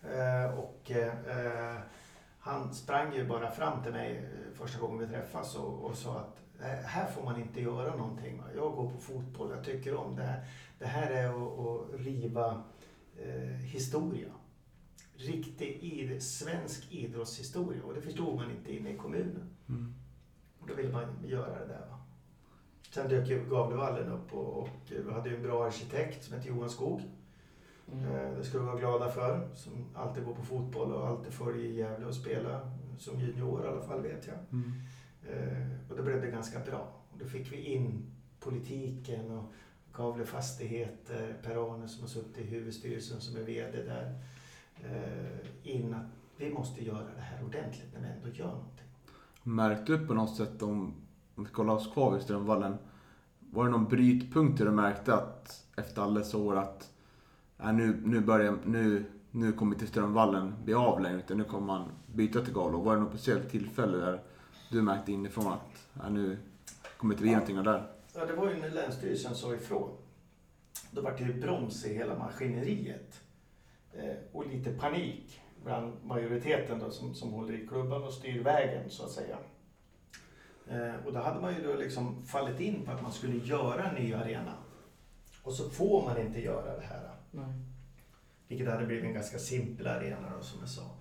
Eh, 0.09 0.59
och 0.59 0.91
eh, 0.91 1.75
han 2.39 2.73
sprang 2.73 3.13
ju 3.13 3.27
bara 3.27 3.51
fram 3.51 3.83
till 3.83 3.91
mig 3.91 4.29
första 4.53 4.79
gången 4.79 4.99
vi 4.99 5.07
träffas 5.07 5.55
och, 5.55 5.83
och 5.85 5.95
sa 5.97 6.19
att 6.19 6.39
"Eh, 6.61 6.85
här 6.85 7.11
får 7.11 7.23
man 7.23 7.41
inte 7.41 7.61
göra 7.61 7.95
någonting. 7.95 8.41
Jag 8.55 8.71
går 8.71 8.91
på 8.91 8.97
fotboll, 8.97 9.51
jag 9.55 9.65
tycker 9.65 9.95
om 9.95 10.15
det 10.15 10.23
här. 10.23 10.45
Det 10.79 10.85
här 10.85 11.11
är 11.11 11.27
att, 11.29 11.59
att 11.59 11.99
riva 11.99 12.63
eh, 13.23 13.49
historia. 13.57 14.27
Riktig 15.15 15.79
id- 15.83 16.19
svensk 16.19 16.91
idrottshistoria 16.91 17.83
och 17.83 17.93
det 17.93 18.01
förstod 18.01 18.35
man 18.35 18.51
inte 18.51 18.75
inne 18.75 18.89
i 18.93 18.97
kommunen. 18.97 19.49
Mm. 19.69 19.93
Och 20.59 20.67
då 20.67 20.73
ville 20.73 20.91
man 20.91 21.05
göra 21.25 21.59
det 21.59 21.65
där. 21.65 21.87
Va? 21.89 22.02
Sen 22.93 23.09
dök 23.09 23.29
ju 23.29 23.45
Gavlevallen 23.49 24.11
upp 24.11 24.33
och, 24.33 24.57
och 24.57 24.69
vi 24.89 25.11
hade 25.13 25.29
ju 25.29 25.35
en 25.35 25.41
bra 25.43 25.65
arkitekt 25.65 26.23
som 26.23 26.33
hette 26.35 26.47
Johan 26.49 26.69
Skog. 26.69 27.01
Mm. 27.91 28.05
Eh, 28.05 28.37
Det 28.37 28.43
ska 28.43 28.59
vi 28.59 28.65
vara 28.65 28.79
glada 28.79 29.09
för. 29.09 29.47
Som 29.55 29.71
alltid 29.95 30.25
går 30.25 30.33
på 30.33 30.43
fotboll 30.43 30.91
och 30.93 31.07
alltid 31.07 31.33
följer 31.33 31.71
Gävle 31.71 32.05
och 32.05 32.15
spelar. 32.15 32.71
Som 32.97 33.19
junior 33.19 33.65
i 33.65 33.67
alla 33.67 33.81
fall 33.81 34.01
vet 34.01 34.27
jag. 34.27 34.35
Mm. 34.51 34.71
Eh, 35.29 35.67
Och 35.89 35.97
då 35.97 36.03
blev 36.03 36.21
det 36.21 36.27
ganska 36.27 36.59
bra. 36.59 36.91
Och 37.11 37.17
då 37.19 37.25
fick 37.25 37.51
vi 37.51 37.57
in 37.57 38.11
politiken 38.39 39.31
och 39.31 39.53
Gavle 39.93 40.25
Fastigheter, 40.25 41.35
Per-Arne 41.43 41.87
som 41.87 42.01
har 42.01 42.07
suttit 42.09 42.37
i 42.37 42.43
huvudstyrelsen 42.43 43.21
som 43.21 43.35
är 43.41 43.43
VD 43.45 43.83
där. 43.83 44.19
eh, 44.83 45.39
In 45.63 45.93
att 45.93 46.05
vi 46.37 46.49
måste 46.53 46.85
göra 46.85 47.07
det 47.15 47.21
här 47.21 47.43
ordentligt 47.45 47.93
när 47.93 48.01
vi 48.01 48.07
ändå 48.07 48.29
gör 48.37 48.47
någonting. 48.47 48.85
Märkte 49.43 49.91
du 49.97 50.07
på 50.07 50.13
något 50.13 50.35
sätt 50.35 50.61
om, 50.61 50.93
om 51.35 51.43
vi 51.43 51.49
kollar 51.49 51.73
oss 51.73 51.93
kvar 51.93 52.13
vid 52.13 52.21
Strömvallen, 52.21 52.77
var 53.39 53.65
det 53.65 53.71
någon 53.71 53.85
brytpunkt 53.85 54.57
där 54.57 54.65
du 54.65 54.71
märkte 54.71 55.13
att 55.13 55.65
efter 55.75 56.01
alla 56.01 56.19
dessa 56.19 56.37
år 56.37 56.55
att 56.55 56.89
äh, 57.59 57.73
nu, 57.73 58.01
nu, 58.05 58.19
börjar, 58.19 58.57
nu, 58.65 59.05
nu 59.31 59.51
kommer 59.51 59.75
inte 59.75 59.87
Strömvallen 59.87 60.55
bli 60.63 60.73
av 60.73 61.01
längre 61.01 61.17
utan 61.17 61.37
nu 61.37 61.43
kommer 61.43 61.67
man 61.67 61.89
byta 62.13 62.41
till 62.41 62.53
Galo. 62.53 62.81
Var 62.81 62.95
det 62.95 63.01
något 63.01 63.09
speciellt 63.09 63.49
tillfälle 63.49 63.97
där 63.97 64.21
du 64.69 64.81
märkte 64.81 65.11
inifrån 65.11 65.53
att 65.53 65.87
äh, 66.03 66.11
nu 66.11 66.37
kommer 66.97 67.13
inte 67.13 67.23
bli 67.23 67.31
någonting 67.31 67.57
av 67.57 67.63
det 67.63 67.71
där? 67.71 67.87
Ja, 68.15 68.25
det 68.25 68.33
var 68.33 68.49
ju 68.49 68.59
när 68.59 68.69
Länsstyrelsen 68.69 69.35
sa 69.35 69.53
ifrån. 69.53 69.89
Då 70.91 71.01
var 71.01 71.11
det 71.11 71.23
ju 71.23 71.41
broms 71.41 71.85
i 71.85 71.93
hela 71.93 72.17
maskineriet. 72.17 73.21
Eh, 73.93 74.15
och 74.31 74.47
lite 74.47 74.71
panik 74.71 75.41
bland 75.63 75.93
majoriteten 76.03 76.79
då, 76.79 76.91
som, 76.91 77.15
som 77.15 77.31
håller 77.31 77.53
i 77.53 77.67
klubban 77.67 78.03
och 78.03 78.13
styr 78.13 78.43
vägen 78.43 78.89
så 78.89 79.03
att 79.03 79.11
säga. 79.11 79.37
Eh, 80.67 81.05
och 81.05 81.13
då 81.13 81.19
hade 81.19 81.41
man 81.41 81.55
ju 81.55 81.61
då 81.67 81.75
liksom 81.75 82.25
fallit 82.25 82.59
in 82.59 82.85
på 82.85 82.91
att 82.91 83.01
man 83.01 83.11
skulle 83.11 83.37
göra 83.37 83.83
en 83.83 83.95
ny 83.95 84.13
arena. 84.13 84.53
Och 85.43 85.53
så 85.53 85.69
får 85.69 86.05
man 86.05 86.17
inte 86.17 86.41
göra 86.41 86.75
det 86.75 86.85
här. 86.85 87.09
Nej. 87.31 87.53
Vilket 88.47 88.69
hade 88.69 88.85
blivit 88.85 89.05
en 89.05 89.13
ganska 89.13 89.39
simpel 89.39 89.87
arena 89.87 90.33
då, 90.37 90.43
som 90.43 90.59
jag 90.59 90.69
sa. 90.69 90.95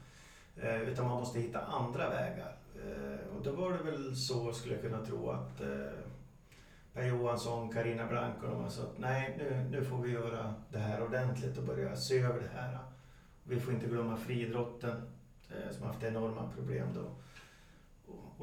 Eh, 0.57 0.83
utan 0.83 1.09
man 1.09 1.21
måste 1.21 1.41
hitta 1.41 1.61
andra 1.61 2.11
vägar. 2.11 2.57
Eh, 2.75 3.37
och 3.37 3.43
då 3.43 3.53
var 3.53 3.73
det 3.73 3.91
väl 3.91 4.17
så, 4.17 4.53
skulle 4.53 4.75
jag 4.75 4.83
kunna 4.83 5.07
tro, 5.07 5.31
att 5.31 5.63
Per 6.95 7.07
Johansson, 7.07 7.73
Karina 7.73 8.07
Brank 8.07 8.43
och 8.43 8.51
de 8.51 8.71
sa 8.71 8.83
att 8.83 8.99
nej, 8.99 9.35
nu, 9.39 9.69
nu 9.71 9.85
får 9.85 9.99
vi 9.99 10.11
göra 10.11 10.55
det 10.73 10.79
här 10.79 11.03
ordentligt 11.03 11.59
och 11.59 11.65
börja 11.65 11.97
se 11.97 12.19
över 12.19 12.41
det 12.41 12.61
här. 12.61 12.79
Vi 13.45 13.61
får 13.61 13.75
inte 13.75 13.87
glömma 13.87 14.17
friidrotten 14.17 15.03
som 15.71 15.87
haft 15.87 16.03
enorma 16.03 16.51
problem 16.57 16.89
då. 16.95 17.11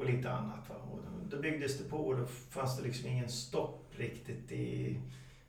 Och, 0.00 0.06
lite 0.06 0.32
annat. 0.32 0.68
Va? 0.68 0.74
Och 0.92 0.98
då, 1.30 1.36
byggdes 1.38 1.78
det 1.78 1.84
på 1.84 1.96
och 1.96 2.16
då 2.16 2.26
fanns 2.26 2.76
det 2.76 2.82
liksom 2.82 3.08
ingen 3.08 3.28
stopp 3.28 3.86
riktigt 3.96 4.52
i 4.52 5.00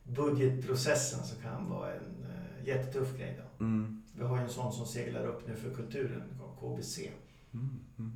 budgetprocessen 0.04 1.24
som 1.24 1.42
kan 1.42 1.70
vara 1.70 1.94
en 1.94 2.26
eh, 2.30 2.68
jättetuff 2.68 3.18
grej. 3.18 3.40
Då. 3.40 3.66
Mm. 3.66 4.04
Vi 4.16 4.24
har 4.24 4.38
ju 4.38 4.44
en 4.44 4.50
sån 4.50 4.74
som 4.74 4.86
seglar 4.86 5.26
upp 5.26 5.48
nu 5.48 5.56
för 5.56 5.76
kulturen, 5.76 6.24
KBC. 6.60 7.10
Mm. 7.54 7.70
Mm. 8.00 8.14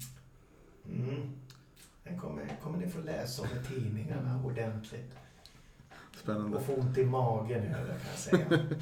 Mm. 0.86 1.32
Den 2.04 2.20
kommer, 2.20 2.58
kommer 2.64 2.78
ni 2.78 2.90
få 2.90 3.00
läsa 3.00 3.42
om 3.42 3.48
i 3.48 3.68
tidningarna 3.74 4.42
ordentligt. 4.46 5.16
Spännande. 6.16 6.58
Och 6.58 6.64
få 6.64 6.74
ont 6.74 6.98
i 6.98 7.06
magen 7.06 7.64
över 7.64 8.00
kan 8.00 8.10
jag 8.12 8.20
säga. 8.20 8.60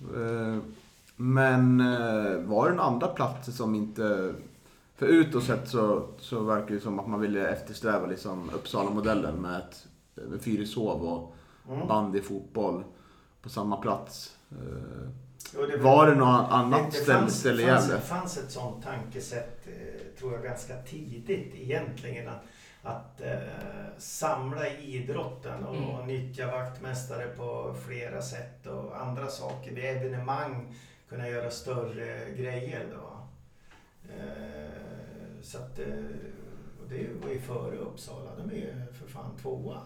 Mm. 0.00 0.56
Eh, 0.56 0.62
Men 1.16 1.80
eh, 1.80 2.38
var 2.40 2.68
det 2.68 2.74
några 2.74 2.82
andra 2.82 3.06
platser 3.08 3.52
som 3.52 3.74
inte... 3.74 4.34
För 4.96 5.06
utåt 5.06 5.44
sett 5.44 5.68
så, 5.68 6.08
så 6.18 6.40
verkar 6.42 6.74
det 6.74 6.80
som 6.80 6.98
att 6.98 7.08
man 7.08 7.20
ville 7.20 7.48
eftersträva 7.48 8.06
liksom 8.06 8.50
Uppsala-modellen 8.54 9.34
med, 9.34 9.58
ett, 9.60 9.86
med 10.14 10.40
Fyrishov 10.42 11.02
och 11.02 11.32
Mm. 11.70 11.88
bandy, 11.88 12.22
fotboll 12.22 12.84
på 13.42 13.48
samma 13.48 13.76
plats. 13.76 14.36
Och 15.58 15.66
det 15.68 15.76
Var 15.76 16.06
det 16.06 16.14
något 16.14 16.50
annat 16.50 16.90
det 16.90 16.96
ställe, 16.96 17.18
fanns, 17.20 17.40
ställe 17.40 17.62
i 17.62 17.66
Gävle? 17.66 17.94
det 17.94 18.00
fanns 18.00 18.38
ett 18.38 18.50
sånt 18.50 18.84
tankesätt, 18.84 19.66
eh, 19.66 20.18
tror 20.18 20.32
jag, 20.32 20.42
ganska 20.42 20.82
tidigt 20.82 21.54
egentligen. 21.54 22.28
Att, 22.28 22.42
att 22.82 23.20
eh, 23.20 23.38
samla 23.98 24.68
idrotten 24.68 25.64
och, 25.64 25.74
Mm. 25.76 26.06
nyttja 26.06 26.46
vaktmästare 26.50 27.26
på 27.36 27.74
flera 27.86 28.22
sätt 28.22 28.66
och 28.66 29.00
andra 29.00 29.26
saker. 29.26 29.72
Vid 29.74 29.84
evenemang 29.84 30.74
kunna 31.08 31.28
göra 31.28 31.50
större 31.50 32.30
grejer 32.36 32.86
då. 32.92 33.18
Eh, 34.14 34.65
så 35.46 35.58
att, 35.58 35.78
eh, 35.78 36.04
och 36.82 36.88
det 36.88 37.08
var 37.22 37.30
ju 37.30 37.40
före 37.40 37.76
Uppsala. 37.76 38.30
De 38.36 38.56
är 38.62 38.86
för 38.92 39.06
fan 39.06 39.36
tvåa. 39.42 39.80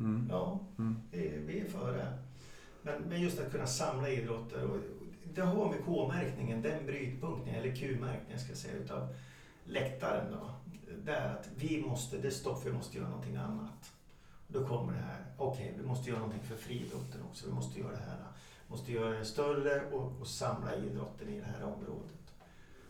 Mm. 0.00 0.26
Ja, 0.30 0.60
Mm. 0.78 0.96
vi, 1.46 1.60
är 1.60 1.68
före. 1.68 2.18
Men, 2.82 3.02
men 3.02 3.20
just 3.20 3.40
att 3.40 3.52
kunna 3.52 3.66
samla 3.66 4.08
idrotter. 4.08 4.64
Och 4.70 4.76
det 5.34 5.40
har 5.42 5.68
med 5.70 5.84
K-märkningen, 5.84 6.62
den 6.62 6.86
brytpunkten, 6.86 7.54
eller 7.54 7.76
Q-märkningen 7.76 8.38
ska 8.40 8.48
jag 8.48 8.58
säga, 8.58 8.74
utav 8.74 9.14
läktaren 9.64 10.32
då. 10.32 10.50
Där 11.04 11.28
att 11.34 11.48
vi 11.56 11.82
måste, 11.82 12.18
det 12.18 12.26
är 12.28 12.32
stopp, 12.32 12.66
vi 12.66 12.72
måste 12.72 12.98
göra 12.98 13.08
någonting 13.08 13.36
annat. 13.36 13.92
Och 14.46 14.52
då 14.52 14.66
kommer 14.66 14.92
det 14.92 14.98
här, 14.98 15.24
okej, 15.36 15.74
vi 15.80 15.86
måste 15.86 16.10
göra 16.10 16.18
någonting 16.20 16.42
för 16.42 16.56
friidrotten 16.56 17.20
också. 17.30 17.46
Vi 17.46 17.52
måste 17.52 17.80
göra 17.80 17.90
det 17.92 17.96
här. 18.10 18.18
Vi 18.66 18.70
måste 18.70 18.92
göra 18.92 19.18
det 19.18 19.24
större 19.24 19.82
och, 19.92 20.20
och 20.20 20.26
samla 20.26 20.74
idrotten 20.76 21.28
i 21.28 21.38
det 21.38 21.46
här 21.46 21.64
området. 21.64 22.21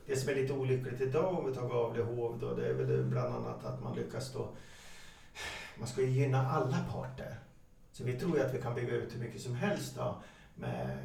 Det 0.07 0.17
som 0.17 0.29
är 0.31 0.35
lite 0.35 0.53
olyckligt 0.53 1.01
idag 1.01 1.39
om 1.39 1.47
vi 1.47 1.55
tar 1.55 1.69
Gavlehov 1.69 2.39
då, 2.41 2.55
det 2.55 2.69
är 2.69 2.75
väl 2.75 3.05
bland 3.05 3.35
annat 3.35 3.65
att 3.65 3.83
man 3.83 3.97
lyckas 3.97 4.33
då 4.33 4.49
man 5.79 5.89
ska 5.89 6.01
ju 6.01 6.07
gynna 6.11 6.47
alla 6.51 6.79
parter. 6.93 7.39
Så 7.93 8.05
vi 8.05 8.13
tror 8.13 8.37
ju 8.37 8.43
att 8.45 8.55
vi 8.55 8.63
kan 8.63 8.75
bygga 8.75 8.93
ut 8.95 9.15
hur 9.15 9.21
mycket 9.21 9.41
som 9.41 9.55
helst 9.55 9.97
då. 9.97 10.15
Med, 10.55 10.99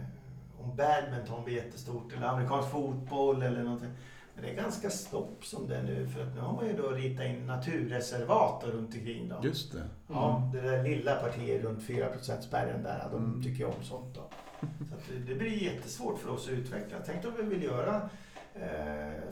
om 0.59 0.75
badminton 0.75 1.43
blir 1.43 1.55
jättestort 1.55 2.13
eller 2.13 2.27
amerikansk 2.27 2.69
fotboll 2.71 3.41
eller 3.41 3.63
någonting. 3.63 3.89
Men 4.35 4.43
det 4.43 4.51
är 4.51 4.55
ganska 4.55 4.89
stopp 4.89 5.45
som 5.45 5.67
det 5.67 5.75
är 5.75 5.83
nu 5.83 6.07
för 6.07 6.21
att 6.23 6.35
nu 6.35 6.41
har 6.41 6.53
man 6.53 6.67
ju 6.67 6.73
då 6.73 6.89
ritat 6.89 7.25
in 7.25 7.47
naturreservat 7.47 8.63
runt 8.63 8.95
omkring 8.95 9.29
då. 9.29 9.47
Just 9.47 9.71
det. 9.71 9.83
Ja, 10.07 10.49
det 10.53 10.61
där 10.61 10.83
lilla 10.83 11.15
partiet 11.15 11.63
runt 11.63 11.83
4% 11.83 12.41
spärren 12.41 12.83
där, 12.83 13.07
de 13.11 13.23
Mm. 13.25 13.43
tycker 13.43 13.65
om 13.65 13.83
sånt 13.83 14.15
då. 14.15 14.29
Så 14.59 14.95
att 14.95 15.27
det- 15.27 15.35
blir 15.35 15.63
jättesvårt 15.63 16.19
för 16.19 16.29
oss 16.29 16.47
att 16.47 16.53
utveckla. 16.53 16.97
Tänk 17.05 17.25
om 17.25 17.31
vi 17.37 17.43
vill 17.43 17.63
göra 17.63 18.09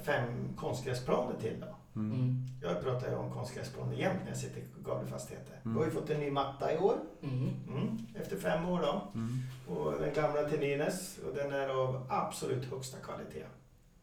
fem 0.04 0.56
konstgräsplaner 0.58 1.40
till 1.40 1.60
då. 1.60 2.00
Mm. 2.00 2.12
Mm. 2.12 2.46
Jag 2.62 2.84
pratar 2.84 3.10
ju 3.10 3.16
om 3.16 3.32
konstgräsplan 3.32 3.98
jämt 3.98 4.20
när 4.24 4.30
jag 4.30 4.38
sitter 4.38 4.60
i 4.60 4.64
Gavle 4.84 5.08
Fastigheter. 5.08 5.54
Mm. 5.64 5.74
Vi 5.74 5.80
har 5.80 5.86
ju 5.86 5.92
fått 5.92 6.10
en 6.10 6.20
ny 6.20 6.32
matta 6.32 6.74
i 6.74 6.78
år. 6.78 6.98
Mm. 7.22 7.50
Mm, 7.68 7.98
efter 8.16 8.38
fem 8.38 8.70
år 8.70 8.82
då. 8.82 9.02
Mm. 9.14 9.40
Och 9.68 9.92
den 9.92 10.14
gamla 10.14 10.50
till 10.50 10.60
Nynäs. 10.60 11.20
Och 11.28 11.36
den 11.36 11.54
är 11.54 11.70
av 11.70 12.08
absolut 12.10 12.66
högsta 12.66 12.98
kvalitet. 12.98 13.46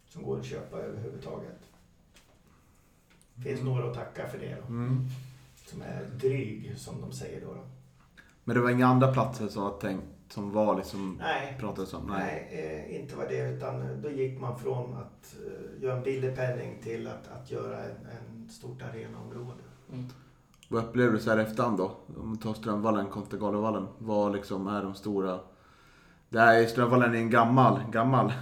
Som 0.09 0.23
går 0.23 0.39
att 0.39 0.45
köpa 0.45 0.77
överhuvudtaget. 0.77 1.59
finns 3.45 3.63
några 3.63 3.89
att 3.89 3.95
tacka 3.95 4.29
för 4.29 4.39
det 4.39 4.57
då. 4.61 4.67
Mm. 4.67 5.07
Som 5.67 5.83
är 5.83 6.05
dryg, 6.21 6.73
som 6.77 7.01
de 7.01 7.13
säger 7.13 7.41
då. 7.41 7.55
då. 7.55 7.61
Men 8.45 8.57
det 8.57 8.63
var 8.63 8.71
inga 8.71 8.87
andra 8.87 9.13
platser 9.13 9.49
som 9.49 9.63
var 9.63 9.79
tänkt, 9.79 10.05
som 10.33 10.53
var 10.53 10.77
liksom, 10.77 11.19
Nej, 11.21 11.57
pratades 11.61 11.95
om? 11.95 12.07
nej 12.07 12.49
eh, 12.51 13.01
inte 13.01 13.17
var 13.17 13.29
det. 13.29 13.51
Utan 13.51 14.03
då 14.03 14.11
gick 14.11 14.41
man 14.41 14.59
från 14.59 14.95
att 14.95 15.37
eh, 15.47 15.83
göra 15.83 15.97
en 15.97 16.03
billig 16.03 16.37
penning 16.37 16.79
till 16.83 17.07
att, 17.07 17.29
att 17.33 17.51
göra 17.51 17.85
en, 17.85 17.91
en 17.91 18.49
stort 18.49 18.83
arenaområde. 18.83 19.63
Mm. 19.93 20.05
Vad 20.69 20.85
upplevde 20.85 21.17
du 21.17 21.19
så 21.19 21.31
här 21.31 21.39
efterhand 21.39 21.79
då? 21.79 21.97
Om 22.17 22.31
du 22.37 22.43
tar 22.43 22.55
Strömvallen 22.55 23.07
kontra 23.07 23.39
Galevallen. 23.39 23.87
Vad 23.99 24.33
liksom 24.33 24.67
är 24.67 24.83
de 24.83 24.95
stora... 24.95 25.41
Det 26.29 26.39
här 26.41 26.63
är 26.63 26.67
Strömvallen 26.67 27.15
är 27.15 27.19
en 27.19 27.31
gammal, 27.31 27.81
gammal 27.91 28.33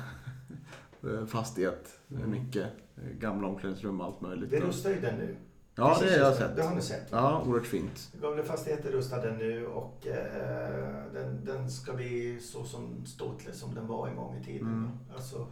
eh, 1.02 1.24
fastighet. 1.26 2.00
Mm. 2.10 2.30
mycket 2.30 2.66
eh, 2.96 3.18
gamla 3.18 3.48
omklädningsrum 3.48 4.00
och 4.00 4.06
allt 4.06 4.20
möjligt. 4.20 4.52
Vi 4.52 4.60
rustar 4.60 4.90
ju 4.90 5.00
den 5.00 5.16
nu. 5.16 5.36
Ja, 5.80 5.88
det 5.94 6.00
Precis 6.00 6.18
har 6.18 6.26
jag 6.26 6.36
sett. 6.36 6.56
Det 6.56 6.62
har 6.62 6.74
ni 6.74 6.82
sett. 6.82 7.06
Ja, 7.10 7.42
oerhört 7.46 7.66
fint. 7.66 8.12
Gavle 8.20 8.42
Fastigheter 8.42 8.90
rustade 8.90 9.32
nu 9.36 9.66
och 9.66 10.06
eh, 10.06 11.04
den, 11.14 11.44
den 11.44 11.70
ska 11.70 11.92
bli 11.92 12.40
så 12.40 12.64
som 12.64 13.06
ståtlig 13.06 13.54
som 13.54 13.74
den 13.74 13.86
var 13.86 14.08
en 14.08 14.16
gång 14.16 14.36
i 14.36 14.44
tiden. 14.44 14.68
Mm. 14.68 14.90
Alltså, 15.14 15.46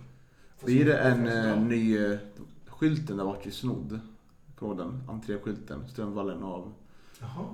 Blir 0.64 0.84
det 0.84 0.98
en 0.98 1.28
eh, 1.28 1.60
ny... 1.62 2.04
Eh, 2.12 2.18
skylten 2.66 3.16
där 3.16 3.24
vart 3.24 3.46
ju 3.46 3.50
snodd. 3.50 4.00
Kommer 4.58 4.74
du 4.74 4.82
ihåg 4.82 4.92
den? 4.92 5.02
Entréskylten. 5.08 5.88
Strömvallen 5.88 6.42
av... 6.42 6.72
Jaha, 7.20 7.44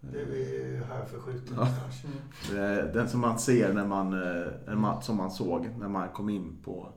det 0.00 0.20
är 0.20 0.26
vi 0.26 0.80
här 0.88 1.04
förskjutet 1.04 1.50
Ja. 1.50 1.54
någonstans. 1.56 2.02
Mm. 2.50 2.92
Den 2.92 3.08
som 3.08 3.20
man 3.20 3.38
ser 3.38 3.72
när 3.72 3.86
man, 3.86 4.12
eh, 4.12 5.00
som 5.00 5.16
man 5.16 5.30
såg 5.30 5.68
när 5.78 5.88
man 5.88 6.08
kom 6.08 6.28
in 6.28 6.56
på 6.64 6.88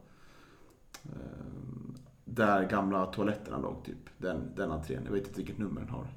där 2.38 2.69
gamla 2.69 3.06
toaletterna 3.06 3.58
låg 3.58 3.84
typ. 3.86 3.97
Den, 4.17 4.52
den 4.56 4.71
entrén. 4.71 5.02
Jag 5.06 5.12
vet 5.12 5.23
inte 5.28 5.38
vilket 5.38 5.58
nummer 5.58 5.82
den 5.82 5.89
har. 5.89 6.08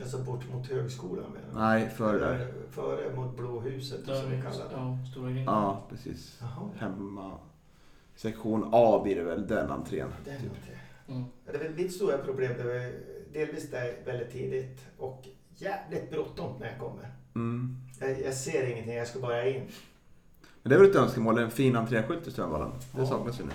Alltså 0.00 0.18
bort 0.18 0.52
mot 0.52 0.66
högskolan 0.66 1.24
menar 1.32 1.48
du? 1.52 1.58
Nej, 1.58 1.88
för 1.88 2.18
där. 2.20 2.52
Före 2.70 3.16
mot 3.16 3.36
Blå 3.36 3.60
huset 3.60 4.06
Där 4.06 4.14
som 4.14 4.30
vi 4.30 4.36
kallar 4.42 4.64
det. 4.68 4.74
ja, 4.74 4.98
stora 5.12 5.30
grejer. 5.30 5.44
Ja, 5.46 5.86
precis. 5.90 6.38
Jaha, 6.40 6.68
Hemma. 6.78 7.38
Sektion 8.16 8.68
A 8.72 9.00
blir 9.04 9.16
det 9.16 9.22
väl, 9.22 9.46
den 9.46 9.70
entrén. 9.70 10.08
den 10.24 10.40
Typ. 10.40 10.50
entrén. 10.50 10.76
Mm. 11.08 11.24
Det 11.46 11.54
är 11.54 11.58
väl 11.58 11.74
mitt 11.74 11.92
stora 11.92 12.18
problem. 12.18 12.52
Det 12.58 12.64
var 12.64 12.92
delvis 13.32 13.70
där 13.70 13.94
väldigt 14.06 14.32
tidigt 14.32 14.80
och 14.98 15.24
jävligt 15.56 16.10
bråttom 16.10 16.60
när 16.60 16.66
jag 16.70 16.78
kommer. 16.80 17.08
Mm. 17.34 17.76
Jag, 18.00 18.20
jag 18.22 18.34
ser 18.34 18.70
ingenting, 18.70 18.94
jag 18.94 19.06
ska 19.08 19.18
bara 19.20 19.46
in. 19.48 19.62
Men 20.62 20.70
det 20.70 20.74
är 20.76 20.80
väl 20.80 20.90
ett 20.90 20.96
önskemål, 20.96 21.38
en 21.38 21.50
fin 21.50 21.76
entréskylt 21.76 22.26
i 22.26 22.30
Strömvallen. 22.30 22.70
Det 22.92 23.00
Ja. 23.00 23.06
saknas 23.06 23.40
ju 23.40 23.44
nu. 23.44 23.52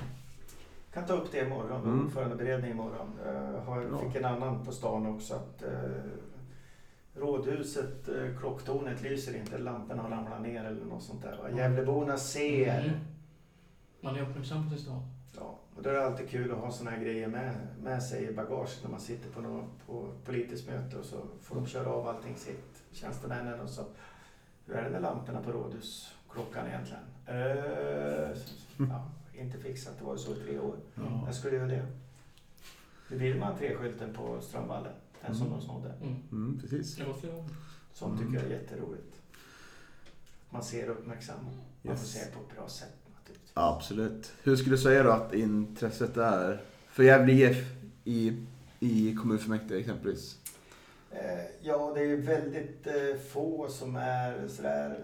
Kan 0.93 1.05
ta 1.05 1.13
upp 1.13 1.31
det 1.31 1.45
imorgon, 1.45 1.81
Mm. 1.83 2.05
ordförandeberedning 2.05 2.71
imorgon. 2.71 3.07
Jag 3.25 3.61
har, 3.61 3.81
Ja. 3.91 3.99
fick 3.99 4.15
en 4.15 4.25
annan 4.25 4.65
på 4.65 4.71
stan 4.71 5.05
också. 5.05 5.33
Att, 5.35 5.63
eh, 5.63 6.01
rådhuset, 7.15 8.07
eh, 8.09 8.37
klocktornet 8.39 9.01
lyser 9.01 9.37
inte, 9.37 9.57
lamporna 9.57 10.01
har 10.01 10.09
ramlat 10.09 10.41
ner 10.41 10.63
eller 10.63 10.85
något 10.85 11.03
sånt 11.03 11.21
där. 11.21 11.37
Va? 11.37 11.49
Gävleborna 11.57 12.17
ser. 12.17 12.79
Mm. 12.83 12.99
Man 14.01 14.15
är 14.15 14.21
uppmärksam 14.21 14.63
på 14.63 14.69
sin 14.69 14.79
stad. 14.79 15.01
Ja, 15.37 15.59
och 15.75 15.83
då 15.83 15.89
är 15.89 15.93
det 15.93 16.05
alltid 16.05 16.29
kul 16.29 16.51
att 16.51 16.57
ha 16.57 16.71
såna 16.71 16.91
här 16.91 17.03
grejer 17.03 17.27
med, 17.27 17.53
med 17.83 18.03
sig 18.03 18.23
i 18.23 18.33
bagage 18.33 18.79
när 18.83 18.91
man 18.91 18.99
sitter 18.99 19.29
på 19.29 19.41
något 19.41 19.65
på 19.87 20.07
politiskt 20.25 20.67
möte 20.69 20.97
och 20.97 21.05
så 21.05 21.17
får 21.41 21.55
de 21.55 21.65
köra 21.65 21.89
av 21.89 22.07
allting 22.07 22.35
sitt, 22.35 22.83
tjänstemännen 22.91 23.59
och 23.59 23.69
så. 23.69 23.81
Hur 24.65 24.75
är 24.75 24.83
det 24.83 24.89
med 24.89 25.01
lamporna 25.01 25.41
på 25.41 25.51
rådhusklockan 25.51 26.67
egentligen? 26.67 27.03
Eh, 27.25 28.29
ja, 28.89 29.03
inte 29.39 29.57
fixat, 29.57 29.93
det 29.99 30.05
var 30.05 30.17
så 30.17 30.31
i 30.31 30.35
tre 30.35 30.59
år. 30.59 30.75
Ja. 30.95 31.23
Jag 31.25 31.35
skulle 31.35 31.55
göra 31.55 31.67
det. 31.67 31.85
Det 33.09 33.15
blir 33.15 33.39
man 33.39 33.57
treskylten 33.57 34.13
på 34.13 34.41
Strömvallen, 34.41 34.93
den 35.25 35.35
som 35.35 35.47
Mm. 35.47 35.59
de 35.59 35.65
snodde. 35.65 35.93
Mm. 36.01 36.15
Mm, 36.31 36.59
precis. 36.61 36.99
Sånt 37.93 38.19
Mm. 38.21 38.31
tycker 38.33 38.43
jag 38.43 38.51
är 38.51 38.61
jätteroligt. 38.61 39.15
Man 40.49 40.63
ser 40.63 40.89
och 40.89 40.95
uppmärksammar. 40.99 41.43
Man 41.81 41.97
får 41.97 42.05
Yes. 42.05 42.11
se 42.11 42.19
på 42.31 42.39
ett 42.39 42.55
bra 42.57 42.69
sätt 42.69 42.95
naturligtvis. 43.19 43.51
Absolut. 43.53 44.31
Hur 44.43 44.55
skulle 44.55 44.75
du 44.75 44.81
säga 44.81 45.03
då 45.03 45.11
att 45.11 45.33
intresset 45.33 46.17
är 46.17 46.61
för 46.89 47.03
Gävle 47.03 47.33
IF 47.33 47.65
i, 48.03 48.45
i 48.79 49.15
kommunfullmäktige 49.15 49.79
exempelvis? 49.79 50.37
Eh, 51.11 51.19
Ja, 51.61 51.91
det 51.95 51.99
är 52.01 52.05
ju 52.05 52.21
väldigt 52.21 52.87
eh, 52.87 53.19
få 53.31 53.67
som 53.69 53.95
är 53.95 54.47
sådär 54.47 54.99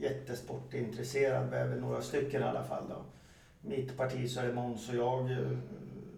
jättesportintresserade. 0.00 1.50
Vi 1.50 1.56
är 1.56 1.68
väl 1.68 1.80
några 1.80 2.02
stycken 2.02 2.42
i 2.42 2.44
alla 2.44 2.64
fall. 2.64 2.82
Då. 2.88 2.96
Mitt 3.66 3.96
parti 3.96 4.30
så 4.30 4.40
är 4.40 4.46
det 4.46 4.54
Måns 4.54 4.88
och 4.88 4.94
jag, 4.94 5.30
eh, 5.32 5.58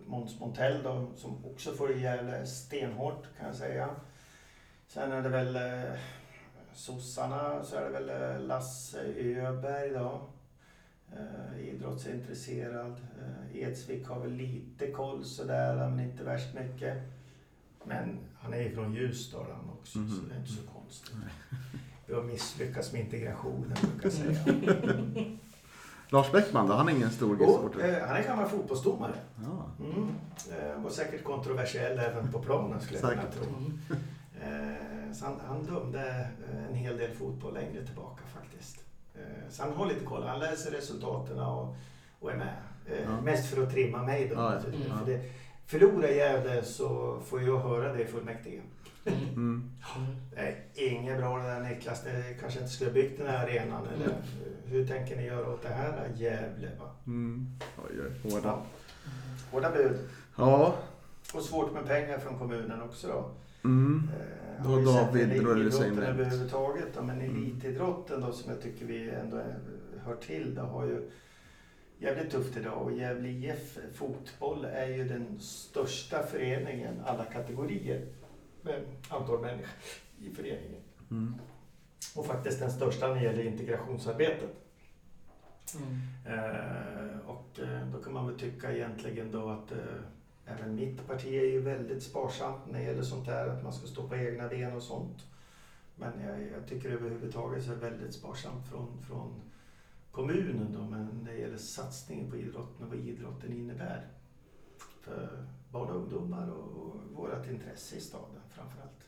Måns 0.07 0.41
Montell 0.41 0.83
då, 0.83 1.07
som 1.17 1.45
också 1.45 1.73
får 1.73 1.93
i 1.93 2.01
Gävle 2.03 2.47
stenhårt 2.47 3.25
kan 3.39 3.47
jag 3.47 3.57
säga. 3.57 3.91
Sen 4.89 5.13
är 5.13 5.23
det 5.23 5.29
väl 5.29 5.57
eh, 5.57 5.93
sossarna 6.75 7.65
så 7.65 7.77
är 7.77 7.85
det 7.85 7.91
väl 7.91 8.09
eh, 8.41 8.41
Lasse 8.47 9.01
Öberg 9.17 9.91
då. 9.91 10.21
Eh, 11.13 11.69
idrottsintresserad. 11.69 12.91
Eh, 12.93 13.57
Edsvik 13.63 14.07
har 14.09 14.21
väl 14.21 14.33
lite 14.33 14.91
koll 14.91 15.25
sådär, 15.25 15.77
men 15.77 16.01
inte 16.01 16.25
värst 16.25 16.55
mycket. 16.55 16.97
Men 17.85 18.19
han 18.35 18.55
är 18.55 18.63
ju 18.63 18.75
från 18.75 18.95
Ljusdal 18.95 19.47
han 19.53 19.71
också, 19.71 19.93
så 19.93 19.99
Mhm. 19.99 20.29
det 20.29 20.35
är 20.35 20.39
inte 20.39 20.53
så 20.53 20.67
konstigt. 20.67 21.15
Vi 22.07 22.15
har 22.15 22.23
misslyckats 22.23 22.93
med 22.93 23.01
integrationen 23.01 23.77
brukar 23.83 24.03
jag 24.03 24.13
säga. 24.13 24.39
Lars 26.09 26.33
Bäckman 26.33 26.67
då? 26.67 26.75
Han 26.75 26.89
är 26.89 26.93
ingen 26.93 27.11
stor 27.11 27.35
Och, 27.35 27.41
GIF-supporter? 27.41 28.01
eh, 28.01 28.07
han 28.09 28.17
är 28.17 28.23
gammal 28.23 28.49
fotbollsdomare. 28.49 29.15
Ja. 29.45 29.85
Mm. 29.85 30.09
Eh, 30.51 30.83
var 30.83 30.91
säkert 30.91 31.25
kontroversiell 31.25 31.99
även 31.99 32.33
på 32.33 32.39
planen 32.39 32.81
skulle 32.81 33.01
jag 33.01 33.11
kunna 33.11 33.23
tro. 33.23 33.45
Eh, 34.41 35.13
så 35.13 35.25
han, 35.25 35.41
han 35.49 35.63
dömde 35.65 36.29
eh, 36.53 36.67
en 36.69 36.75
hel 36.75 36.97
del 36.99 37.11
fotboll 37.15 37.55
längre 37.55 37.87
tillbaka 37.87 38.23
faktiskt. 38.35 38.85
Eh, 39.15 39.51
så 39.51 39.63
han 39.63 39.73
har 39.73 39.87
lite 39.87 40.05
koll. 40.05 40.23
Han 40.27 40.39
läser 40.39 40.71
resultaten 40.71 41.39
och, 41.41 41.77
och 42.21 42.31
är 42.33 42.37
med. 42.37 42.55
Eh, 42.87 43.03
Ja. 43.05 43.21
Mest 43.21 43.47
för 43.55 43.63
att 43.63 43.71
trimma 43.71 44.03
mig 44.03 44.29
då. 44.29 44.35
Ja, 44.35 44.55
ja. 44.55 44.61
För 44.99 45.07
det, 45.07 45.21
förlorar 45.67 46.09
Gävle 46.09 46.63
så 46.65 47.19
får 47.27 47.43
jag 47.43 47.59
höra 47.59 47.93
det 47.93 48.03
i 48.03 48.07
fullmäktige. 48.07 48.61
Mm. 49.07 49.33
Mm. 49.37 49.71
Det 50.35 50.41
är 50.87 50.93
inget 50.93 51.19
bra 51.19 51.39
det 51.39 51.43
där 51.49 51.61
Niklas. 51.61 52.03
Det 52.05 52.37
kanske 52.41 52.59
inte 52.61 52.71
skulle 52.73 52.91
ha 52.91 52.95
byggt 52.95 53.19
den 53.19 53.27
här 53.27 53.45
arenan. 53.47 53.87
Eller 53.95 54.15
hur 54.65 54.87
tänker 54.87 55.17
ni 55.17 55.25
göra 55.27 55.53
åt 55.53 55.63
det 55.63 55.69
här? 55.69 56.11
Gävle 56.17 56.71
va? 56.81 56.91
Mm. 57.07 57.47
Oj, 57.77 58.01
oj, 58.25 58.31
hårda. 58.33 58.49
Ja. 58.49 58.63
Hårda 59.51 59.71
bud. 59.71 59.99
Ja. 60.37 60.75
Och 61.35 61.43
svårt 61.43 61.73
med 61.73 61.87
pengar 61.87 62.19
från 62.19 62.39
kommunen 62.39 62.83
också 62.83 63.09
då. 63.09 63.31
Mm. 63.69 64.11
Eh, 64.59 64.65
Då 64.65 64.81
David 64.93 65.29
Hussein 65.43 65.95
nämnt. 65.95 66.09
överhuvudtaget. 66.09 66.87
Då, 66.95 67.03
men 67.03 67.21
Mm. 67.21 67.37
elitidrotten 67.37 68.21
då 68.21 68.33
som 68.33 68.51
jag 68.51 68.63
tycker 68.63 68.87
vi 68.87 69.11
ändå 69.11 69.43
hör 70.05 70.17
till. 70.17 70.55
Det 70.55 70.61
har 70.61 70.85
ju 70.85 71.11
jävligt 71.99 72.31
tufft 72.31 72.57
idag 72.57 72.83
och 72.83 72.93
Gävle 72.93 73.29
IF 73.29 73.79
fotboll 73.95 74.65
är 74.65 74.87
ju 74.87 75.09
den 75.09 75.41
största 75.41 76.23
föreningen 76.23 77.03
alla 77.05 77.25
kategorier 77.25 78.07
med 78.63 78.85
antal 79.09 79.41
människor 79.41 79.79
i 80.19 80.31
föreningen. 80.31 80.83
Mm. 81.11 81.35
Och 82.17 82.27
faktiskt 82.27 82.61
den 82.61 82.71
största 82.71 83.09
när 83.09 83.15
det 83.15 83.23
gäller 83.23 83.45
integrationsarbetet. 83.45 84.57
Mm. 85.75 86.01
Eh, 86.27 87.19
och 87.27 87.59
eh, 87.59 87.89
då 87.93 88.03
kan 88.03 88.13
man 88.13 88.27
väl 88.27 88.39
tycka 88.39 88.73
egentligen 88.73 89.33
då 89.33 89.49
att 89.49 89.73
eh, 89.73 89.79
även 90.47 90.75
mitt 90.75 91.07
parti 91.07 91.27
är 91.27 91.47
ju 91.47 91.61
väldigt 91.61 92.03
sparsamt 92.03 92.67
när 92.67 92.79
det 92.79 92.85
gäller 92.85 93.03
sånt 93.03 93.27
här, 93.27 93.49
att 93.49 93.63
man 93.63 93.73
ska 93.73 93.87
stå 93.87 94.09
på 94.09 94.17
egna 94.17 94.49
ben 94.49 94.73
och 94.73 94.83
sånt. 94.83 95.27
Men 95.97 96.13
jag, 96.21 96.41
jag 96.41 96.69
tycker 96.69 96.91
överhuvudtaget 96.91 97.65
så 97.65 97.73
är 97.73 97.77
det 97.77 97.91
väldigt 97.91 98.15
sparsamt 98.15 98.69
från, 98.69 99.03
från 99.09 99.46
kommunen 100.17 100.73
då, 100.73 100.85
men 100.91 101.21
när 101.25 101.33
det 101.33 101.39
gäller 101.39 101.57
satsningen 101.57 102.31
på 102.31 102.37
idrotten 102.37 102.85
och 102.85 102.89
vad 102.89 102.99
idrotten 102.99 103.53
innebär. 103.53 104.07
För 105.01 105.29
barn 105.73 105.91
och 105.91 105.97
ungdomar 105.97 106.51
och, 106.51 106.83
och 106.83 106.97
vårt 107.15 107.47
intresse 107.51 107.97
i 107.97 108.01
staden 108.01 108.41
framförallt. 108.51 109.07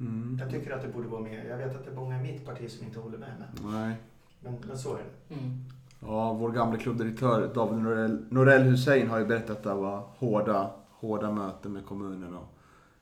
Mm. 0.00 0.38
Jag 0.40 0.50
tycker 0.50 0.70
att 0.70 0.82
det 0.82 0.88
borde 0.88 1.08
vara 1.08 1.20
mer. 1.20 1.44
Jag 1.44 1.56
vet 1.56 1.76
att 1.76 1.84
det 1.84 1.90
är 1.90 1.94
många 1.94 2.20
i 2.20 2.22
mitt 2.22 2.46
parti 2.46 2.70
som 2.70 2.86
inte 2.86 3.00
håller 3.00 3.18
med 3.18 3.38
mig. 3.38 3.72
Nej. 3.72 3.96
Men, 4.40 4.56
men 4.66 4.78
så 4.78 4.94
är 4.94 4.98
det. 4.98 5.34
Mm. 5.34 5.64
Ja, 6.00 6.32
vår 6.32 6.50
gamla 6.50 6.78
klubbdirektör 6.78 7.54
David 7.54 7.82
Norell, 7.82 8.26
Norell 8.30 8.62
Hussein 8.62 9.08
har 9.10 9.18
ju 9.18 9.26
berättat 9.26 9.56
att 9.56 9.62
det 9.62 9.74
var 9.74 10.08
hårda, 10.16 10.70
hårda 10.90 11.30
möten 11.30 11.72
med 11.72 11.86
kommunen 11.86 12.36
och 12.36 12.54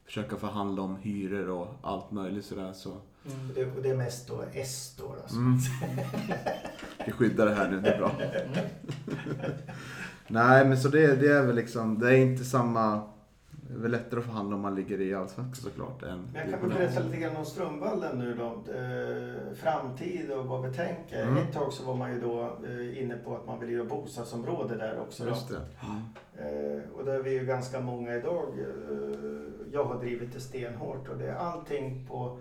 försöka 0.04 0.36
förhandla 0.36 0.82
om 0.82 0.96
hyror 0.96 1.48
och 1.48 1.68
allt 1.82 2.10
möjligt 2.10 2.44
sådär. 2.44 2.72
Så. 2.72 2.96
Mm. 3.26 3.52
Det, 3.54 3.64
och 3.64 3.82
det 3.82 3.90
är 3.90 3.96
mest 3.96 4.28
då 4.28 4.44
S 4.52 4.94
då. 4.98 5.14
Alltså. 5.22 5.36
Mm. 5.36 5.58
Vi 7.06 7.12
skyddar 7.12 7.46
det 7.46 7.54
här 7.54 7.70
nu, 7.70 7.80
det 7.80 7.92
är 7.92 7.98
bra. 7.98 8.12
Nej, 10.32 10.64
men 10.64 10.78
så 10.78 10.88
det, 10.88 11.16
det 11.16 11.32
är 11.32 11.42
väl 11.42 11.56
liksom, 11.56 11.98
det 11.98 12.08
är 12.08 12.16
inte 12.16 12.44
samma... 12.44 13.02
Det 13.50 13.76
är 13.76 13.82
väl 13.82 13.90
lättare 13.90 14.20
att 14.20 14.26
förhandla 14.26 14.56
om 14.56 14.62
man 14.62 14.74
ligger 14.74 15.00
i 15.00 15.14
Allsvenskan 15.14 15.70
såklart. 15.70 16.02
Än 16.02 16.28
Men 16.32 16.50
jag 16.50 16.60
kan 16.60 16.68
väl 16.68 16.78
berätta 16.78 17.00
lite 17.00 17.16
grann 17.16 17.36
om 17.36 17.44
Strömvallen 17.44 18.18
nu 18.18 18.34
då. 18.34 18.46
Eh, 18.46 19.54
framtid 19.56 20.30
och 20.30 20.46
vad 20.46 20.62
vi 20.62 20.76
tänker. 20.76 21.22
Mm. 21.22 21.36
Ett 21.36 21.52
tag 21.52 21.72
så 21.72 21.84
var 21.84 21.94
man 21.94 22.14
ju 22.14 22.20
då 22.20 22.58
eh, 22.68 23.02
inne 23.02 23.16
på 23.16 23.36
att 23.36 23.46
man 23.46 23.60
ville 23.60 23.72
göra 23.72 23.84
bostadsområde 23.84 24.76
där 24.76 25.00
också. 25.00 25.24
Då. 25.24 25.30
Just 25.30 25.48
det. 25.48 25.60
Mm. 25.86 26.78
Eh, 26.78 26.82
och 26.94 27.04
där 27.04 27.14
är 27.14 27.22
vi 27.22 27.32
ju 27.32 27.46
ganska 27.46 27.80
många 27.80 28.14
idag. 28.14 28.46
Jag 29.72 29.84
har 29.84 30.00
drivit 30.00 30.32
det 30.32 30.40
stenhårt 30.40 31.08
och 31.08 31.18
det 31.18 31.28
är 31.28 31.34
allting 31.34 32.06
på 32.08 32.40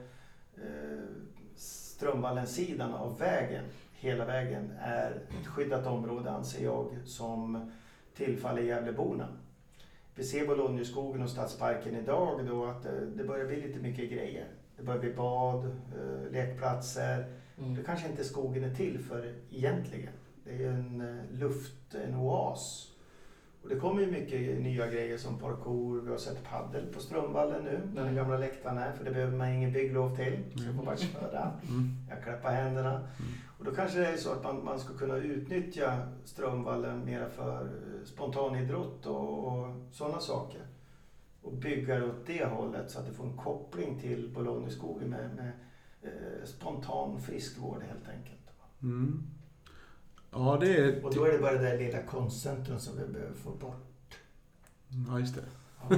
Strömvallen-sidan 1.55 2.93
av 2.93 3.19
vägen. 3.19 3.65
Hela 3.93 4.25
vägen 4.25 4.71
är 4.79 5.11
ett 5.11 5.47
skyddat 5.47 5.87
område 5.87 6.31
anser 6.31 6.63
jag 6.63 6.97
som 7.05 7.71
tillfaller 8.15 8.61
Gävleborna. 8.61 9.27
Vi 10.15 10.23
ser 10.23 10.47
Bologneskogen 10.47 11.23
och 11.23 11.29
Stadsparken 11.29 11.95
idag 11.95 12.45
då 12.47 12.65
att 12.65 12.85
eh, 12.85 12.91
det 12.91 13.23
börjar 13.23 13.45
bli 13.45 13.61
lite 13.67 13.79
mycket 13.79 14.11
grejer. 14.11 14.47
Det 14.77 14.83
börjar 14.83 14.99
bli 14.99 15.13
bad, 15.13 15.65
eh, 15.65 16.31
lekplatser. 16.31 17.25
Mm. 17.57 17.75
Det 17.75 17.83
kanske 17.83 18.07
inte 18.07 18.23
skogen 18.23 18.63
är 18.63 18.75
till 18.75 18.99
för 18.99 19.33
egentligen. 19.51 20.13
Det 20.43 20.63
är 20.63 20.69
en 20.69 21.01
eh, 21.01 21.39
luft, 21.39 21.95
en 21.95 22.15
oas. 22.15 22.88
Och 23.63 23.69
det 23.69 23.75
kommer 23.75 24.01
ju 24.01 24.11
mycket 24.11 24.61
nya 24.61 24.87
grejer 24.87 25.17
som 25.17 25.39
parkour. 25.39 26.01
Vi 26.01 26.11
har 26.11 26.17
sett 26.17 26.43
paddel 26.43 26.85
på 26.93 26.99
Strömvallen 26.99 27.63
nu, 27.63 27.81
där 27.95 28.03
den 28.03 28.15
gamla 28.15 28.37
läktaren 28.37 28.77
är. 28.77 28.91
För 28.91 29.05
det 29.05 29.11
behöver 29.11 29.37
man 29.37 29.49
ingen 29.49 29.71
bygglov 29.71 30.15
till. 30.15 30.43
Så 30.55 30.65
jag 30.65 30.75
får 30.75 30.83
bara 30.83 30.97
köra. 30.97 31.51
Mm. 31.69 31.95
Jag 32.09 32.23
klappar 32.23 32.51
händerna. 32.51 33.07
Och 33.59 33.65
då 33.65 33.71
kanske 33.71 33.99
det 33.99 34.07
är 34.07 34.17
så 34.17 34.31
att 34.31 34.43
man, 34.43 34.65
man 34.65 34.79
ska 34.79 34.93
kunna 34.93 35.17
utnyttja 35.17 36.07
Strömvallen 36.25 37.05
mera 37.05 37.29
för 37.29 37.61
eh, 37.61 38.05
spontanidrott 38.05 39.05
och, 39.05 39.47
och 39.47 39.67
sådana 39.91 40.19
saker. 40.19 40.61
Och 41.41 41.53
bygga 41.53 41.95
det 41.95 42.05
åt 42.05 42.25
det 42.25 42.45
hållet 42.45 42.91
så 42.91 42.99
att 42.99 43.05
det 43.05 43.13
får 43.13 43.25
en 43.25 43.37
koppling 43.37 43.99
till 43.99 44.31
Bologneskogen 44.33 45.09
med, 45.09 45.35
med 45.35 45.51
eh, 46.01 46.45
spontan 46.45 47.21
friskvård 47.21 47.83
helt 47.83 48.09
enkelt. 48.09 48.39
Mm. 48.81 49.23
Ja, 50.31 50.57
det 50.61 50.77
är... 50.77 51.05
Och 51.05 51.15
då 51.15 51.25
är 51.25 51.31
det 51.31 51.39
bara 51.39 51.53
det 51.53 51.59
där 51.69 51.77
lilla 51.77 52.01
konstcentrum 52.03 52.79
som 52.79 52.97
vi 52.97 53.07
behöver 53.13 53.33
få 53.35 53.51
bort. 53.51 54.17
Ja, 55.09 55.19
just 55.19 55.35
det. 55.35 55.41
Ja, 55.89 55.97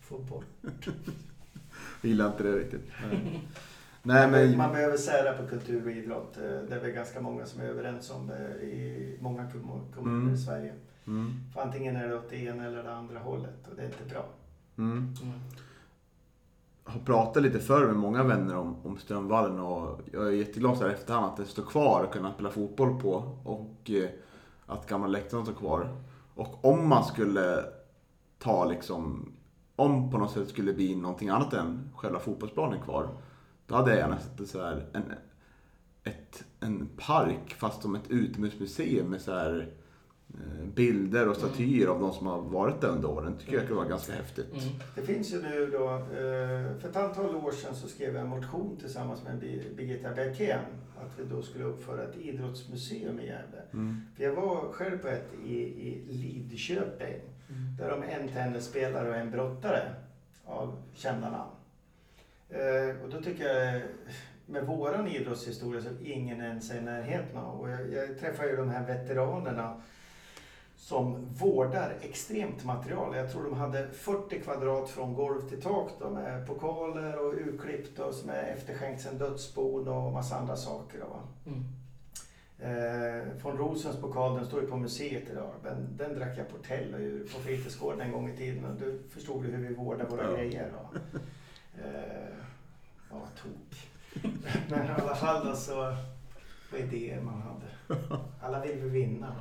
få 0.00 0.18
bort. 0.18 0.44
Jag 2.02 2.08
gillar 2.08 2.26
inte 2.26 2.42
det 2.42 2.52
riktigt. 2.52 2.84
Nej. 3.10 3.42
Nej, 4.02 4.30
men... 4.30 4.56
Man 4.58 4.72
behöver 4.72 4.96
sära 4.96 5.32
på 5.32 5.46
kultur 5.48 5.84
och 5.84 5.90
idrott. 5.92 6.36
Eh, 6.36 6.42
Det 6.42 6.74
är 6.74 6.80
väl 6.80 6.90
ganska 6.90 7.20
många 7.20 7.46
som 7.46 7.60
är 7.60 7.64
överens 7.64 8.10
om 8.10 8.26
det 8.26 8.62
i 8.62 9.16
många 9.20 9.50
kom- 9.50 9.82
kommuner 9.94 10.20
Mm. 10.22 10.34
i 10.34 10.38
Sverige. 10.38 10.74
Mm. 11.06 11.32
För 11.54 11.60
antingen 11.60 11.96
är 11.96 12.08
det 12.08 12.16
åt 12.16 12.30
det 12.30 12.36
ena 12.36 12.64
eller 12.66 12.82
det 12.82 12.92
andra 12.94 13.18
hållet 13.18 13.68
och 13.70 13.76
det 13.76 13.82
är 13.82 13.86
inte 13.86 14.04
bra. 14.14 14.26
Mm. 14.78 15.14
Jag 16.88 16.92
har 16.92 17.00
pratat 17.00 17.42
lite 17.42 17.58
förr 17.58 17.86
med 17.86 17.96
många 17.96 18.22
vänner 18.22 18.56
om, 18.56 18.76
om 18.86 18.98
Strömvallen 18.98 19.58
och 19.58 20.00
jag 20.12 20.26
är 20.26 20.30
jätteglad 20.30 20.76
så 20.76 20.82
här 20.82 20.90
i 20.90 20.94
efterhand 20.94 21.26
att 21.26 21.36
det 21.36 21.44
står 21.44 21.62
kvar 21.62 22.04
och 22.04 22.12
kunna 22.12 22.32
spela 22.32 22.50
fotboll 22.50 23.00
på 23.00 23.38
och 23.44 23.90
eh, 23.90 24.10
att 24.66 24.86
gamla 24.86 25.06
läktaren 25.06 25.44
står 25.44 25.54
kvar. 25.54 25.96
Och 26.34 26.64
om 26.64 26.88
man 26.88 27.04
skulle 27.04 27.64
ta 28.38 28.64
liksom, 28.64 29.32
om 29.76 30.10
på 30.10 30.18
något 30.18 30.30
sätt 30.30 30.48
skulle 30.48 30.72
bli 30.72 30.96
någonting 30.96 31.28
annat 31.28 31.52
än 31.52 31.90
själva 31.96 32.18
fotbollsplanen 32.18 32.80
kvar, 32.82 33.08
då 33.66 33.74
hade 33.74 33.90
jag 33.90 33.98
gärna 33.98 34.18
sett 34.18 34.48
så 34.48 34.62
här, 34.62 34.86
en, 34.92 35.12
ett, 36.02 36.44
en 36.60 36.88
park 36.96 37.54
fast 37.58 37.82
som 37.82 37.94
ett 37.94 38.10
utomhusmuseum 38.10 39.10
med 39.10 39.20
så 39.20 39.32
här 39.32 39.72
bilder 40.74 41.28
och 41.28 41.36
statyer 41.36 41.86
av 41.86 42.00
de 42.00 42.12
som 42.12 42.26
har 42.26 42.40
varit 42.40 42.80
där 42.80 42.88
under 42.88 43.10
åren. 43.10 43.36
tycker 43.38 43.52
jag 43.56 43.66
kan 43.66 43.76
vara 43.76 43.88
ganska 43.88 44.12
häftigt. 44.12 44.52
Mm. 44.52 44.64
Det 44.94 45.02
finns 45.02 45.32
ju 45.32 45.42
nu 45.42 45.66
då, 45.66 45.94
eh, 45.94 46.78
för 46.80 46.88
ett 46.88 46.96
antal 46.96 47.36
år 47.36 47.52
sedan 47.52 47.74
så 47.74 47.88
skrev 47.88 48.14
jag 48.14 48.22
en 48.22 48.28
motion 48.28 48.76
tillsammans 48.80 49.22
med 49.24 49.34
Bir- 49.42 49.74
Birgitta 49.76 50.10
Bergén 50.14 50.60
att 51.00 51.18
vi 51.18 51.24
då 51.24 51.42
skulle 51.42 51.64
uppföra 51.64 52.02
ett 52.02 52.16
idrottsmuseum 52.16 53.20
i 53.20 53.26
Gävle. 53.26 53.62
Mm. 53.72 54.00
För 54.16 54.24
jag 54.24 54.32
var 54.32 54.72
själv 54.72 54.98
på 54.98 55.08
ett 55.08 55.28
i, 55.46 55.58
i 55.58 56.02
Lidköping 56.08 57.20
Mm. 57.50 57.76
där 57.78 57.90
de 57.90 58.02
en 58.02 58.28
tennisspelare 58.28 59.08
och 59.08 59.16
en 59.16 59.30
brottare 59.30 59.82
av 60.44 60.76
kända 60.94 61.30
namn. 61.30 61.50
Eh, 62.48 63.04
och 63.04 63.10
då 63.10 63.20
tycker 63.22 63.44
jag, 63.54 63.82
med 64.46 64.66
våran 64.66 65.08
idrottshistoria 65.08 65.80
så 65.80 65.88
ingen 66.04 66.40
ens 66.40 66.70
är 66.70 66.78
i 66.78 66.80
närheten 66.80 67.36
av. 67.36 67.60
Och 67.60 67.70
jag, 67.70 67.92
jag 67.92 68.18
träffar 68.18 68.44
ju 68.44 68.56
de 68.56 68.68
här 68.70 68.86
veteranerna 68.86 69.80
som 70.78 71.26
vårdar 71.34 71.96
extremt 72.00 72.64
material. 72.64 73.16
Jag 73.16 73.32
tror 73.32 73.44
de 73.44 73.54
hade 73.54 73.88
40 73.88 74.40
kvadrat 74.40 74.90
från 74.90 75.14
golv 75.14 75.48
till 75.48 75.62
tak 75.62 75.90
då, 76.00 76.10
med 76.10 76.46
pokaler 76.46 77.18
och 77.26 77.34
urklippt 77.34 77.98
och 77.98 78.14
som 78.14 78.30
är 78.30 78.42
efterskänkt 78.42 79.02
sedan 79.02 79.18
dödsbon 79.18 79.88
och 79.88 80.12
massa 80.12 80.36
andra 80.36 80.56
saker. 80.56 80.98
Va? 80.98 81.20
Mm. 81.46 81.64
Eh, 82.60 83.26
von 83.42 83.56
Rosens 83.58 83.96
pokal, 84.00 84.36
den 84.36 84.46
står 84.46 84.60
ju 84.60 84.66
på 84.66 84.76
museet 84.76 85.30
idag. 85.30 85.50
Men 85.62 85.96
den 85.96 86.14
drack 86.14 86.38
jag 86.38 86.48
Portello 86.48 86.98
ur 86.98 87.24
på 87.24 87.40
fritidsgården 87.40 88.00
en 88.00 88.12
gång 88.12 88.28
i 88.30 88.36
tiden 88.36 88.64
och 88.64 88.74
du 88.80 89.02
förstod 89.10 89.42
du 89.42 89.48
hur 89.50 89.68
vi 89.68 89.74
vårdar 89.74 90.06
våra 90.06 90.24
Ja. 90.30 90.36
grejer. 90.36 90.72
Då. 90.72 90.98
Eh, 91.84 92.34
ja, 93.10 93.20
tok. 93.42 93.88
Men 94.70 94.86
i 94.86 94.90
alla 95.02 95.14
fall 95.14 95.46
då 95.46 95.54
så, 95.56 95.74
vad 96.72 96.80
idéer 96.80 97.20
man 97.20 97.42
hade. 97.42 97.66
Alla 98.42 98.60
vill 98.60 98.76
vi 98.76 98.88
vinna. 98.88 99.36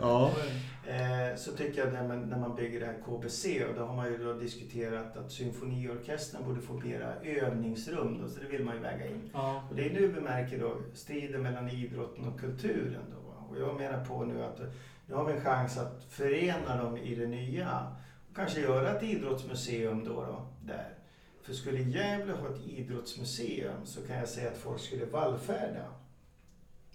Ja. 0.00 0.32
Så. 0.34 0.90
Eh, 0.90 1.36
så 1.36 1.52
tycker 1.52 1.84
jag 1.84 1.92
när 1.92 2.08
man, 2.08 2.22
när 2.22 2.38
man 2.38 2.56
bygger 2.56 2.80
det 2.80 2.86
här 2.86 2.98
KBC 3.06 3.64
och 3.64 3.74
då 3.74 3.84
har 3.84 3.96
man 3.96 4.06
ju 4.06 4.18
då 4.18 4.32
diskuterat 4.32 5.16
att 5.16 5.32
symfoniorkestern 5.32 6.44
borde 6.44 6.60
få 6.60 6.72
mera 6.72 7.14
övningsrum. 7.14 8.18
Då, 8.22 8.28
så 8.28 8.40
det 8.40 8.46
vill 8.46 8.64
man 8.64 8.74
ju 8.74 8.80
väga 8.80 9.06
in. 9.06 9.30
Ja. 9.32 9.62
Och 9.70 9.76
det 9.76 9.86
är 9.86 9.92
nu 9.92 10.06
vi 10.06 10.20
märker 10.20 10.58
då 10.58 10.76
striden 10.94 11.42
mellan 11.42 11.68
idrotten 11.68 12.24
och 12.24 12.40
kulturen. 12.40 13.02
Då. 13.10 13.28
Och 13.48 13.60
jag 13.60 13.76
menar 13.76 14.04
på 14.04 14.24
nu 14.24 14.44
att 14.44 14.60
nu 15.06 15.14
har 15.14 15.24
vi 15.24 15.32
en 15.32 15.40
chans 15.40 15.78
att 15.78 16.04
förena 16.08 16.82
dem 16.82 16.96
i 16.96 17.14
det 17.14 17.26
nya. 17.26 17.86
Och 18.30 18.36
kanske 18.36 18.60
göra 18.60 18.96
ett 18.96 19.02
idrottsmuseum 19.02 20.04
då, 20.04 20.14
då 20.14 20.46
där. 20.66 20.94
För 21.42 21.52
skulle 21.52 21.80
Gävle 21.80 22.32
ha 22.32 22.48
ett 22.48 22.66
idrottsmuseum 22.66 23.86
så 23.86 24.06
kan 24.06 24.16
jag 24.16 24.28
säga 24.28 24.50
att 24.50 24.58
folk 24.58 24.80
skulle 24.80 25.04
vallfärda. 25.04 25.84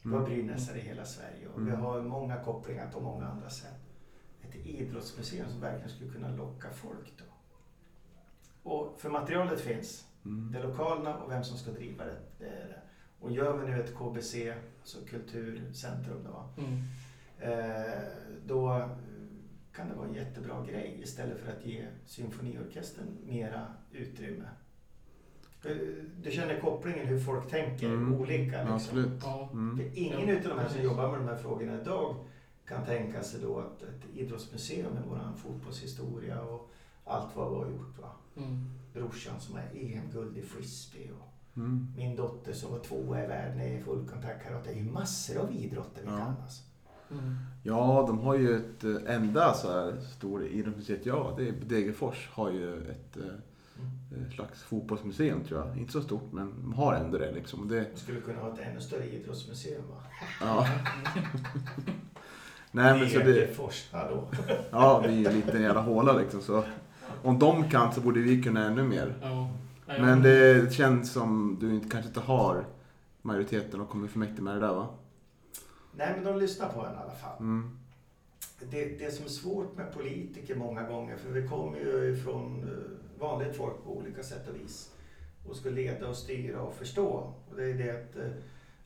Vi 0.04 0.10
har 0.10 0.18
Mm. 0.18 0.30
Brynäsare 0.30 0.78
i 0.78 0.82
hela 0.82 1.06
Sverige 1.06 1.48
och 1.48 1.62
vi 1.68 1.70
Mm. 1.70 1.82
har 1.82 2.02
många 2.02 2.44
kopplingar 2.44 2.92
på 2.92 3.00
många 3.00 3.26
andra 3.28 3.50
sätt. 3.50 3.80
Ett 4.42 4.56
idrottsmuseum 4.66 5.50
som 5.50 5.60
verkligen 5.62 5.90
skulle 5.90 6.12
kunna 6.12 6.36
locka 6.36 6.70
folk 6.74 7.14
då. 7.18 7.24
Och 8.70 8.96
för 9.02 9.10
materialet 9.10 9.62
finns. 9.62 10.06
Mm. 10.26 10.52
Det 10.52 10.60
är 10.60 10.64
lokalerna 10.64 11.18
och 11.18 11.32
vem 11.32 11.44
som 11.44 11.58
ska 11.58 11.72
driva 11.72 12.06
det. 12.06 12.18
det, 12.40 12.46
är 12.46 12.68
det. 12.68 12.82
Och 13.20 13.32
gör 13.32 13.58
vi 13.58 13.72
nu 13.72 13.80
ett 13.84 13.96
KBC, 13.96 14.54
alltså 14.82 14.98
kulturcentrum 15.10 16.24
då, 16.24 16.50
Mm. 16.64 16.84
eh, 17.40 18.02
då 18.46 18.90
kan 19.76 19.90
det 19.90 19.96
vara 19.96 20.08
en 20.08 20.14
jättebra 20.14 20.66
grej 20.66 21.00
istället 21.04 21.40
för 21.40 21.52
att 21.52 21.66
ge 21.66 21.88
symfoniorkestern 22.06 23.08
mera 23.26 23.68
utrymme. 23.92 24.46
Eh, 25.66 25.72
Du 26.24 26.32
känner 26.32 26.60
kopplingen 26.60 27.08
hur 27.08 27.20
folk 27.20 27.50
tänker 27.50 27.88
Mm. 27.88 28.14
olika. 28.14 28.58
Liksom. 28.58 28.74
Absolut. 28.76 29.12
Ja. 29.24 29.50
Mm. 29.54 29.78
För 29.78 29.98
ingen 30.00 30.28
Ja, 30.28 30.34
utav 30.34 30.50
de 30.56 30.60
här 30.62 30.70
som 30.70 30.82
jobbar 30.84 31.12
med 31.12 31.20
de 31.20 31.28
här 31.28 31.36
frågorna 31.38 31.82
idag 31.82 32.16
kan 32.68 32.86
tänka 32.86 33.24
sig 33.24 33.42
då 33.42 33.60
att 33.60 33.84
ett 33.84 34.02
idrottsmuseum 34.16 34.94
med 34.94 35.04
våran 35.04 35.38
fotbollshistoria 35.38 36.42
och 36.42 36.70
allt 37.06 37.36
vad 37.36 37.50
vi 37.52 37.56
har 37.58 37.66
gjort. 37.72 38.00
Va? 38.02 38.12
Mm. 38.38 38.70
Brorsan 38.94 39.40
som 39.40 39.56
är 39.58 39.70
EM-guld 39.74 40.38
i 40.38 40.42
frisbee 40.42 41.10
och 41.20 41.30
Mm. 41.58 41.88
min 41.98 42.16
dotter 42.16 42.54
som 42.54 42.72
var 42.72 42.80
tvåa 42.80 43.24
i 43.24 43.28
världen 43.28 43.62
i 43.62 43.82
fullkontaktkarate. 43.84 44.70
Det 44.70 44.80
är 44.80 44.84
ju 44.84 44.92
massor 44.92 45.38
av 45.42 45.52
idrotter 45.56 46.02
vi 46.04 46.10
Ja. 46.12 46.18
kan 46.18 46.36
alltså. 46.44 46.64
Mm. 47.12 47.36
Ja, 47.64 48.04
de 48.08 48.20
har 48.20 48.36
ju 48.36 48.56
ett 48.56 48.84
eh, 48.84 49.16
enda 49.16 49.54
så 49.54 49.72
här 49.72 50.00
stor 50.02 50.46
idrottsmuseet, 50.46 51.06
ja, 51.06 51.34
det 51.38 51.48
är 51.48 51.52
Degerfors 51.52 52.30
har 52.34 52.52
ju 52.52 52.78
ett 52.92 53.18
eh, 53.18 53.24
slags 54.36 54.64
fotbollsmuseum 54.64 55.44
tror 55.44 55.60
jag. 55.60 55.78
Inte 55.78 55.92
så 55.92 56.02
stort, 56.02 56.32
men 56.32 56.54
de 56.62 56.74
har 56.74 56.94
ändå 56.94 57.18
det 57.18 57.32
liksom. 57.32 57.68
Det, 57.68 57.86
Vi 57.94 58.00
skulle 58.00 58.22
kunna 58.22 58.40
ha 58.40 58.54
ett 58.54 58.60
ännu 58.60 58.82
större 58.82 59.06
idrottsmuseum 59.06 59.84
va? 59.90 59.96
ja. 60.42 60.68
Nej, 62.72 63.00
men 63.00 63.10
så 63.10 63.18
det, 63.18 63.24
Degerfors, 63.24 63.90
hallå. 63.92 64.28
ja, 64.72 65.04
vi 65.08 65.14
är 65.14 65.18
ju 65.18 65.26
en 65.26 65.34
liten 65.34 65.62
jävla 65.62 65.82
håla 65.82 66.14
liksom. 66.14 66.42
Så 66.42 66.64
om 67.24 67.40
de 67.40 67.70
kan 67.70 67.94
så 67.94 68.02
borde 68.02 68.20
vi 68.20 68.44
kunna 68.44 68.66
ännu 68.66 68.84
mer. 68.84 69.16
Ja. 69.22 69.50
Men 69.86 70.22
det 70.22 70.74
känns 70.74 71.12
som 71.12 71.58
du 71.60 71.74
inte, 71.76 71.90
kanske 71.90 72.08
inte 72.08 72.20
har 72.20 72.66
majoriteten 73.22 73.82
och 73.82 73.90
kommer 73.90 74.08
fullmäktige 74.08 74.42
med 74.42 74.56
det 74.56 74.60
där 74.60 74.74
va? 74.74 74.88
Nej 75.96 76.14
men 76.16 76.24
de 76.24 76.40
lyssnar 76.40 76.70
på 76.70 76.80
en 76.80 76.94
i 76.94 76.98
alla 76.98 77.16
fall. 77.16 77.40
Mm. 77.40 77.78
Det, 78.72 78.86
det 78.86 79.12
som 79.12 79.26
är 79.26 79.30
svårt 79.30 79.78
med 79.78 79.94
politiker 79.94 80.56
många 80.56 80.84
gånger, 80.84 81.18
för 81.18 81.32
vi 81.32 81.48
kommer 81.48 81.78
ju 81.78 82.14
ifrån 82.14 82.64
eh, 82.64 83.03
vanligt 83.20 83.56
folk 83.56 83.84
på 83.84 83.98
olika 83.98 84.24
sätt 84.24 84.48
och 84.48 84.56
vis 84.56 84.92
och 85.50 85.56
ska 85.56 85.70
leda 85.70 86.08
och 86.08 86.18
styra 86.18 86.62
och 86.62 86.74
förstå. 86.74 87.34
Och 87.50 87.56
det 87.56 87.64
är 87.64 87.74
det 87.74 87.92
att 87.92 88.16
eh, 88.16 88.32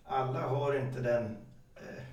alla 0.05 0.47
har 0.47 0.73
inte 0.73 0.99
den 0.99 1.37
eh, 1.75 2.03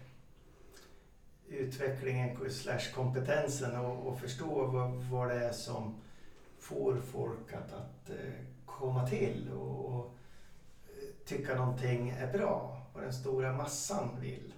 utvecklingen 1.48 2.50
slash 2.50 2.92
kompetensen 2.94 3.80
och, 3.80 4.06
och 4.06 4.20
förstå 4.20 4.66
vad, 4.66 4.90
vad 4.94 5.28
det 5.28 5.44
är 5.44 5.52
som 5.52 5.94
får 6.58 7.00
folk 7.00 7.52
att, 7.52 7.72
att 7.72 8.10
eh, 8.10 8.32
komma 8.66 9.06
till 9.06 9.50
och, 9.52 9.84
och 9.84 10.14
eh, 10.86 11.26
tycka 11.26 11.54
någonting 11.54 12.10
är 12.10 12.32
bra. 12.32 12.80
Vad 12.94 13.02
den 13.02 13.12
stora 13.12 13.52
massan 13.52 14.20
vill. 14.20 14.54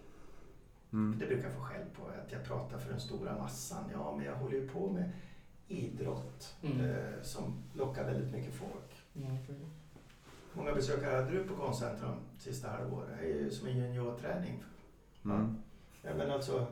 Mm. 0.93 1.19
Det 1.19 1.27
brukar 1.27 1.45
jag 1.45 1.53
få 1.53 1.61
skäll 1.61 1.87
på, 1.97 2.03
att 2.07 2.33
jag 2.33 2.45
pratar 2.45 2.79
för 2.79 2.91
den 2.91 3.01
stora 3.01 3.39
massan. 3.39 3.85
Ja, 3.93 4.15
men 4.17 4.27
jag 4.27 4.37
håller 4.37 4.55
ju 4.55 4.69
på 4.69 4.89
med 4.89 5.11
idrott 5.69 6.57
Mm. 6.63 6.81
eh, 6.81 7.23
som 7.23 7.63
lockar 7.75 8.05
väldigt 8.05 8.33
mycket 8.33 8.55
folk. 8.55 9.03
Precis. 9.47 9.63
Många 10.53 10.75
besökare 10.75 11.17
hade 11.17 11.31
du 11.31 11.45
på 11.45 11.55
Konstcentrum 11.57 12.15
sista 12.39 12.69
halvåret? 12.69 13.09
Det 13.21 13.27
är 13.27 13.35
ju 13.35 13.51
som 13.51 13.69
en 13.69 13.77
juniorträning. 13.77 14.63
Mm. 15.25 15.57
Ja, 16.03 16.15
men 16.15 16.31
alltså, 16.31 16.67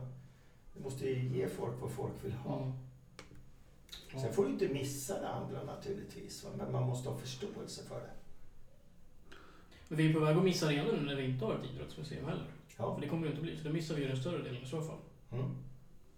du 0.76 0.82
måste 0.82 1.08
ju 1.08 1.28
ge 1.38 1.48
folk 1.48 1.74
vad 1.80 1.90
folk 1.90 2.24
vill 2.24 2.32
ha. 2.32 2.56
Mm. 2.62 2.72
Ja. 4.12 4.20
Sen 4.20 4.32
får 4.32 4.44
du 4.44 4.50
inte 4.50 4.68
missa 4.68 5.20
det 5.20 5.28
andra 5.28 5.62
naturligtvis, 5.64 6.44
va? 6.44 6.50
men 6.56 6.72
man 6.72 6.82
måste 6.82 7.08
ha 7.08 7.16
förståelse 7.16 7.84
för 7.84 8.00
det. 8.00 8.10
Men 9.88 9.98
vi 9.98 10.10
är 10.10 10.14
på 10.14 10.20
väg 10.20 10.36
att 10.36 10.44
missa 10.44 10.68
det 10.68 10.82
nu 10.82 11.00
när 11.00 11.14
vi 11.16 11.24
inte 11.24 11.44
har 11.44 11.54
ett 11.54 11.70
idrottsmuseum 11.74 12.24
heller. 12.24 12.46
Ja. 12.76 12.94
För 12.94 13.00
det 13.00 13.08
kommer 13.08 13.26
det 13.26 13.30
inte 13.30 13.42
bli, 13.42 13.56
så 13.56 13.64
då 13.68 13.74
missar 13.74 13.94
vi 13.94 14.02
ju 14.02 14.08
den 14.08 14.16
större 14.16 14.42
delen 14.42 14.62
i 14.62 14.66
så 14.66 14.82
fall. 14.82 14.98
Mm. 15.32 15.50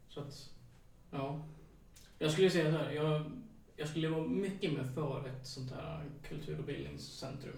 Så 0.09 0.21
att, 0.21 0.51
ja. 1.11 1.41
Jag 2.19 2.31
skulle 2.31 2.51
säga 2.51 2.73
så 2.73 2.79
här, 2.79 2.91
jag, 2.91 3.23
jag 3.77 3.89
skulle 3.89 4.09
vara 4.09 4.27
mycket 4.27 4.73
mer 4.73 4.85
för 4.85 5.27
ett 5.29 5.47
sånt 5.47 5.71
här 5.73 6.05
kultur 6.29 6.59
och 6.59 6.65
bildningscentrum. 6.65 7.57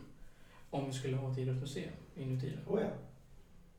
Om 0.71 0.87
vi 0.87 0.93
skulle 0.93 1.17
ha 1.17 1.33
ett 1.33 1.39
idrottsmuseum 1.39 1.93
inuti 2.17 2.51
det. 2.51 2.73
Oh, 2.73 2.81
ja. 2.81 2.89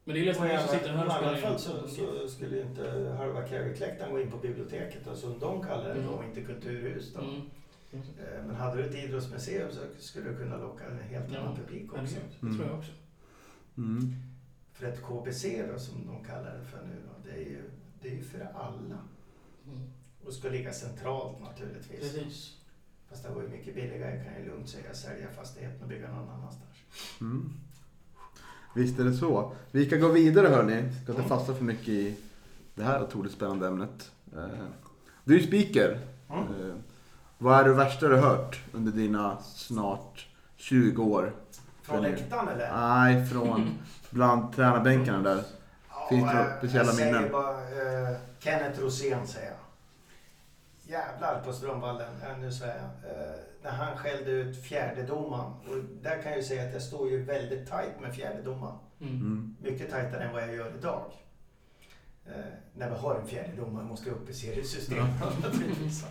Men 0.03 0.15
det 0.15 0.21
är 0.21 0.25
lätt 0.25 0.37
för 0.37 0.45
i 0.53 0.57
oss 0.57 0.61
som 0.61 0.69
alla, 0.69 0.79
sitter 0.79 0.93
i 0.93 0.97
här 0.97 1.05
och 1.05 1.11
alla 1.13 1.35
spelar 1.37 1.41
fall 1.41 1.53
in. 1.53 1.59
så, 1.59 1.87
så 2.21 2.27
skulle 2.27 2.61
inte 2.61 3.13
halva 3.17 3.41
Carrick-läktaren 3.47 4.11
gå 4.11 4.21
in 4.21 4.31
på 4.31 4.37
biblioteket, 4.37 5.07
och 5.07 5.17
som 5.17 5.39
de 5.39 5.61
kallar 5.63 5.93
det, 5.93 6.01
Mm. 6.01 6.09
och 6.13 6.23
inte 6.23 6.41
kulturhus. 6.41 7.13
Då. 7.13 7.21
Mm. 7.21 7.41
Eh, 7.93 8.45
Men 8.45 8.55
hade 8.55 8.77
du 8.81 8.89
ett 8.89 8.95
idrottsmuseum 9.05 9.71
så 9.71 9.79
skulle 9.99 10.29
du 10.29 10.35
kunna 10.37 10.57
locka 10.57 10.85
en 10.85 10.99
helt 10.99 11.31
Ja, 11.33 11.39
annan 11.39 11.55
publik 11.55 11.93
också. 11.93 12.15
Det 12.39 12.45
Mm. 12.47 12.57
tror 12.57 12.69
jag 12.69 12.77
också. 12.79 12.91
Mm. 13.77 14.13
För 14.73 14.85
ett 14.87 15.01
KBC 15.03 15.67
då, 15.73 15.79
som 15.79 16.07
de 16.07 16.23
kallar 16.25 16.57
det 16.57 16.63
för 16.65 16.77
nu, 16.85 16.95
då, 17.07 17.29
det 17.29 17.35
är 17.35 17.45
ju 17.45 17.61
det 18.01 18.09
är 18.09 18.15
ju 18.15 18.23
för 18.23 18.47
alla. 18.55 18.97
Och 20.29 20.35
ska 20.35 20.49
ligga 20.49 20.73
centralt 20.73 21.39
naturligtvis. 21.41 21.99
Precis. 21.99 22.53
Fast 23.09 23.23
det 23.23 23.29
var 23.29 23.41
ju 23.41 23.47
mycket 23.47 23.75
billigare 23.75 24.23
kan 24.23 24.33
jag 24.33 24.45
lugnt 24.47 24.69
säga, 24.69 24.93
sälja 24.93 25.27
fastigheten 25.37 25.81
och 25.81 25.87
bygga 25.87 26.07
någon 26.07 26.29
annanstans. 26.29 26.75
Mm. 27.21 27.53
Visst 28.75 28.99
är 28.99 29.03
det 29.03 29.13
så. 29.13 29.51
Vi 29.71 29.89
kan 29.89 29.99
gå 29.99 30.07
vidare 30.07 30.47
hörni. 30.47 30.83
Ska 31.03 31.11
inte 31.11 31.23
fastna 31.29 31.53
för 31.55 31.63
mycket 31.63 31.87
i 31.89 32.15
det 32.75 32.83
här 32.83 33.03
otroligt 33.03 33.31
spännande 33.31 33.67
ämnet. 33.67 34.11
Eh, 34.35 34.47
Du 35.23 35.39
är 35.39 35.43
speaker. 35.47 35.99
Mm. 36.29 36.81
Vad 37.37 37.59
är 37.59 37.63
det 37.63 37.73
värsta 37.73 38.07
du 38.07 38.15
har 38.15 38.21
hört 38.35 38.59
under 38.71 38.91
dina 38.91 39.37
snart 39.41 40.27
20 40.55 41.03
år? 41.03 41.33
Från 41.81 42.01
läktaren 42.01 42.47
eller? 42.47 42.71
Nej, 42.73 43.25
från 43.25 43.69
bland 44.09 44.53
tränarbänkarna 44.55 45.19
där. 45.21 45.43
Finns 46.09 46.31
det 46.31 46.39
eh, 46.39 46.57
speciella 46.57 46.85
jag 46.85 46.95
säger 46.95 47.13
minnen? 47.13 47.31
bara 47.31 47.53
eh, 47.53 48.17
Kenneth 48.39 48.81
Rosén 48.81 49.27
säger 49.27 49.47
jag. 49.47 49.55
Jävlar 50.89 51.41
på 51.45 51.53
Strömvallen, 51.53 52.21
äh, 52.21 52.37
nu 52.37 52.51
svär 52.51 52.67
jag. 52.77 53.11
Eh, 53.11 53.35
när 53.61 53.71
han 53.71 53.97
skällde 53.97 54.31
ut 54.31 54.63
fjärdedomaren. 54.63 55.51
Och 55.51 55.83
där 56.01 56.21
kan 56.21 56.31
jag 56.31 56.37
ju 56.37 56.43
säga 56.43 56.67
att 56.67 56.73
jag 56.73 56.81
står 56.81 57.09
ju 57.09 57.23
väldigt 57.23 57.69
tajt 57.69 57.99
med 58.01 58.15
fjärdedomaren. 58.15 58.77
Mm. 59.01 59.15
Mm. 59.15 59.55
Mycket 59.61 59.91
tajtare 59.91 60.23
än 60.23 60.33
vad 60.33 60.41
jag 60.41 60.55
gör 60.55 60.73
idag. 60.77 61.11
Eh, 62.25 62.33
när 62.73 62.89
vi 62.89 62.95
har 62.95 63.15
en 63.15 63.27
fjärde 63.27 63.55
domare 63.55 63.85
måste 63.85 64.09
upp 64.09 64.29
i 64.29 64.33
seriesystemet 64.33 65.43
naturligtvis. 65.43 66.05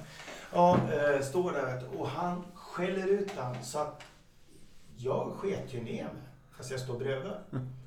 Ja, 0.53 0.81
eh, 0.93 1.21
står 1.21 1.53
där 1.53 1.83
och 1.99 2.09
han 2.09 2.45
skäller 2.55 3.07
ut 3.07 3.31
han 3.37 3.65
så 3.65 3.79
att 3.79 4.03
jag 4.97 5.33
sket 5.33 5.75
ju 5.75 5.83
ner 5.83 6.05
mig 6.05 6.23
fast 6.57 6.71
jag 6.71 6.81
står 6.81 6.99
bredvid. 6.99 7.33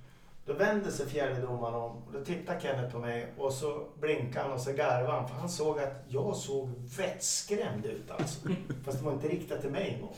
Då 0.52 0.58
vänder 0.58 0.91
sig 0.91 1.10
fjärde 1.10 1.41
domaren 1.41 1.76
om 1.76 1.91
och 1.91 2.14
då 2.14 2.26
tittar 2.26 2.60
Kenneth 2.60 2.91
på 2.91 2.99
mig 2.99 3.34
och 3.38 3.54
så 3.54 3.88
blinkar 3.99 4.43
han 4.43 4.52
och 4.52 4.62
så 4.62 4.72
garvar 4.72 5.14
han 5.14 5.28
för 5.28 5.36
han 5.36 5.49
såg 5.49 5.80
att 5.80 6.04
jag 6.08 6.36
såg 6.36 6.70
vettskrämd 6.97 7.86
ut 7.86 8.12
alltså. 8.12 8.49
Fast 8.86 8.99
det 8.99 9.06
var 9.06 9.14
inte 9.14 9.28
riktat 9.28 9.62
till 9.62 9.70
mig 9.70 9.93
en 9.95 10.02
gång. 10.02 10.16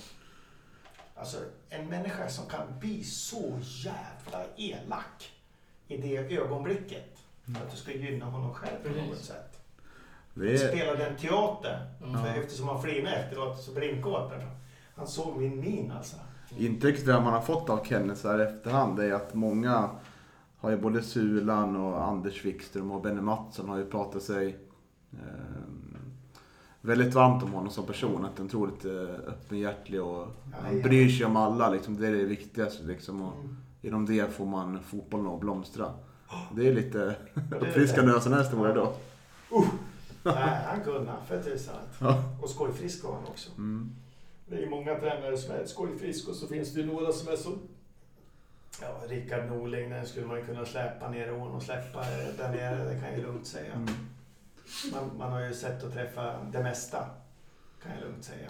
Alltså 1.16 1.38
en 1.70 1.90
människa 1.90 2.30
som 2.30 2.46
kan 2.46 2.80
bli 2.80 3.04
så 3.04 3.60
jävla 3.62 4.46
elak 4.56 5.32
i 5.88 5.98
det 5.98 6.18
ögonblicket. 6.18 7.18
För 7.46 7.66
att 7.66 7.72
du 7.72 7.78
ska 7.78 7.92
gynna 7.92 8.26
honom 8.26 8.54
själv 8.54 8.84
på 8.84 8.90
något 8.90 9.10
Precis. 9.10 9.26
sätt. 9.26 9.60
Är, 10.36 10.58
Spelade 10.58 11.08
en 11.08 11.18
teater. 11.18 11.92
Mm. 12.04 12.24
För 12.24 12.40
eftersom 12.40 12.68
han 12.68 12.82
flinade 12.82 13.16
efteråt 13.16 13.62
så 13.62 13.72
blinkade 13.72 14.16
åt 14.16 14.32
mig. 14.32 14.48
Han 14.96 15.08
såg 15.08 15.38
min 15.38 15.60
min 15.60 15.92
alltså. 15.92 16.16
intrycket 16.58 17.06
man 17.06 17.34
har 17.34 17.42
fått 17.42 17.70
av 17.70 17.86
Kenneth 17.86 18.22
så 18.22 18.28
här 18.28 18.40
efterhand 18.40 19.00
är 19.00 19.14
att 19.14 19.34
många 19.34 19.90
har 20.64 20.72
ju 20.72 20.78
både 20.78 21.02
Sulan 21.02 21.76
och 21.76 22.04
Anders 22.08 22.46
Wikström 22.46 22.92
och 22.92 23.02
Benny 23.02 23.22
Mattsson 23.22 23.70
har 23.70 23.78
ju 23.78 23.86
pratat 23.86 24.24
sig 24.24 24.58
eh, 25.12 25.20
väldigt 26.82 27.14
varmt 27.14 27.44
om 27.44 27.52
honom 27.54 27.70
som 27.72 27.86
person. 27.86 28.26
Att 28.26 28.38
han 28.38 28.46
är 28.48 28.50
otroligt 28.50 28.86
eh, 28.86 28.92
öppenhjärtig 29.28 30.04
och 30.04 30.28
han 30.64 30.82
bryr 30.82 31.10
sig 31.10 31.26
om 31.26 31.36
alla. 31.36 31.70
Liksom. 31.70 31.98
Det 31.98 32.08
är 32.08 32.12
det 32.12 32.26
viktigaste. 32.26 32.84
Liksom. 32.84 33.22
Och 33.22 33.34
Mm. 33.34 33.58
genom 33.82 34.06
det 34.06 34.34
får 34.34 34.46
man 34.46 34.80
fotbollen 34.84 35.28
att 35.28 35.40
blomstra. 35.40 35.94
Det 36.56 36.68
är 36.68 36.74
lite 36.74 37.16
uppfriskande 37.62 38.12
en 38.14 38.22
sån 38.22 38.34
här 38.34 38.40
historia 38.40 38.74
då. 38.74 38.94
Nej, 40.24 40.60
han 40.68 40.84
kunde 40.84 41.12
för 41.28 41.44
tusan. 41.44 41.76
Ja. 42.00 42.24
Och 42.42 42.50
skojfrisk 42.50 43.04
var 43.04 43.14
han 43.14 43.24
också. 43.26 43.52
Mm. 43.58 43.92
Det 44.48 44.64
är 44.64 44.70
många 44.70 44.96
tränare 44.96 45.38
som 45.38 45.56
är 45.56 45.66
skojfrisk 45.66 46.28
och 46.30 46.36
så 46.36 46.48
finns 46.48 46.74
det 46.74 46.80
ju 46.82 46.86
några 46.86 47.12
som 47.12 47.34
är 47.34 47.36
så... 47.36 47.50
Ja, 48.84 49.08
Rickard 49.08 49.46
Norling, 49.50 49.90
den 49.90 50.08
skulle 50.08 50.26
man 50.26 50.38
ju 50.38 50.46
kunna 50.46 50.66
släppa 50.66 51.10
ner 51.10 51.28
i 51.28 51.32
ån 51.32 51.52
och 51.52 51.64
släppa 51.64 52.00
där 52.38 52.50
nere, 52.50 52.94
det 52.94 53.00
kan 53.00 53.12
jag 53.12 53.22
lugnt 53.22 53.48
säga. 53.48 53.74
Mm. 53.74 53.88
Man, 54.92 55.18
man 55.18 55.32
har 55.32 55.40
ju 55.40 55.54
sett 55.54 55.84
att 55.84 55.94
träffa 55.94 56.36
det 56.52 56.64
mesta, 56.64 57.06
kan 57.84 57.92
jag 57.92 58.02
lugnt 58.10 58.24
säga. 58.24 58.50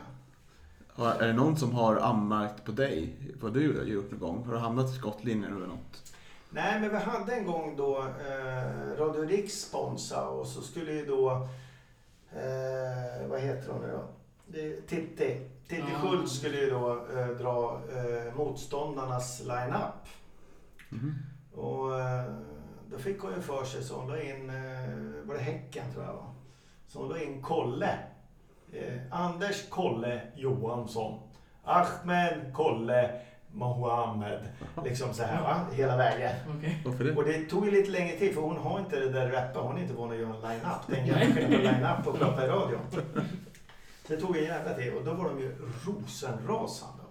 Ja, 0.95 1.13
Är 1.13 1.27
det 1.27 1.33
någon 1.33 1.57
som 1.57 1.71
har 1.75 1.95
anmärkt 1.95 2.63
på 2.63 2.71
dig? 2.71 3.15
Vad 3.41 3.53
du 3.53 3.77
har 3.77 3.85
gjort 3.85 4.11
någon 4.11 4.19
gång? 4.19 4.45
Har 4.45 4.53
du 4.53 4.59
hamnat 4.59 4.89
i 4.89 4.93
skottlinjen 4.93 5.57
eller 5.57 5.67
något? 5.67 6.13
Nej, 6.49 6.79
men 6.79 6.89
vi 6.89 6.97
hade 6.97 7.33
en 7.35 7.45
gång 7.45 7.75
då 7.75 7.99
eh, 7.99 8.99
Radio 8.99 9.25
Riks 9.25 9.53
sponsra 9.53 10.27
och 10.27 10.47
så 10.47 10.61
skulle 10.61 10.91
ju 10.91 11.05
då, 11.05 11.47
eh, 12.31 13.27
vad 13.27 13.39
heter 13.39 13.71
hon 13.71 13.81
nu 13.81 13.91
då? 13.91 14.03
Titti. 14.87 15.49
Titti. 15.67 15.83
Schultz 16.01 16.37
skulle 16.37 16.57
ju 16.57 16.69
då 16.69 17.05
eh, 17.17 17.27
dra 17.27 17.81
eh, 17.91 18.35
motståndarnas 18.35 19.39
line-up. 19.39 20.07
Mhm. 20.93 21.15
Och 21.55 21.99
eh, 21.99 22.23
då 22.91 22.97
fick 22.97 23.21
hon 23.21 23.31
ju 23.35 23.41
för 23.41 23.63
sig 23.63 23.83
så 23.83 23.95
hon 23.95 24.07
la 24.07 24.21
in, 24.21 24.49
eh, 24.49 25.25
var 25.27 25.35
det 25.35 25.41
Häcken 25.41 25.83
tror 25.93 26.05
jag 26.05 26.13
va? 26.13 26.25
Så 26.87 26.99
hon 26.99 27.09
la 27.09 27.19
in 27.21 27.41
Kolle. 27.41 27.97
Eh, 28.73 28.93
Anders 29.11 29.69
Kolle 29.69 30.21
Johansson. 30.35 31.19
Ahmed 31.63 32.53
Kolle 32.53 33.11
Mohammed. 33.51 34.39
Liksom 34.83 35.13
så 35.13 35.23
här 35.23 35.41
va, 35.41 35.65
hela 35.71 35.97
vägen. 35.97 36.35
Varför 36.85 37.03
det? 37.03 37.15
Och 37.15 37.23
det 37.23 37.45
tog 37.45 37.65
ju 37.65 37.71
lite 37.71 37.91
längre 37.91 38.17
tid 38.17 38.33
för 38.33 38.41
hon 38.41 38.57
har 38.57 38.79
inte 38.79 38.99
det 38.99 39.09
där 39.09 39.29
rappa, 39.31 39.59
hon 39.59 39.77
är 39.77 39.81
inte 39.81 39.93
van 39.93 40.11
att 40.11 40.17
göra 40.17 40.35
en 40.35 40.41
line-up. 40.41 40.81
Det 40.87 40.95
är 40.95 41.01
en 41.01 41.07
Nej. 41.07 41.19
jävla 41.19 41.35
skillnad 41.35 41.55
på 41.55 41.61
line-up 41.67 42.07
och 42.07 42.19
prata 42.19 42.45
i 42.45 42.49
radio. 42.49 42.77
Så 44.07 44.13
det 44.13 44.17
tog 44.21 44.37
en 44.37 44.43
jävla 44.43 44.73
tid 44.73 44.93
och 44.93 45.05
då 45.05 45.13
var 45.13 45.29
de 45.29 45.39
ju 45.39 45.55
rosenrasande. 45.85 47.02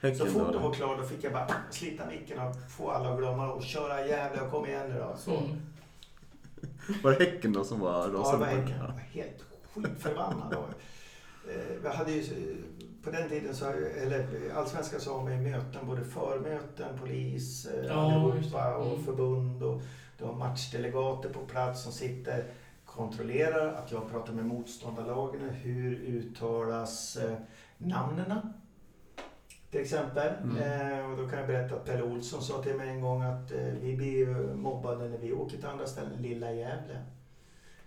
Så 0.00 0.26
fort 0.26 0.46
då? 0.46 0.52
de 0.52 0.62
var 0.62 0.72
klara 0.72 0.96
då 0.96 1.02
fick 1.02 1.24
jag 1.24 1.32
bara 1.32 1.48
slita 1.70 2.06
micken 2.06 2.38
och 2.38 2.54
få 2.70 2.90
alla 2.90 3.12
att 3.12 3.18
glömma 3.18 3.52
och 3.52 3.62
köra 3.62 4.06
jävlar, 4.06 4.50
kom 4.50 4.66
igen 4.66 4.88
nu 4.90 4.98
då. 4.98 5.16
Så. 5.18 5.30
Mm. 5.36 5.60
Var 7.02 7.10
det 7.12 7.24
Häcken 7.24 7.52
då 7.52 7.64
som 7.64 7.80
var 7.80 7.92
Ja, 7.92 8.06
det 8.06 8.12
var 8.12 8.20
rasande? 8.20 8.46
Häcken. 8.46 8.76
Jag 8.78 8.86
var 8.86 8.94
helt 9.12 9.44
skitförbannad. 9.74 10.54
Och, 10.54 10.68
eh, 11.50 11.82
Vi 11.82 11.88
hade 11.88 12.12
ju, 12.12 12.56
på 13.04 13.10
den 13.10 13.28
tiden 13.28 13.54
så, 13.54 13.64
eller 13.70 14.26
Allsvenskan 14.54 15.00
så 15.00 15.14
har 15.16 15.22
man 15.22 15.32
ju 15.32 15.50
möten, 15.50 15.86
både 15.86 16.04
förmöten, 16.04 16.98
polis, 17.00 17.66
eh, 17.66 17.86
Ja, 17.86 17.94
allihopa 17.94 18.76
och 18.76 18.92
Mm. 18.92 19.04
förbund 19.04 19.62
och 19.62 19.82
du 20.18 20.24
har 20.24 20.32
matchdelegater 20.32 21.28
på 21.28 21.40
plats 21.40 21.82
som 21.82 21.92
sitter 21.92 22.44
kontrollerar 22.84 23.72
att 23.74 23.92
jag 23.92 24.10
pratar 24.10 24.32
med 24.32 24.44
motståndarlagen. 24.46 25.50
Hur 25.50 25.94
uttalas 25.94 27.16
eh, 27.16 27.36
namnen? 27.78 28.52
Till 29.70 29.80
exempel. 29.80 30.32
Mm. 30.42 30.56
Eh, 30.56 31.10
och 31.10 31.16
då 31.16 31.28
kan 31.28 31.38
jag 31.38 31.48
berätta 31.48 31.74
att 31.74 31.84
Pelle 31.84 32.02
Olsson 32.02 32.42
sa 32.42 32.62
till 32.62 32.74
mig 32.74 32.88
en 32.88 33.00
gång 33.00 33.22
att 33.22 33.52
eh, 33.52 33.58
vi 33.80 33.96
blir 33.96 34.12
ju 34.12 34.54
mobbade 34.54 35.08
när 35.08 35.18
vi 35.18 35.32
åker 35.32 35.56
till 35.56 35.66
andra 35.66 35.86
ställen. 35.86 36.22
Lilla 36.22 36.52
Gävle. 36.52 37.04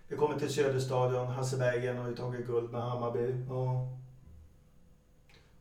Vi 0.08 0.16
kommer 0.16 0.40
till 0.40 0.54
Söderstadion, 0.54 1.28
Hassebergen 1.28 1.98
har 1.98 2.10
ju 2.10 2.16
tagit 2.16 2.48
guld 2.48 2.72
med 2.72 2.82
Hammarby. 2.82 3.46
Och 3.50 4.00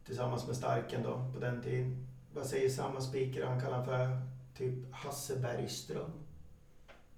tillsammans 0.07 0.47
med 0.47 0.57
Starken 0.57 1.03
då 1.03 1.31
på 1.35 1.41
den 1.41 1.62
tiden. 1.62 2.07
Vad 2.35 2.47
säger 2.47 2.69
samma 2.69 3.01
speaker? 3.01 3.47
Han 3.47 3.61
kallar 3.61 3.85
för 3.85 4.21
typ 4.59 4.93
Hasse 4.93 5.37
Bergström. 5.37 6.11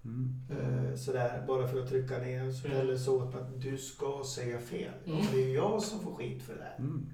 Mm. 0.05 0.41
Eh, 0.51 0.97
sådär, 0.97 1.45
bara 1.47 1.69
för 1.69 1.83
att 1.83 1.89
trycka 1.89 2.19
ner. 2.19 2.51
Så, 2.51 2.67
Mm. 2.67 2.81
Eller 2.81 2.97
så 2.97 3.23
att 3.23 3.61
du 3.61 3.79
ska 3.79 4.23
säga 4.35 4.59
fel. 4.59 4.93
Mm. 5.07 5.21
Det 5.33 5.43
är 5.43 5.47
ju 5.47 5.55
jag 5.55 5.83
som 5.83 6.01
får 6.01 6.15
skit 6.15 6.43
för 6.43 6.53
det 6.55 6.61
där. 6.61 6.75
Mm. 6.79 7.07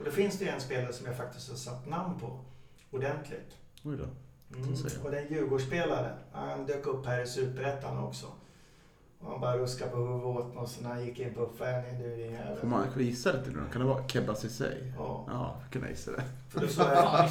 Och 0.00 0.06
då 0.06 0.10
finns 0.10 0.38
det 0.38 0.44
ju 0.44 0.50
en 0.50 0.60
spelare 0.60 0.92
som 0.92 1.06
jag 1.06 1.16
faktiskt 1.16 1.48
har 1.50 1.56
satt 1.56 1.88
namn 1.88 2.18
på. 2.20 2.38
Ordentligt. 2.90 3.56
Oj 3.84 3.96
då. 3.96 4.04
Mm. 4.56 4.74
Och 5.04 5.10
det 5.10 5.18
är 5.18 5.26
en 5.26 5.32
Djurgårdsspelare. 5.32 6.12
Han 6.32 6.66
dök 6.66 6.86
upp 6.86 7.06
här 7.06 7.20
i 7.22 7.26
Superettan 7.26 7.98
också. 7.98 8.26
Och 9.20 9.30
han 9.30 9.40
bara 9.40 9.58
ruskade 9.58 9.90
på 9.90 9.96
huvudet 9.96 10.24
åt 10.26 10.54
mig 10.54 10.62
och 10.62 10.68
så 10.68 10.82
när 10.82 10.88
han 10.90 11.04
gick 11.04 11.18
in 11.18 11.34
på 11.34 11.40
uppvärmningen, 11.40 12.02
du 12.02 12.16
din 12.16 12.32
jävel. 12.32 12.56
Får 12.58 12.66
man 12.66 12.86
visa 12.96 13.32
det 13.32 13.44
till 13.44 13.52
någon? 13.52 13.70
Kan 13.70 13.80
det 13.80 13.86
vara 13.88 14.08
Kebba 14.08 14.34
Ceesay? 14.34 14.92
Ja. 14.98 15.24
Ja, 15.28 15.56
jag 15.62 15.72
kan 15.72 15.82
jag 15.82 15.90
gissa 15.90 16.10
det. 16.10 16.22
För 16.48 16.60
då 16.60 16.66
sa 16.68 16.92
jag, 16.92 17.30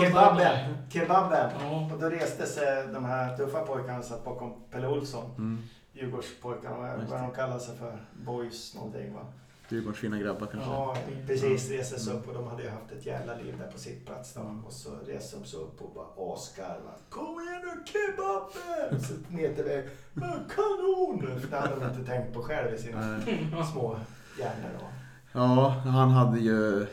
kebaben, 0.00 0.74
kebaben. 0.90 1.50
Ja. 1.60 1.90
Och 1.94 2.00
då 2.00 2.08
reste 2.10 2.46
sig 2.46 2.86
de 2.92 3.04
här 3.04 3.36
tuffa 3.36 3.60
pojkarna 3.60 4.02
satt 4.02 4.24
bakom 4.24 4.52
Pelle 4.70 4.88
Olsson. 4.88 5.30
Mm. 5.38 5.62
Djurgårdspojkarna, 5.92 6.96
vad- 7.10 7.20
de 7.22 7.30
kallar 7.30 7.58
sig 7.58 7.76
för. 7.76 7.98
Boys 8.24 8.74
någonting 8.74 9.14
va. 9.14 9.20
Djurgårdens 9.68 9.98
fina 9.98 10.18
grabbar 10.18 10.46
kanske? 10.46 10.70
Ja, 10.70 10.96
precis. 11.26 11.70
Reser 11.70 11.98
sig 11.98 12.12
Mm. 12.12 12.22
upp 12.22 12.28
och 12.28 12.34
de 12.34 12.46
hade 12.48 12.62
ju 12.62 12.68
haft 12.68 12.92
ett 12.92 13.06
jävla 13.06 13.34
liv 13.34 13.54
där 13.58 13.66
på 13.72 13.78
sitt 13.78 14.06
plats 14.06 14.34
då. 14.34 14.40
Och 14.66 14.72
så 14.72 14.90
reser 15.06 15.38
de 15.38 15.44
sig 15.46 15.60
upp 15.60 15.82
och 15.82 15.92
bara 15.94 16.32
asgarvar. 16.34 16.96
Kom 17.08 17.40
igen 17.40 17.62
nu 17.64 17.84
kebaben! 17.92 19.00
Så 19.02 19.32
ner 19.34 19.54
till 19.54 19.64
väg. 19.64 19.84
"Ja, 20.14 20.20
Kanon! 20.48 21.40
För 21.40 21.50
det 21.50 21.56
hade 21.56 21.80
de 21.80 21.88
inte 21.98 22.10
tänkt 22.10 22.34
på 22.34 22.42
själv 22.42 22.74
i 22.74 22.78
sina 22.78 23.20
små 23.72 23.96
hjärnor 24.38 24.70
då. 24.80 24.86
Ja, 25.32 25.68
han 25.68 26.10
hade 26.10 26.38
ju... 26.40 26.86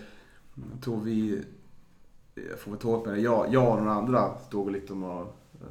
Jag 0.74 0.82
tror 0.84 1.00
vi... 1.00 1.44
Jag 2.50 2.60
får 2.60 2.72
väl 2.72 2.80
ta 2.80 2.96
upp 2.98 3.06
det. 3.06 3.18
Jag, 3.18 3.54
jag 3.54 3.72
och 3.72 3.78
några 3.78 3.92
andra 3.94 4.38
stod 4.40 4.72
lite 4.72 4.94
och 4.94 5.22
eh, 5.62 5.68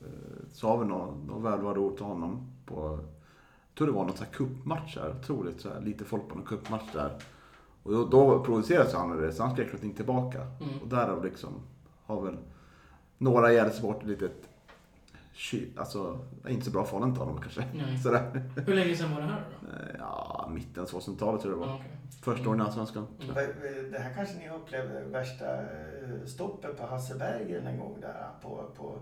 eh, 0.00 0.08
sa 0.52 0.76
väl 0.76 0.88
något, 0.88 1.26
något 1.26 1.44
välvalda 1.52 1.80
ord 1.80 1.96
till 1.96 2.04
honom 2.06 2.52
på... 2.66 2.98
Tror 3.78 3.86
det 3.86 3.92
var 3.92 4.04
här 4.24 4.32
cupmatch 4.32 4.94
där. 4.94 5.14
Otroligt 5.20 5.60
så 5.60 5.68
här, 5.72 5.80
lite 5.80 6.04
folk 6.04 6.28
på 6.28 6.34
någon 6.34 6.46
cupmatch 6.46 6.92
där. 6.92 7.10
Och 7.82 7.92
då, 7.92 8.04
då 8.04 8.44
provocerades 8.44 8.94
han 8.94 9.12
av 9.12 9.20
det, 9.20 9.32
så 9.32 9.42
han 9.42 9.52
skrek 9.52 9.66
någonting 9.66 9.94
tillbaka. 9.94 10.40
Mm. 10.40 10.78
Och 10.82 10.88
därav 10.88 11.24
liksom 11.24 11.50
har 12.04 12.20
väl 12.22 12.36
några 13.18 13.52
ett 13.92 14.06
litet 14.06 14.48
ky- 15.34 15.68
Alltså, 15.76 16.18
inte 16.48 16.64
så 16.64 16.70
bra 16.70 16.84
förhållande 16.84 17.14
till 17.16 17.24
honom 17.24 17.40
kanske. 17.42 17.64
Nej. 17.74 17.98
Sådär. 18.02 18.42
Hur 18.66 18.74
länge 18.74 18.96
sedan 18.96 19.14
var 19.14 19.20
det 19.20 19.26
här 19.26 19.44
då? 19.60 19.66
Eh, 19.68 19.96
Ja, 19.98 20.48
mitten 20.54 20.82
av 20.82 20.88
2000-talet 20.88 21.42
tror 21.42 21.54
jag 21.54 21.62
det 21.62 21.66
var. 21.66 21.74
Okej. 21.74 21.90
Första 22.22 22.48
åren 22.48 22.60
i 22.60 22.62
Allsvenskan. 22.64 23.06
Mm. 23.22 23.34
Det 23.92 23.98
här 23.98 24.14
kanske 24.14 24.34
ni 24.38 24.48
upplevde 24.50 25.04
värsta 25.04 25.56
eh, 25.62 26.24
stoppet 26.26 26.76
på 26.80 26.86
Hassebergen 26.86 27.66
en 27.66 27.78
gång 27.78 27.96
där 28.00 28.26
på, 28.42 28.64
på 28.76 28.98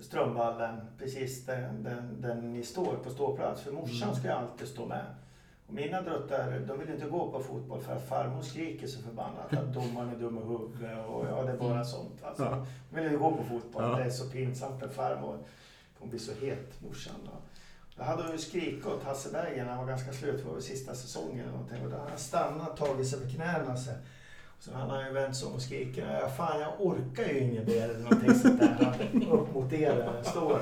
Strömvallen. 0.00 0.80
Precis 0.98 1.46
där, 1.46 1.72
där, 1.78 2.02
där 2.18 2.34
ni 2.34 2.62
står 2.62 2.96
på 2.96 3.10
ståplats. 3.10 3.60
För 3.62 3.72
morsan 3.72 4.08
Mm. 4.08 4.14
ska 4.20 4.32
alltid 4.34 4.68
stå 4.68 4.86
med. 4.86 5.04
Och 5.66 5.74
mina 5.74 6.02
druttar, 6.02 6.60
de 6.68 6.78
vill 6.78 6.90
inte 6.90 7.06
gå 7.06 7.30
på 7.30 7.40
fotboll 7.40 7.80
för 7.80 7.92
att 7.96 8.08
farmor 8.08 8.42
skriker 8.42 8.86
så 8.86 9.02
förbannat 9.02 9.52
att 9.54 9.66
domaren 9.74 10.08
är 10.10 10.16
dum 10.16 10.38
i 10.38 10.40
huvudet 10.40 11.06
och 11.08 11.26
ja, 11.30 11.42
det 11.42 11.52
är 11.52 11.56
bara 11.58 11.72
Mm. 11.72 11.84
sånt. 11.84 12.22
Alltså. 12.24 12.66
De 12.90 12.96
vill 12.96 13.04
inte 13.04 13.16
gå 13.18 13.30
på 13.36 13.42
fotboll, 13.44 13.82
Ja. 13.82 13.96
det 13.96 14.04
är 14.04 14.10
så 14.10 14.30
pinsamt 14.30 14.80
med 14.80 14.92
farmor. 14.92 15.38
Hon 15.98 16.08
blir 16.08 16.18
så 16.20 16.32
het, 16.46 16.80
morsan. 16.82 17.14
Då. 17.24 17.30
Då 17.96 18.02
hade 18.02 18.22
hon 18.22 18.32
ju 18.32 18.38
skrikit 18.38 18.86
åt 18.86 19.02
Hassebergen, 19.02 19.68
han 19.68 19.78
var 19.78 19.86
ganska 19.86 20.12
slut, 20.12 20.44
det 20.44 20.50
var 20.52 20.60
sista 20.60 20.94
säsongen. 20.94 21.48
Och 21.54 21.64
då 21.90 21.96
hade 21.96 22.10
han 22.10 22.18
stannat, 22.18 22.76
tagit 22.76 23.08
sig 23.08 23.20
för 23.20 23.28
knäna. 23.28 23.76
Så. 23.76 23.90
Så 24.64 24.70
han 24.74 25.06
ju 25.06 25.12
vänt 25.12 25.36
sig 25.36 25.48
om 25.48 25.54
och 25.54 25.62
skrikit, 25.62 26.04
ja, 26.20 26.28
fan 26.36 26.60
jag 26.60 26.72
orkar 26.78 27.24
ju 27.24 27.38
inget 27.38 27.66
mer 27.68 27.82
eller 27.88 27.98
någonting 28.00 28.34
sånt 28.34 28.60
där. 28.60 29.10
Upp 29.30 29.54
mot 29.54 29.72
er 29.72 29.94
där 29.96 30.14
jag 30.16 30.26
står. 30.26 30.58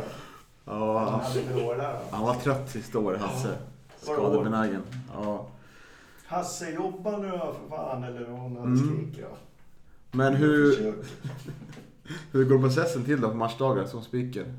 Ja, 0.65 0.99
Han 0.99 1.09
han, 1.09 1.21
hade 1.21 1.77
då. 1.77 1.97
han 2.11 2.25
var 2.27 2.35
trött 2.35 2.71
sista 2.71 2.99
året, 2.99 3.21
Hasse. 3.21 3.49
Hårt? 3.49 4.17
Skadebenägen. 4.17 4.83
Ja. 5.15 5.47
Hasse, 6.27 6.71
jobba 6.71 7.17
nu 7.19 7.29
då 7.31 7.39
för 7.39 7.77
fan. 7.77 8.05
Eller 8.05 8.27
hon 8.27 8.57
hade 8.57 8.67
Mm. 8.69 8.79
skrikit 8.89 9.25
då. 9.31 9.37
Men 10.17 10.35
hur, 10.35 10.95
hur 12.33 12.45
går 12.45 12.59
processen 12.59 13.05
till 13.05 13.21
då 13.21 13.29
på 13.29 13.35
matchdagar 13.37 13.85
som 13.87 14.03
speaker? 14.03 14.55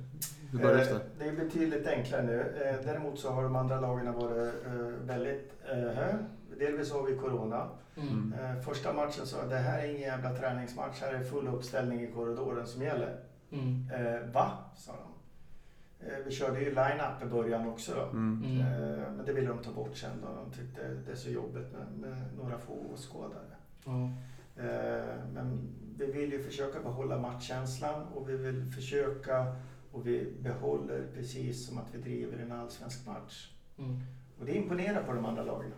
Hur 0.51 0.59
börjar 0.59 0.77
Eh, 0.79 0.85
det? 0.87 0.99
Det 1.19 1.25
är 1.29 1.31
betydligt 1.45 1.87
enklare 1.87 2.23
nu. 2.23 2.39
Eh, 2.39 2.85
Däremot 2.85 3.19
så 3.19 3.29
har 3.29 3.43
de 3.43 3.55
andra 3.55 3.79
lagen 3.79 4.13
varit 4.13 4.53
eh, 4.65 4.71
väldigt 5.05 5.51
eh, 5.71 5.77
hög. 5.77 6.15
Delvis 6.61 6.91
har 6.91 7.03
vi 7.03 7.15
corona. 7.15 7.69
Mm. 7.97 8.33
Eh, 8.33 8.61
Första 8.61 8.93
matchen 8.93 9.25
sa 9.25 9.37
jag, 9.37 9.49
det 9.49 9.57
här 9.57 9.79
är 9.79 9.89
ingen 9.89 10.01
jävla 10.01 10.35
träningsmatch. 10.35 11.01
Här 11.01 11.13
är 11.13 11.23
full 11.23 11.47
uppställning 11.47 12.01
i 12.01 12.11
korridoren 12.11 12.67
som 12.67 12.81
gäller. 12.81 13.19
Mm. 13.51 13.89
Eh, 13.93 14.33
va? 14.33 14.51
sa 14.75 14.91
de. 14.91 15.11
Eh, 16.05 16.17
vi 16.25 16.31
körde 16.31 16.59
ju 16.59 16.69
line-up 16.69 17.23
i 17.23 17.25
början 17.25 17.69
också 17.69 17.93
då. 17.95 18.01
Mm. 18.01 18.43
Mm. 18.45 19.15
Men 19.15 19.25
det 19.25 19.33
ville 19.33 19.47
de 19.47 19.57
ta 19.57 19.71
bort 19.71 19.97
sen 19.97 20.21
då. 20.21 20.27
De 20.27 20.57
tyckte 20.57 20.81
det 21.05 21.11
är 21.11 21.15
så 21.15 21.29
jobbigt 21.29 21.67
med, 21.71 22.09
med 22.09 22.17
några 22.37 22.57
få 22.57 22.73
åskådare. 22.93 23.55
Eh, 24.55 25.15
men 25.33 25.69
vi 25.97 26.11
vill 26.11 26.31
ju 26.31 26.43
försöka 26.43 26.79
behålla 26.79 27.17
matchkänslan 27.17 28.07
och 28.15 28.29
vi 28.29 28.37
vill 28.37 28.71
försöka 28.71 29.55
och 29.91 30.07
vi 30.07 30.33
behåller 30.39 31.07
precis 31.15 31.67
som 31.67 31.77
att 31.77 31.95
vi 31.95 31.97
driver 31.97 32.37
en 32.37 32.51
allsvensk 32.51 33.07
match. 33.07 33.51
Mm. 33.77 33.99
Och 34.39 34.45
det 34.45 34.55
imponerar 34.55 35.03
på 35.03 35.13
de 35.13 35.25
andra 35.25 35.43
lagen. 35.43 35.71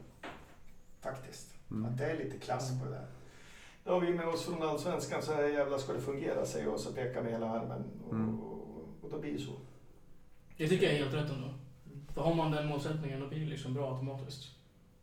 Faktiskt. 1.03 1.53
Mm. 1.71 1.85
Att 1.85 1.97
det 1.97 2.05
är 2.05 2.17
lite 2.17 2.37
klass 2.37 2.79
på 2.79 2.85
det 2.85 2.91
där. 2.91 3.05
Då 3.83 3.91
har 3.91 3.99
vi 3.99 4.13
med 4.13 4.27
oss 4.27 4.45
från 4.45 4.63
Allsvenskan 4.63 5.21
så 5.21 5.33
här 5.33 5.43
jävla 5.43 5.77
ska 5.79 5.93
det 5.93 6.01
fungera 6.01 6.45
säger 6.45 6.65
jag 6.65 6.73
och 6.73 6.79
så 6.79 6.93
pekar 6.93 7.21
med 7.23 7.31
hela 7.31 7.49
armen. 7.49 7.83
Och, 8.05 8.13
Mm. 8.13 8.39
och, 8.39 8.87
och 9.01 9.09
då 9.09 9.19
blir 9.19 9.33
det 9.33 9.39
så. 9.39 9.51
Det 10.57 10.67
tycker 10.67 10.85
jag 10.85 10.93
är 10.95 10.97
helt 10.99 11.13
rätt 11.13 11.29
ändå. 11.31 11.47
För 12.13 12.21
har 12.21 12.33
man 12.35 12.51
den 12.51 12.67
målsättningen 12.67 13.19
då 13.19 13.27
blir 13.27 13.39
det 13.39 13.45
liksom 13.45 13.73
bra 13.73 13.93
automatiskt. 13.93 14.47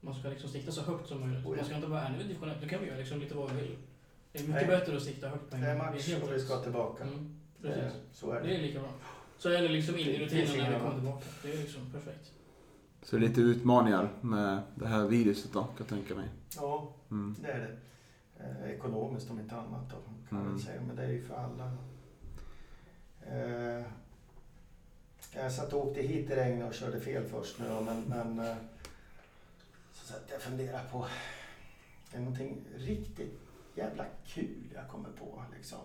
Man 0.01 0.15
ska 0.15 0.29
liksom 0.29 0.51
sikta 0.51 0.73
så 0.73 0.83
högt 0.83 1.09
som 1.09 1.21
möjligt. 1.21 1.47
Oh 1.47 1.51
ja. 1.53 1.57
Man 1.57 1.65
ska 1.65 1.75
inte 1.77 1.89
vara 1.89 2.03
ärlig 2.03 2.27
division 2.29 2.51
1, 2.51 2.57
då 2.63 2.69
kan 2.69 2.81
vi 2.81 2.87
göra 2.87 2.99
liksom 2.99 3.19
lite 3.21 3.35
vad 3.35 3.51
vi 3.53 3.61
vill. 3.61 3.77
Det 4.33 4.39
är 4.39 4.43
mycket 4.43 4.55
Nej. 4.69 4.79
bättre 4.79 4.97
att 4.97 5.03
sikta 5.03 5.29
högt 5.29 5.51
på 5.51 5.57
en 5.57 5.63
Det 5.63 5.69
är 5.71 5.77
match 5.79 6.09
helt 6.09 6.25
och 6.25 6.33
vi 6.33 6.41
ska 6.41 6.57
tillbaka. 6.63 7.05
Mm, 7.05 7.37
Eh, 7.65 7.71
precis. 7.73 7.93
Så 8.13 8.31
är 8.31 8.41
Det 8.43 8.49
det. 8.49 8.55
är 8.57 8.63
lika 8.63 8.81
bra. 8.81 8.89
Så 9.39 9.49
är 9.49 9.63
det 9.63 9.69
liksom 9.69 9.99
in 9.99 10.07
i 10.09 10.19
rutinen 10.19 10.59
när 10.59 10.73
vi 10.75 10.79
kommer 10.81 10.95
tillbaka. 10.95 11.25
Det 11.43 11.53
är 11.53 11.57
liksom 11.57 11.91
perfekt. 11.93 12.33
Så 13.03 13.17
det 13.17 13.25
är 13.25 13.29
lite 13.29 13.41
utmaningar 13.41 14.09
med 14.21 14.63
det 14.75 14.87
här 14.87 15.07
viruset 15.07 15.53
då, 15.53 15.63
kan 15.63 15.73
jag 15.79 15.89
tänka 15.89 16.15
mig. 16.15 16.29
Ja, 16.57 16.93
Mm. 17.11 17.37
det 17.43 17.49
är 17.53 17.59
det. 17.59 17.77
Eh, 18.45 18.71
ekonomiskt 18.71 19.31
om 19.31 19.41
inte 19.41 19.55
annat 19.57 19.91
då, 19.91 19.97
kan 19.97 20.39
man 20.39 20.41
Mm. 20.41 20.53
väl 20.53 20.63
säga. 20.65 20.81
Men 20.87 20.97
det 20.97 21.03
är 21.03 21.09
ju 21.11 21.23
för 21.23 21.35
alla. 21.35 21.73
Eh, 23.27 23.85
jag 25.35 25.53
satt 25.53 25.73
och 25.73 25.87
åkte 25.87 26.01
hit 26.03 26.31
i 26.31 26.35
regnet 26.37 26.69
och 26.69 26.75
körde 26.75 27.01
fel 27.01 27.25
först 27.25 27.59
nu 27.59 27.69
då, 27.69 27.81
men, 27.81 28.03
men 28.03 28.47
eh, 28.47 28.57
så 29.93 30.07
satt 30.07 30.23
jag 30.29 30.37
och 30.37 30.43
funderade 30.43 30.85
på 30.93 31.07
det 32.11 32.17
är 32.17 32.21
någonting 32.21 32.57
riktigt 32.77 33.41
jävla 33.75 34.05
kul 34.27 34.71
jag 34.75 34.89
kommer 34.89 35.09
på. 35.19 35.43
Liksom. 35.57 35.79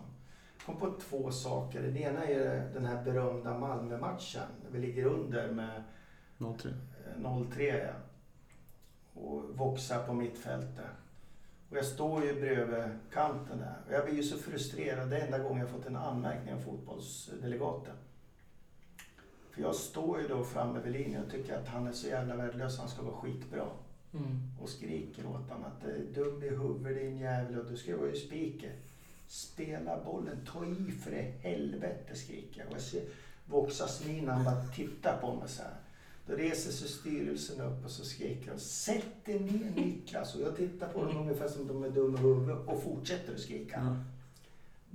Jag 0.57 0.65
kom 0.65 0.77
på 0.91 0.99
två 1.01 1.31
saker. 1.31 1.81
Det 1.81 1.99
ena 1.99 2.25
är 2.25 2.73
den 2.73 2.85
här 2.85 3.03
berömda 3.03 3.59
Malmö-matchen. 3.59 4.47
Vi 4.71 4.79
ligger 4.79 5.05
under 5.05 5.51
med 5.51 5.83
03. 6.57 6.69
Eh, 7.05 7.21
0-3 7.21 7.83
ja. 7.85 7.93
Och 9.21 9.43
Voxa 9.57 10.03
på 10.03 10.13
mittfältet. 10.13 10.85
Och 11.69 11.77
jag 11.77 11.85
står 11.85 12.23
ju 12.23 12.39
bredvid 12.39 12.83
kanten 13.13 13.57
där. 13.59 13.75
Och 13.87 13.93
jag 13.93 14.05
blir 14.05 14.15
ju 14.15 14.23
så 14.23 14.37
frustrerad. 14.37 15.09
Det 15.09 15.17
är 15.17 15.25
enda 15.25 15.39
gången 15.39 15.59
jag 15.59 15.69
fått 15.69 15.85
en 15.85 15.95
anmärkning 15.95 16.53
av 16.53 16.59
fotbollsdelegaten. 16.59 17.95
För 19.51 19.61
jag 19.61 19.75
står 19.75 20.21
ju 20.21 20.27
då 20.27 20.43
framme 20.43 20.79
vid 20.79 20.93
linjen 20.93 21.25
och 21.25 21.31
tycker 21.31 21.57
att 21.57 21.67
han 21.67 21.87
är 21.87 21.91
så 21.91 22.07
jävla 22.07 22.35
värdelös. 22.35 22.79
Han 22.79 22.89
ska 22.89 23.01
vara 23.01 23.15
skitbra. 23.15 23.67
Mm. 24.13 24.51
Och 24.61 24.69
skriker 24.69 25.25
åt 25.25 25.49
honom 25.49 25.63
att 25.65 25.81
"Du 25.81 25.89
är 25.91 26.23
dum 26.23 26.43
i 26.43 26.49
huvudet 26.49 26.97
din 26.97 27.17
jävel 27.17 27.59
och 27.59 27.65
du 27.65 27.77
ska 27.77 27.97
vara 27.97 28.09
ju 28.09 28.15
speaker. 28.15 28.75
Spela 29.27 30.03
bollen, 30.03 30.47
ta 30.51 30.65
i 30.65 30.91
för 30.91 31.11
i 31.11 31.33
helvete 31.41 32.15
skriker 32.15 32.59
jag. 32.59 32.67
Och 32.67 32.73
jag 32.73 32.81
ser 32.81 33.03
Voxas 33.45 34.05
min, 34.05 34.29
han 34.29 34.43
bara 34.43 34.65
tittar 34.65 35.17
på 35.21 35.35
mig 35.35 35.49
så 35.49 35.63
här. 35.63 35.73
Då 36.27 36.33
reser 36.33 36.71
sig 36.71 36.87
styrelsen 36.87 37.61
upp 37.61 37.85
och 37.85 37.91
så 37.91 38.05
skriker 38.05 38.51
de 38.51 38.59
Sätt 38.59 39.25
dig 39.25 39.39
ner 39.39 39.71
Niklas! 39.75 40.35
Och 40.35 40.41
jag 40.41 40.57
tittar 40.57 40.87
på 40.87 41.05
dem 41.05 41.17
ungefär 41.17 41.47
som 41.47 41.67
de 41.67 41.83
är 41.83 41.89
dumma 41.89 42.19
i 42.19 42.21
huvudet 42.21 42.67
och 42.67 42.83
fortsätter 42.83 43.33
att 43.33 43.39
skrika. 43.39 43.79
Ja. 43.79 43.95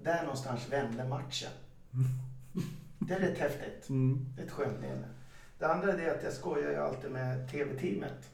Där 0.02 0.22
någonstans 0.22 0.68
vände 0.70 1.08
matchen. 1.08 1.50
Det 2.98 3.14
är 3.14 3.20
rätt 3.20 3.38
häftigt. 3.38 3.88
Mm. 3.88 4.26
Det 4.36 4.42
är 4.42 4.46
ett 4.46 4.52
skönt 4.52 4.80
minne. 4.80 5.08
Det 5.58 5.66
andra 5.66 5.92
är 5.92 6.14
att 6.16 6.24
jag 6.24 6.32
skojar 6.32 6.70
ju 6.70 6.76
alltid 6.76 7.10
med 7.10 7.50
TV-teamet. 7.50 8.30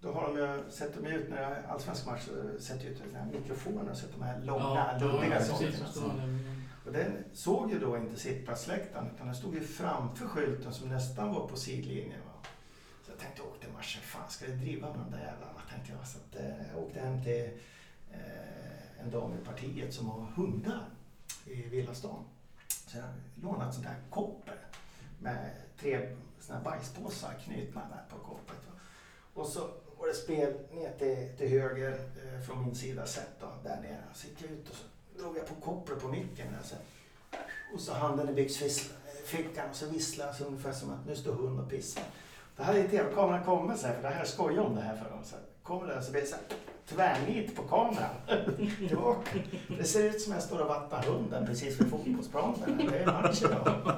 Då 0.00 0.12
har 0.12 0.28
de 0.28 0.36
ju, 0.36 0.70
sätter 0.70 1.02
de 1.02 1.08
ut 1.08 1.30
när 1.30 1.36
det 1.36 1.42
är 1.42 1.62
allsvensk 1.68 2.06
match, 2.06 2.22
så 2.26 2.62
sätter 2.62 2.86
ut 2.86 3.02
den 3.04 3.14
här 3.14 3.26
mikrofonen 3.32 3.88
och 3.88 3.96
sätter 3.96 4.18
de 4.18 4.24
här 4.24 4.40
långa, 4.42 4.98
luddiga 4.98 5.36
precis, 5.36 5.78
sakerna. 5.78 6.38
Och 6.84 6.92
den 6.92 7.24
såg 7.32 7.70
ju 7.70 7.78
då 7.78 7.96
inte 7.96 8.20
sittplatsläktaren 8.20 9.10
utan 9.14 9.26
den 9.26 9.36
stod 9.36 9.54
ju 9.54 9.60
framför 9.60 10.26
skylten 10.26 10.74
som 10.74 10.88
nästan 10.88 11.34
var 11.34 11.48
på 11.48 11.56
sidlinjen. 11.56 12.20
Va? 12.26 12.48
Så 13.04 13.10
jag 13.10 13.18
tänkte, 13.18 13.42
åk 13.42 13.60
till 13.60 13.72
matchen, 13.72 14.02
fan 14.02 14.30
ska 14.30 14.46
jag 14.46 14.58
driva 14.58 14.90
med 14.90 14.98
de 14.98 15.10
där 15.10 15.18
jävlarna? 15.18 15.60
Tänkte 15.70 15.92
jag. 15.92 16.06
Så 16.06 16.18
att, 16.18 16.36
eh, 16.36 16.66
jag 16.74 16.82
åkte 16.82 17.00
hem 17.00 17.22
till 17.22 17.50
eh, 18.12 19.02
en 19.04 19.10
dam 19.10 19.32
i 19.32 19.44
partiet 19.44 19.94
som 19.94 20.08
har 20.08 20.20
hundar 20.20 20.84
i 21.46 21.62
villastan. 21.62 22.24
Så 22.68 22.98
jag 22.98 23.08
lånade 23.42 23.68
ett 23.68 23.74
sånt 23.74 23.86
där 23.86 23.96
koppel 24.10 24.56
med 25.20 25.50
tre 25.80 26.16
såna 26.40 26.58
här 26.58 26.64
bajspåsar 26.64 27.34
knutna 27.44 27.80
där 27.80 28.04
på 28.08 28.24
kopplet. 28.24 28.60
Och 29.34 29.46
så 29.46 29.60
var 29.98 30.08
det 30.08 30.14
spel 30.14 30.54
ner 30.72 30.92
till, 30.98 31.38
till 31.38 31.48
höger 31.48 31.92
eh, 31.92 32.40
från 32.40 32.64
min 32.64 32.74
sida 32.74 33.06
sett 33.06 33.40
då, 33.40 33.46
där 33.62 33.80
nere. 33.80 34.04
Så 34.14 34.26
gick 34.26 34.42
jag 34.42 34.50
ut 34.50 34.68
och 34.68 34.76
så 34.76 34.84
drog 35.22 35.36
jag 35.38 35.46
på 35.46 35.54
kopplet 35.54 36.00
på 36.00 36.08
micken. 36.08 36.46
Alltså. 36.58 36.74
Och 37.74 37.80
så 37.80 37.92
handen 37.92 38.28
i 38.28 38.32
byxfickan 38.32 39.70
och 39.70 39.76
så 39.76 39.86
visslade 39.86 40.30
jag 40.30 40.36
så 40.36 40.44
ungefär 40.44 40.72
som 40.72 40.90
att 40.90 41.06
nu 41.06 41.16
står 41.16 41.32
hund 41.32 41.60
och 41.60 41.70
pissar. 41.70 42.04
Det 42.56 42.62
här 42.62 42.74
är 42.74 42.88
tv-kameran 42.88 43.44
kommer 43.44 43.76
så 43.76 43.86
här, 43.86 43.94
för 43.94 44.02
det 44.02 44.08
här 44.08 44.24
skojar 44.24 44.62
om 44.62 44.74
det 44.74 44.80
här 44.80 44.96
för 44.96 45.10
dem. 45.10 45.24
Så 45.24 45.36
här, 45.36 45.44
kommer 45.62 45.86
det 45.86 46.02
så 46.02 46.12
blir 46.12 46.20
det 46.20 46.26
så 46.26 46.34
här, 46.34 46.44
tvärnit 46.86 47.56
på 47.56 47.62
kameran. 47.62 48.14
Tillbaka. 48.88 49.30
Det 49.78 49.84
ser 49.84 50.04
ut 50.04 50.20
som 50.20 50.32
jag 50.32 50.42
står 50.42 50.60
och 50.60 50.68
vattnar 50.68 51.02
hunden 51.02 51.46
precis 51.46 51.80
vid 51.80 51.90
fotbollsplanen. 51.90 52.88
Det 52.90 52.98
är 52.98 53.06
match 53.06 53.42
idag. 53.42 53.96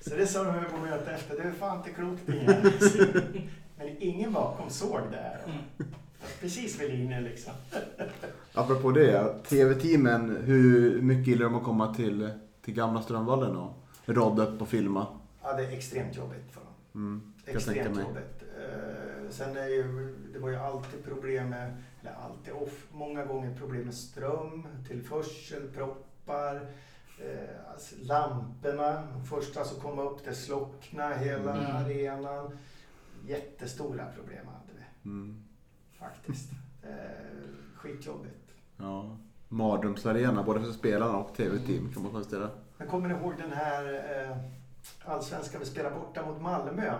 Så 0.00 0.14
det 0.14 0.26
sa 0.26 0.44
de 0.44 0.64
på 0.64 0.76
mötet 0.76 1.08
efter. 1.08 1.36
Det 1.36 1.42
är 1.42 1.52
fan 1.52 1.78
inte 1.78 1.90
klokt 1.90 2.22
det. 2.26 3.42
Men 3.76 3.96
ingen 4.02 4.32
bakom 4.32 4.70
såg 4.70 5.00
det 5.10 5.16
här. 5.16 5.40
Mm. 5.44 5.58
Precis 6.40 6.80
vid 6.80 6.90
linjen 6.90 7.24
liksom. 7.24 7.52
Apropå 8.54 8.90
det, 8.92 9.34
TV-teamen, 9.48 10.36
hur 10.36 11.02
mycket 11.02 11.26
gillar 11.26 11.44
de 11.44 11.54
att 11.54 11.64
komma 11.64 11.94
till, 11.94 12.30
till 12.62 12.74
gamla 12.74 13.02
Strömvallen 13.02 13.56
och 13.56 13.72
rodda 14.04 14.46
upp 14.46 14.62
och 14.62 14.68
filma? 14.68 15.06
Ja, 15.42 15.52
det 15.56 15.64
är 15.64 15.72
extremt 15.72 16.16
jobbigt 16.16 16.52
för 16.52 16.60
dem. 16.60 16.72
Mm. 16.94 17.32
Extremt 17.46 17.98
jobbigt. 18.00 18.42
Eh, 18.58 19.30
sen 19.30 19.56
är 19.56 19.66
ju, 19.68 20.14
det 20.32 20.38
var 20.38 20.48
ju 20.48 20.56
alltid 20.56 21.04
problem 21.04 21.48
med, 21.48 21.76
eller 22.00 22.12
alltid, 22.12 22.52
off, 22.54 22.86
många 22.92 23.24
gånger 23.24 23.54
problem 23.58 23.82
med 23.84 23.94
ström, 23.94 24.66
tillförsel, 24.88 25.62
proppar, 25.74 26.56
eh, 27.18 27.72
alltså 27.72 27.94
lamporna. 28.02 29.02
Första 29.30 29.64
som 29.64 29.80
kom 29.80 29.98
upp, 29.98 30.24
det 30.24 30.34
slocknade 30.34 31.14
hela 31.18 31.56
Mm. 31.56 31.76
arenan. 31.76 32.58
Jättestora 33.26 34.04
problem 34.14 34.46
hade 34.46 34.72
vi 34.78 35.10
Mm. 35.10 35.44
Faktiskt. 35.98 36.50
Eh, 36.82 36.90
skitjobbigt. 37.74 38.52
Ja. 38.76 39.16
Mardrömsarena, 39.48 40.42
både 40.42 40.60
för 40.60 40.72
spelarna 40.72 41.18
och 41.18 41.34
TV-team 41.36 41.92
kan 41.92 42.02
man 42.02 42.12
konstatera. 42.12 42.50
Men 42.78 42.88
kommer 42.88 43.10
ihåg 43.10 43.34
den 43.38 43.52
här 43.52 43.84
eh, 43.94 44.36
allsvenskan 45.04 45.60
vi 45.60 45.66
spelade 45.66 45.94
borta 45.96 46.26
mot 46.26 46.40
Malmö? 46.42 46.94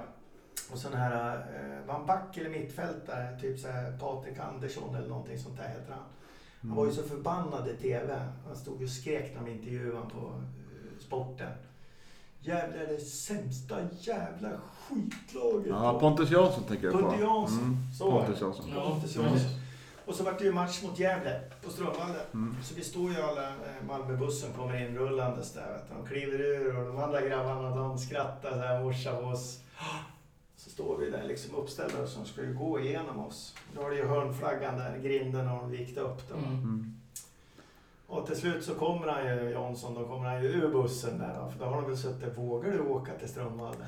Och 0.72 0.78
sån 0.78 0.94
här, 0.94 1.36
eh, 1.36 1.86
var 1.86 1.94
han 1.94 2.06
back 2.06 2.36
eller 2.36 2.50
mittfältare? 2.50 3.40
Typ 3.40 3.58
så 3.58 3.68
här 3.68 3.98
Patrik 3.98 4.38
Andersson 4.38 4.94
eller 4.94 5.08
någonting 5.08 5.38
sånt 5.38 5.56
där 5.56 5.68
heter 5.68 5.92
han. 5.92 6.04
Han 6.60 6.76
var 6.76 6.86
ju 6.86 6.92
så 6.92 7.02
förbannad 7.02 7.68
i 7.68 7.76
TV. 7.76 8.20
Han 8.46 8.56
stod 8.56 8.82
och 8.82 8.88
skrek 8.88 9.34
när 9.34 9.44
de 9.44 9.50
intervjuade 9.50 10.10
på 10.10 10.26
eh, 10.26 10.98
sporten. 10.98 11.52
Jävlar 12.40 12.86
det 12.86 13.00
sämsta 13.00 13.76
jävla 14.00 14.50
skitlaget. 14.88 15.66
Ja, 15.68 15.98
Pontus 16.00 16.30
Jansson 16.30 16.64
tänker 16.64 16.84
jag 16.84 16.92
på. 16.92 17.00
Pontus 17.00 17.20
Jansson. 17.20 17.58
Mm. 17.58 17.76
Så 17.98 18.10
Pontus 18.10 18.38
det. 18.38 18.44
Jansson. 18.44 18.64
Ja, 18.74 18.90
Pontus. 18.90 19.16
Jansson. 19.16 19.50
Och 20.06 20.14
så 20.14 20.24
vart 20.24 20.38
det 20.38 20.44
ju 20.44 20.52
match 20.52 20.82
mot 20.82 20.98
Gävle 20.98 21.40
på 21.64 21.70
Strömvallen. 21.70 22.16
Mm. 22.34 22.56
Så 22.62 22.74
vi 22.74 22.84
står 22.84 23.10
ju 23.10 23.22
alla, 23.22 23.46
eh, 23.48 23.86
Malmöbussen 23.88 24.52
kommer 24.52 24.86
in 24.86 24.98
rullandes 24.98 25.52
där. 25.52 25.72
Vet 25.72 25.88
du. 25.88 25.94
De 25.94 26.06
kliver 26.06 26.40
ur 26.40 26.76
och 26.78 26.86
de 26.86 26.98
andra 26.98 27.20
grabbarna 27.20 27.76
de 27.76 27.98
skrattar 27.98 28.50
så 28.50 28.56
här 28.58 28.82
morsa 28.82 29.16
på 29.16 29.26
oss. 29.26 29.60
Så 30.56 30.70
står 30.70 30.98
vi 30.98 31.10
där 31.10 31.24
liksom 31.24 31.54
uppställda 31.54 32.06
som 32.06 32.24
ska 32.24 32.42
ju 32.42 32.54
gå 32.54 32.80
igenom 32.80 33.18
oss. 33.18 33.54
Då 33.74 33.82
har 33.82 33.90
du 33.90 33.96
ju 33.96 34.06
hörnflaggan 34.06 34.78
där, 34.78 34.98
grinden 34.98 35.46
har 35.46 35.56
de 35.56 35.70
vikt 35.70 35.98
upp. 35.98 36.28
Då. 36.28 36.34
Mm. 36.36 36.94
Och 38.08 38.26
till 38.26 38.36
slut 38.36 38.64
så 38.64 38.74
kommer 38.74 39.06
han 39.06 39.26
ju, 39.26 39.50
Jansson, 39.50 39.94
då 39.94 40.04
kommer 40.04 40.28
han 40.28 40.42
ju 40.42 40.48
ur 40.48 40.68
bussen 40.68 41.18
där. 41.18 41.50
För 41.50 41.58
då 41.58 41.64
har 41.64 41.74
de 41.74 41.84
väl 41.86 41.96
suttit, 41.96 42.38
vågar 42.38 42.70
du 42.70 42.80
åka 42.80 43.12
till 43.14 43.28
Strömvallen? 43.28 43.86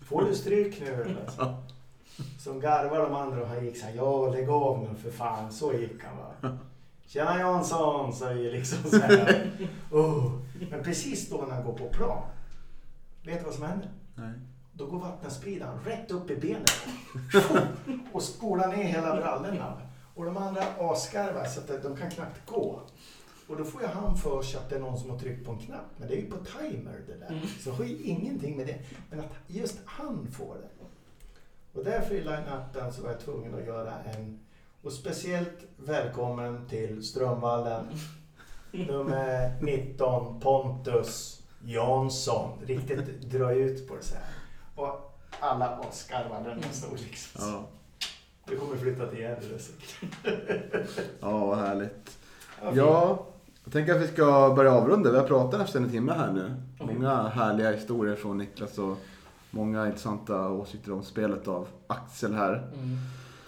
Får 0.00 0.24
du 0.24 0.34
stryk 0.34 0.80
nu 0.80 0.86
eller? 0.86 1.26
Som 2.38 2.60
garvar 2.60 3.02
de 3.02 3.14
andra 3.14 3.42
och 3.42 3.48
han 3.48 3.64
gick 3.64 3.76
såhär, 3.76 3.94
ja 3.96 4.28
lägg 4.28 4.48
av 4.48 4.78
nu 4.78 4.94
för 5.02 5.10
fan. 5.10 5.52
Så 5.52 5.72
gick 5.72 6.04
han 6.04 6.16
va. 6.16 6.58
Tjena 7.06 7.38
Jansson, 7.38 8.12
säger 8.12 8.52
liksom 8.52 8.90
så 8.90 8.98
här. 8.98 9.50
Oh. 9.90 10.32
Men 10.70 10.82
precis 10.82 11.30
då 11.30 11.36
när 11.36 11.54
han 11.54 11.64
går 11.64 11.72
på 11.72 11.88
plan. 11.88 12.22
Vet 13.24 13.38
du 13.38 13.44
vad 13.44 13.54
som 13.54 13.64
händer? 13.64 13.90
Nej. 14.14 14.32
Då 14.72 14.86
går 14.86 14.98
vattenspridaren 14.98 15.80
rätt 15.84 16.10
upp 16.10 16.30
i 16.30 16.36
benet. 16.36 16.86
Och 18.12 18.22
spolar 18.22 18.68
ner 18.68 18.84
hela 18.84 19.16
brallorna. 19.16 19.80
Och 20.14 20.24
de 20.24 20.36
andra 20.36 20.62
asgarvar 20.78 21.44
så 21.44 21.60
att 21.60 21.82
de 21.82 21.96
kan 21.96 22.10
knappt 22.10 22.46
gå. 22.46 22.80
Och 23.48 23.56
då 23.56 23.64
får 23.64 23.82
ju 23.82 23.86
han 23.86 24.16
för 24.16 24.42
sig 24.42 24.60
att 24.60 24.70
det 24.70 24.76
är 24.76 24.80
någon 24.80 24.98
som 24.98 25.10
har 25.10 25.18
tryckt 25.18 25.46
på 25.46 25.52
en 25.52 25.58
knapp. 25.58 25.90
Men 25.96 26.08
det 26.08 26.14
är 26.14 26.20
ju 26.20 26.30
på 26.30 26.36
timer 26.36 27.00
det 27.06 27.14
där. 27.14 27.28
Mm. 27.28 27.46
Så 27.60 27.70
det 27.70 27.76
har 27.76 27.84
ju 27.84 28.02
ingenting 28.02 28.56
med 28.56 28.66
det. 28.66 28.78
Men 29.10 29.20
att 29.20 29.32
just 29.46 29.78
han 29.84 30.28
får 30.32 30.54
det. 30.54 30.84
Och 31.78 31.84
därför 31.84 32.14
i 32.14 32.20
line-upen 32.20 32.92
så 32.92 33.02
var 33.02 33.10
jag 33.10 33.20
tvungen 33.20 33.54
att 33.54 33.66
göra 33.66 33.92
en 34.02 34.40
och 34.82 34.92
speciellt 34.92 35.58
välkommen 35.76 36.68
till 36.68 37.02
Strömvallen. 37.02 37.86
Nummer 38.72 39.52
19, 39.60 40.40
Pontus 40.40 41.42
Jansson. 41.64 42.58
Riktigt 42.66 43.20
dra 43.20 43.52
ut 43.52 43.88
på 43.88 43.96
det 43.96 44.02
så 44.02 44.14
här. 44.14 44.24
Och 44.74 45.18
alla 45.40 45.66
asgarvar 45.66 46.44
där 46.44 46.58
de 46.62 46.74
stod 46.74 47.00
liksom. 47.00 47.48
Ja. 47.48 47.64
Du 48.46 48.56
kommer 48.58 48.76
flytta 48.76 49.06
till 49.06 49.18
Gävle 49.18 49.58
säkert. 49.58 50.10
ja, 51.20 51.46
vad 51.46 51.58
härligt. 51.58 52.18
Ja, 52.74 53.26
jag 53.68 53.72
tänker 53.72 53.94
att 53.94 54.00
vi 54.02 54.06
ska 54.06 54.52
börja 54.56 54.72
avrunda. 54.72 55.10
Vi 55.10 55.18
har 55.18 55.26
pratat 55.26 55.60
nästan 55.60 55.84
en 55.84 55.90
timme 55.90 56.12
här 56.12 56.32
nu. 56.32 56.54
Många 56.80 57.22
härliga 57.28 57.70
historier 57.70 58.16
från 58.16 58.38
Niklas 58.38 58.78
och 58.78 58.96
många 59.50 59.86
intressanta 59.86 60.48
åsikter 60.48 60.92
om 60.92 61.02
spelet 61.02 61.48
av 61.48 61.68
Axel 61.86 62.34
här. 62.34 62.52
Mm. 62.52 62.96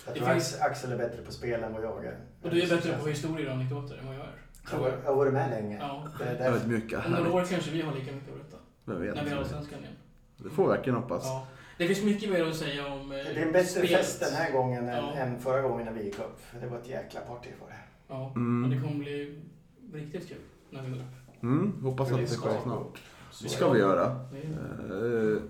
Jag 0.07 0.15
Det 0.15 0.21
tror 0.21 0.29
finns- 0.33 0.61
Axel- 0.61 0.93
är 0.93 0.97
bättre 0.99 1.23
på 1.23 1.33
spel 1.33 1.63
än 1.63 1.73
vad 1.73 1.85
jag 1.85 2.05
är. 2.05 2.19
Och 2.43 2.51
du 2.51 2.63
är 2.63 2.69
bättre 2.69 2.99
på 3.03 3.09
historier 3.09 3.47
och 3.49 3.53
anekdoter 3.55 3.97
än 3.99 4.07
vad 4.07 4.15
jag 4.17 4.23
är. 4.23 4.33
Jag 4.73 4.79
har- 4.79 4.89
Jag 5.05 5.11
har 5.11 5.17
varit 5.17 5.33
med 5.33 5.51
länge. 5.51 5.79
Ja. 5.81 6.07
Det 6.19 6.25
är 6.25 6.39
därför. 6.39 6.57
Ödmjuka, 6.57 7.03
Om 7.07 7.13
några 7.13 7.33
år 7.33 7.45
kanske 7.51 7.71
vi 7.71 7.83
har 7.83 7.95
lika 7.95 8.13
mycket 8.13 8.29
att 8.29 8.35
berätta. 8.35 8.57
Vem 8.85 9.01
vet? 9.03 9.15
När 9.15 9.25
vi 9.25 9.31
har 9.31 9.39
Allsvenskan 9.39 9.79
igen. 9.79 9.93
Det 10.37 10.51
får 10.51 10.63
vi 10.63 10.69
verkligen 10.77 10.97
hoppas. 10.99 11.23
Ja. 11.25 11.47
Det 11.79 11.87
finns 11.87 12.03
mycket 12.05 12.31
mer 12.31 12.45
att 12.47 12.57
säga 12.57 12.87
om 12.87 13.13
eh, 13.13 13.17
Det 13.19 13.23
är 13.41 13.47
en 13.47 13.53
bättre 13.53 13.69
spelet. 13.69 13.91
fest 13.91 14.21
den 14.21 14.33
här 14.33 14.53
gången 14.53 14.89
än, 14.89 14.97
Ja. 15.05 15.13
än 15.15 15.41
förra 15.41 15.61
gången 15.63 15.87
när 15.87 15.93
vi 15.93 16.05
gick 16.05 16.19
upp. 16.19 16.41
Det 16.61 16.67
var 16.67 16.79
ett 16.79 16.89
jäkla 16.89 17.21
party 17.21 17.49
för 17.59 17.67
det. 17.67 17.77
Ja, 18.09 18.33
Mm. 18.37 18.71
det 18.71 18.81
kommer 18.89 18.99
bli 18.99 19.39
riktigt 19.93 20.29
kul 20.29 20.37
när 20.71 20.83
vi 20.83 20.89
går 20.91 20.97
upp. 20.97 21.43
Mm, 21.43 21.73
hoppas 21.83 22.13
att 22.13 22.19
det 22.19 22.27
ska 22.27 22.49
sker 22.49 22.61
snart. 22.63 22.99
Det 23.43 23.49
ska 23.49 23.71
vi 23.73 23.79
göra. 23.79 24.05
Eh, 24.07 25.43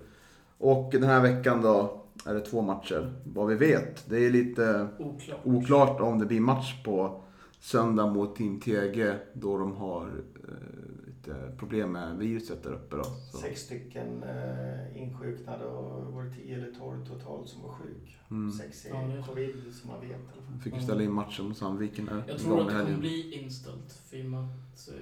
Och 0.57 0.89
den 0.91 1.03
här 1.03 1.21
veckan 1.21 1.61
då 1.61 2.01
är 2.25 2.33
det 2.33 2.39
två 2.41 2.61
matcher. 2.61 3.13
Vad 3.23 3.47
vi 3.47 3.55
vet. 3.55 4.09
Det 4.09 4.25
är 4.25 4.29
lite 4.29 4.87
Oklart. 4.99 5.39
oklart 5.43 6.01
om 6.01 6.19
det 6.19 6.25
blir 6.25 6.39
match 6.41 6.83
på 6.83 7.21
söndag 7.59 8.07
mot 8.07 8.35
Team 8.35 8.59
TG 8.59 9.13
då 9.33 9.57
de 9.57 9.75
har 9.75 10.01
eh, 10.05 10.80
lite 11.27 11.51
problem 11.57 11.91
med 11.91 12.17
viruset 12.17 12.63
där 12.63 12.73
uppe. 12.73 12.95
Då. 12.95 13.03
Så, 13.03 13.37
Sex 13.37 13.61
stycken 13.61 14.23
eh, 14.23 15.01
insjuknade 15.01 15.65
och 15.65 16.13
var 16.13 16.23
det 16.23 16.35
10 16.35 16.55
eller 16.55 16.71
12 16.71 17.05
totalt 17.05 17.49
som 17.49 17.61
var 17.61 17.69
sjuk. 17.69 18.17
mm. 18.31 18.51
Sex 18.51 18.85
i 18.85 18.89
Ja, 18.89 19.23
covid 19.27 19.55
som 19.73 19.89
man 19.89 20.01
vet 20.01 20.09
i 20.09 20.13
alla 20.13 20.23
fall. 20.23 20.59
Fick 20.63 20.75
ju 20.75 20.81
ställa 20.81 21.03
in 21.03 21.11
matchen 21.11 21.47
mot 21.47 21.57
Sandviken 21.57 22.23
Jag 22.27 22.39
tror 22.39 22.61
att 22.61 22.67
det 22.67 22.73
kommer 22.73 22.97
bli 22.97 23.33
inställt. 23.43 23.93
För 23.93 24.17
i 24.17 24.21
och 24.21 24.25
med 24.25 24.43
att 24.43 24.89
eh, 24.89 24.95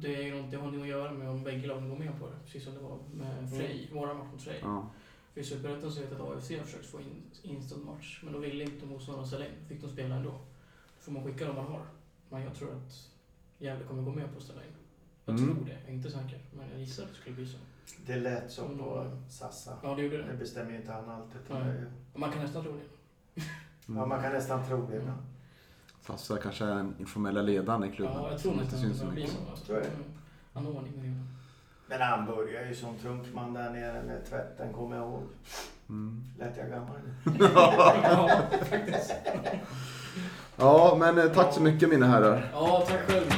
det, 0.00 0.16
är 0.16 0.22
ju 0.22 0.42
något, 0.42 0.50
det 0.50 0.56
har 0.56 0.64
någonting 0.64 0.82
att 0.82 0.88
göra 0.88 1.12
med 1.12 1.30
om 1.30 1.44
bägge 1.44 1.66
lagen 1.66 1.88
går 1.88 1.96
med 1.96 2.18
på 2.20 2.26
det. 2.26 2.36
Precis 2.44 2.64
som 2.64 2.74
det 2.74 2.80
var 2.80 2.98
med 3.14 3.50
Frej, 3.50 3.90
våra 3.92 4.14
match 4.14 4.28
mot 4.32 4.42
Frej. 4.42 4.58
Ja. 4.62 4.90
För 5.34 5.40
i 5.40 5.44
Superettan 5.44 5.92
så 5.92 6.00
vet 6.00 6.10
jag 6.10 6.20
att 6.20 6.36
AFC 6.36 6.50
har 6.50 6.64
försökt 6.64 6.86
få 6.86 7.00
in 7.00 7.22
inställd 7.42 7.84
match. 7.84 8.20
Men 8.24 8.32
då 8.32 8.38
ville 8.38 8.64
inte 8.64 8.86
motståndarna 8.86 9.26
ställa 9.26 9.44
in. 9.46 9.52
Fick 9.68 9.80
de 9.80 9.88
spela 9.88 10.14
ändå. 10.14 10.30
Då 10.30 11.00
får 11.00 11.12
man 11.12 11.24
skicka 11.24 11.46
dem 11.46 11.56
man 11.56 11.66
har. 11.66 11.86
Men 12.30 12.42
jag 12.42 12.54
tror 12.54 12.72
att 12.72 13.10
Gävle 13.58 13.84
kommer 13.84 14.02
gå 14.02 14.10
med 14.10 14.32
på 14.32 14.38
att 14.38 14.42
ställa 14.44 14.60
in. 14.64 14.70
Jag 15.28 15.38
Mm. 15.38 15.54
tror 15.54 15.64
det. 15.64 15.70
Jag 15.70 15.90
är 15.90 15.94
inte 15.94 16.10
säker. 16.10 16.38
Men 16.56 16.66
jag 16.70 16.80
gissar 16.80 17.02
att 17.02 17.08
det 17.08 17.14
skulle 17.14 17.36
bli 17.36 17.46
så. 17.46 17.56
Det 18.06 18.16
lät 18.16 18.56
på 18.56 18.62
Mm. 19.00 19.28
Sassa. 19.30 19.72
Ja, 19.82 19.94
det 19.94 20.02
gjorde 20.02 20.16
Det 20.16 20.22
det. 20.32 20.36
bestämmer 20.38 20.70
ju 20.70 20.76
inte 20.76 20.92
han 20.92 21.08
allt. 21.10 21.30
utan 21.44 21.58
Nej. 21.60 21.66
det 21.66 21.72
är 21.78 21.80
ju- 21.80 21.90
Och 22.12 22.20
man 22.20 22.30
kan 22.32 22.42
nästan 22.42 22.62
tro 22.62 22.72
det. 22.72 22.78
Mm. 23.88 24.00
Ja, 24.00 24.06
man 24.06 24.22
kan 24.22 24.32
nästan 24.32 24.66
tro 24.66 24.86
det. 24.86 24.96
Mm. 24.96 25.14
Sassa 26.06 26.36
kanske 26.38 26.64
är 26.64 26.74
den 26.74 26.94
informella 26.98 27.42
ledaren 27.42 27.84
i 27.84 27.90
klubben. 27.92 28.16
Ja, 28.16 28.30
jag 28.30 28.40
tror 28.40 28.52
som 28.52 28.60
inte 28.62 28.76
nästan 28.76 28.90
att 28.90 28.96
syns 28.96 29.00
det 29.00 29.06
så 29.06 29.12
mycket. 29.12 29.30
så. 29.58 29.64
Tror 29.66 29.78
jag. 29.78 29.86
Mm. 29.86 29.98
Han 30.52 30.64
har 30.66 30.72
ordning 30.72 30.92
med 30.96 31.04
det. 31.10 31.22
Men 31.88 32.00
han 32.00 32.26
börjar 32.26 32.66
ju 32.66 32.74
som 32.74 32.98
trunkman 32.98 33.52
där 33.54 33.70
nere 33.70 34.02
med 34.02 34.24
tvätten, 34.28 34.72
kommer 34.72 34.96
jag 34.96 35.04
ihåg. 35.08 35.22
Mm. 35.88 36.24
Lät 36.38 36.56
jag 36.56 36.68
gammal 36.70 36.96
ja, 38.02 38.40
faktiskt. 38.70 39.12
Ja, 40.56 40.96
men 40.98 41.18
eh, 41.18 41.24
tack 41.34 41.54
så 41.54 41.62
mycket 41.62 41.88
mina 41.88 42.06
herrar. 42.06 42.48
Ja, 42.52 42.84
tack 42.88 43.00
själv. 43.00 43.30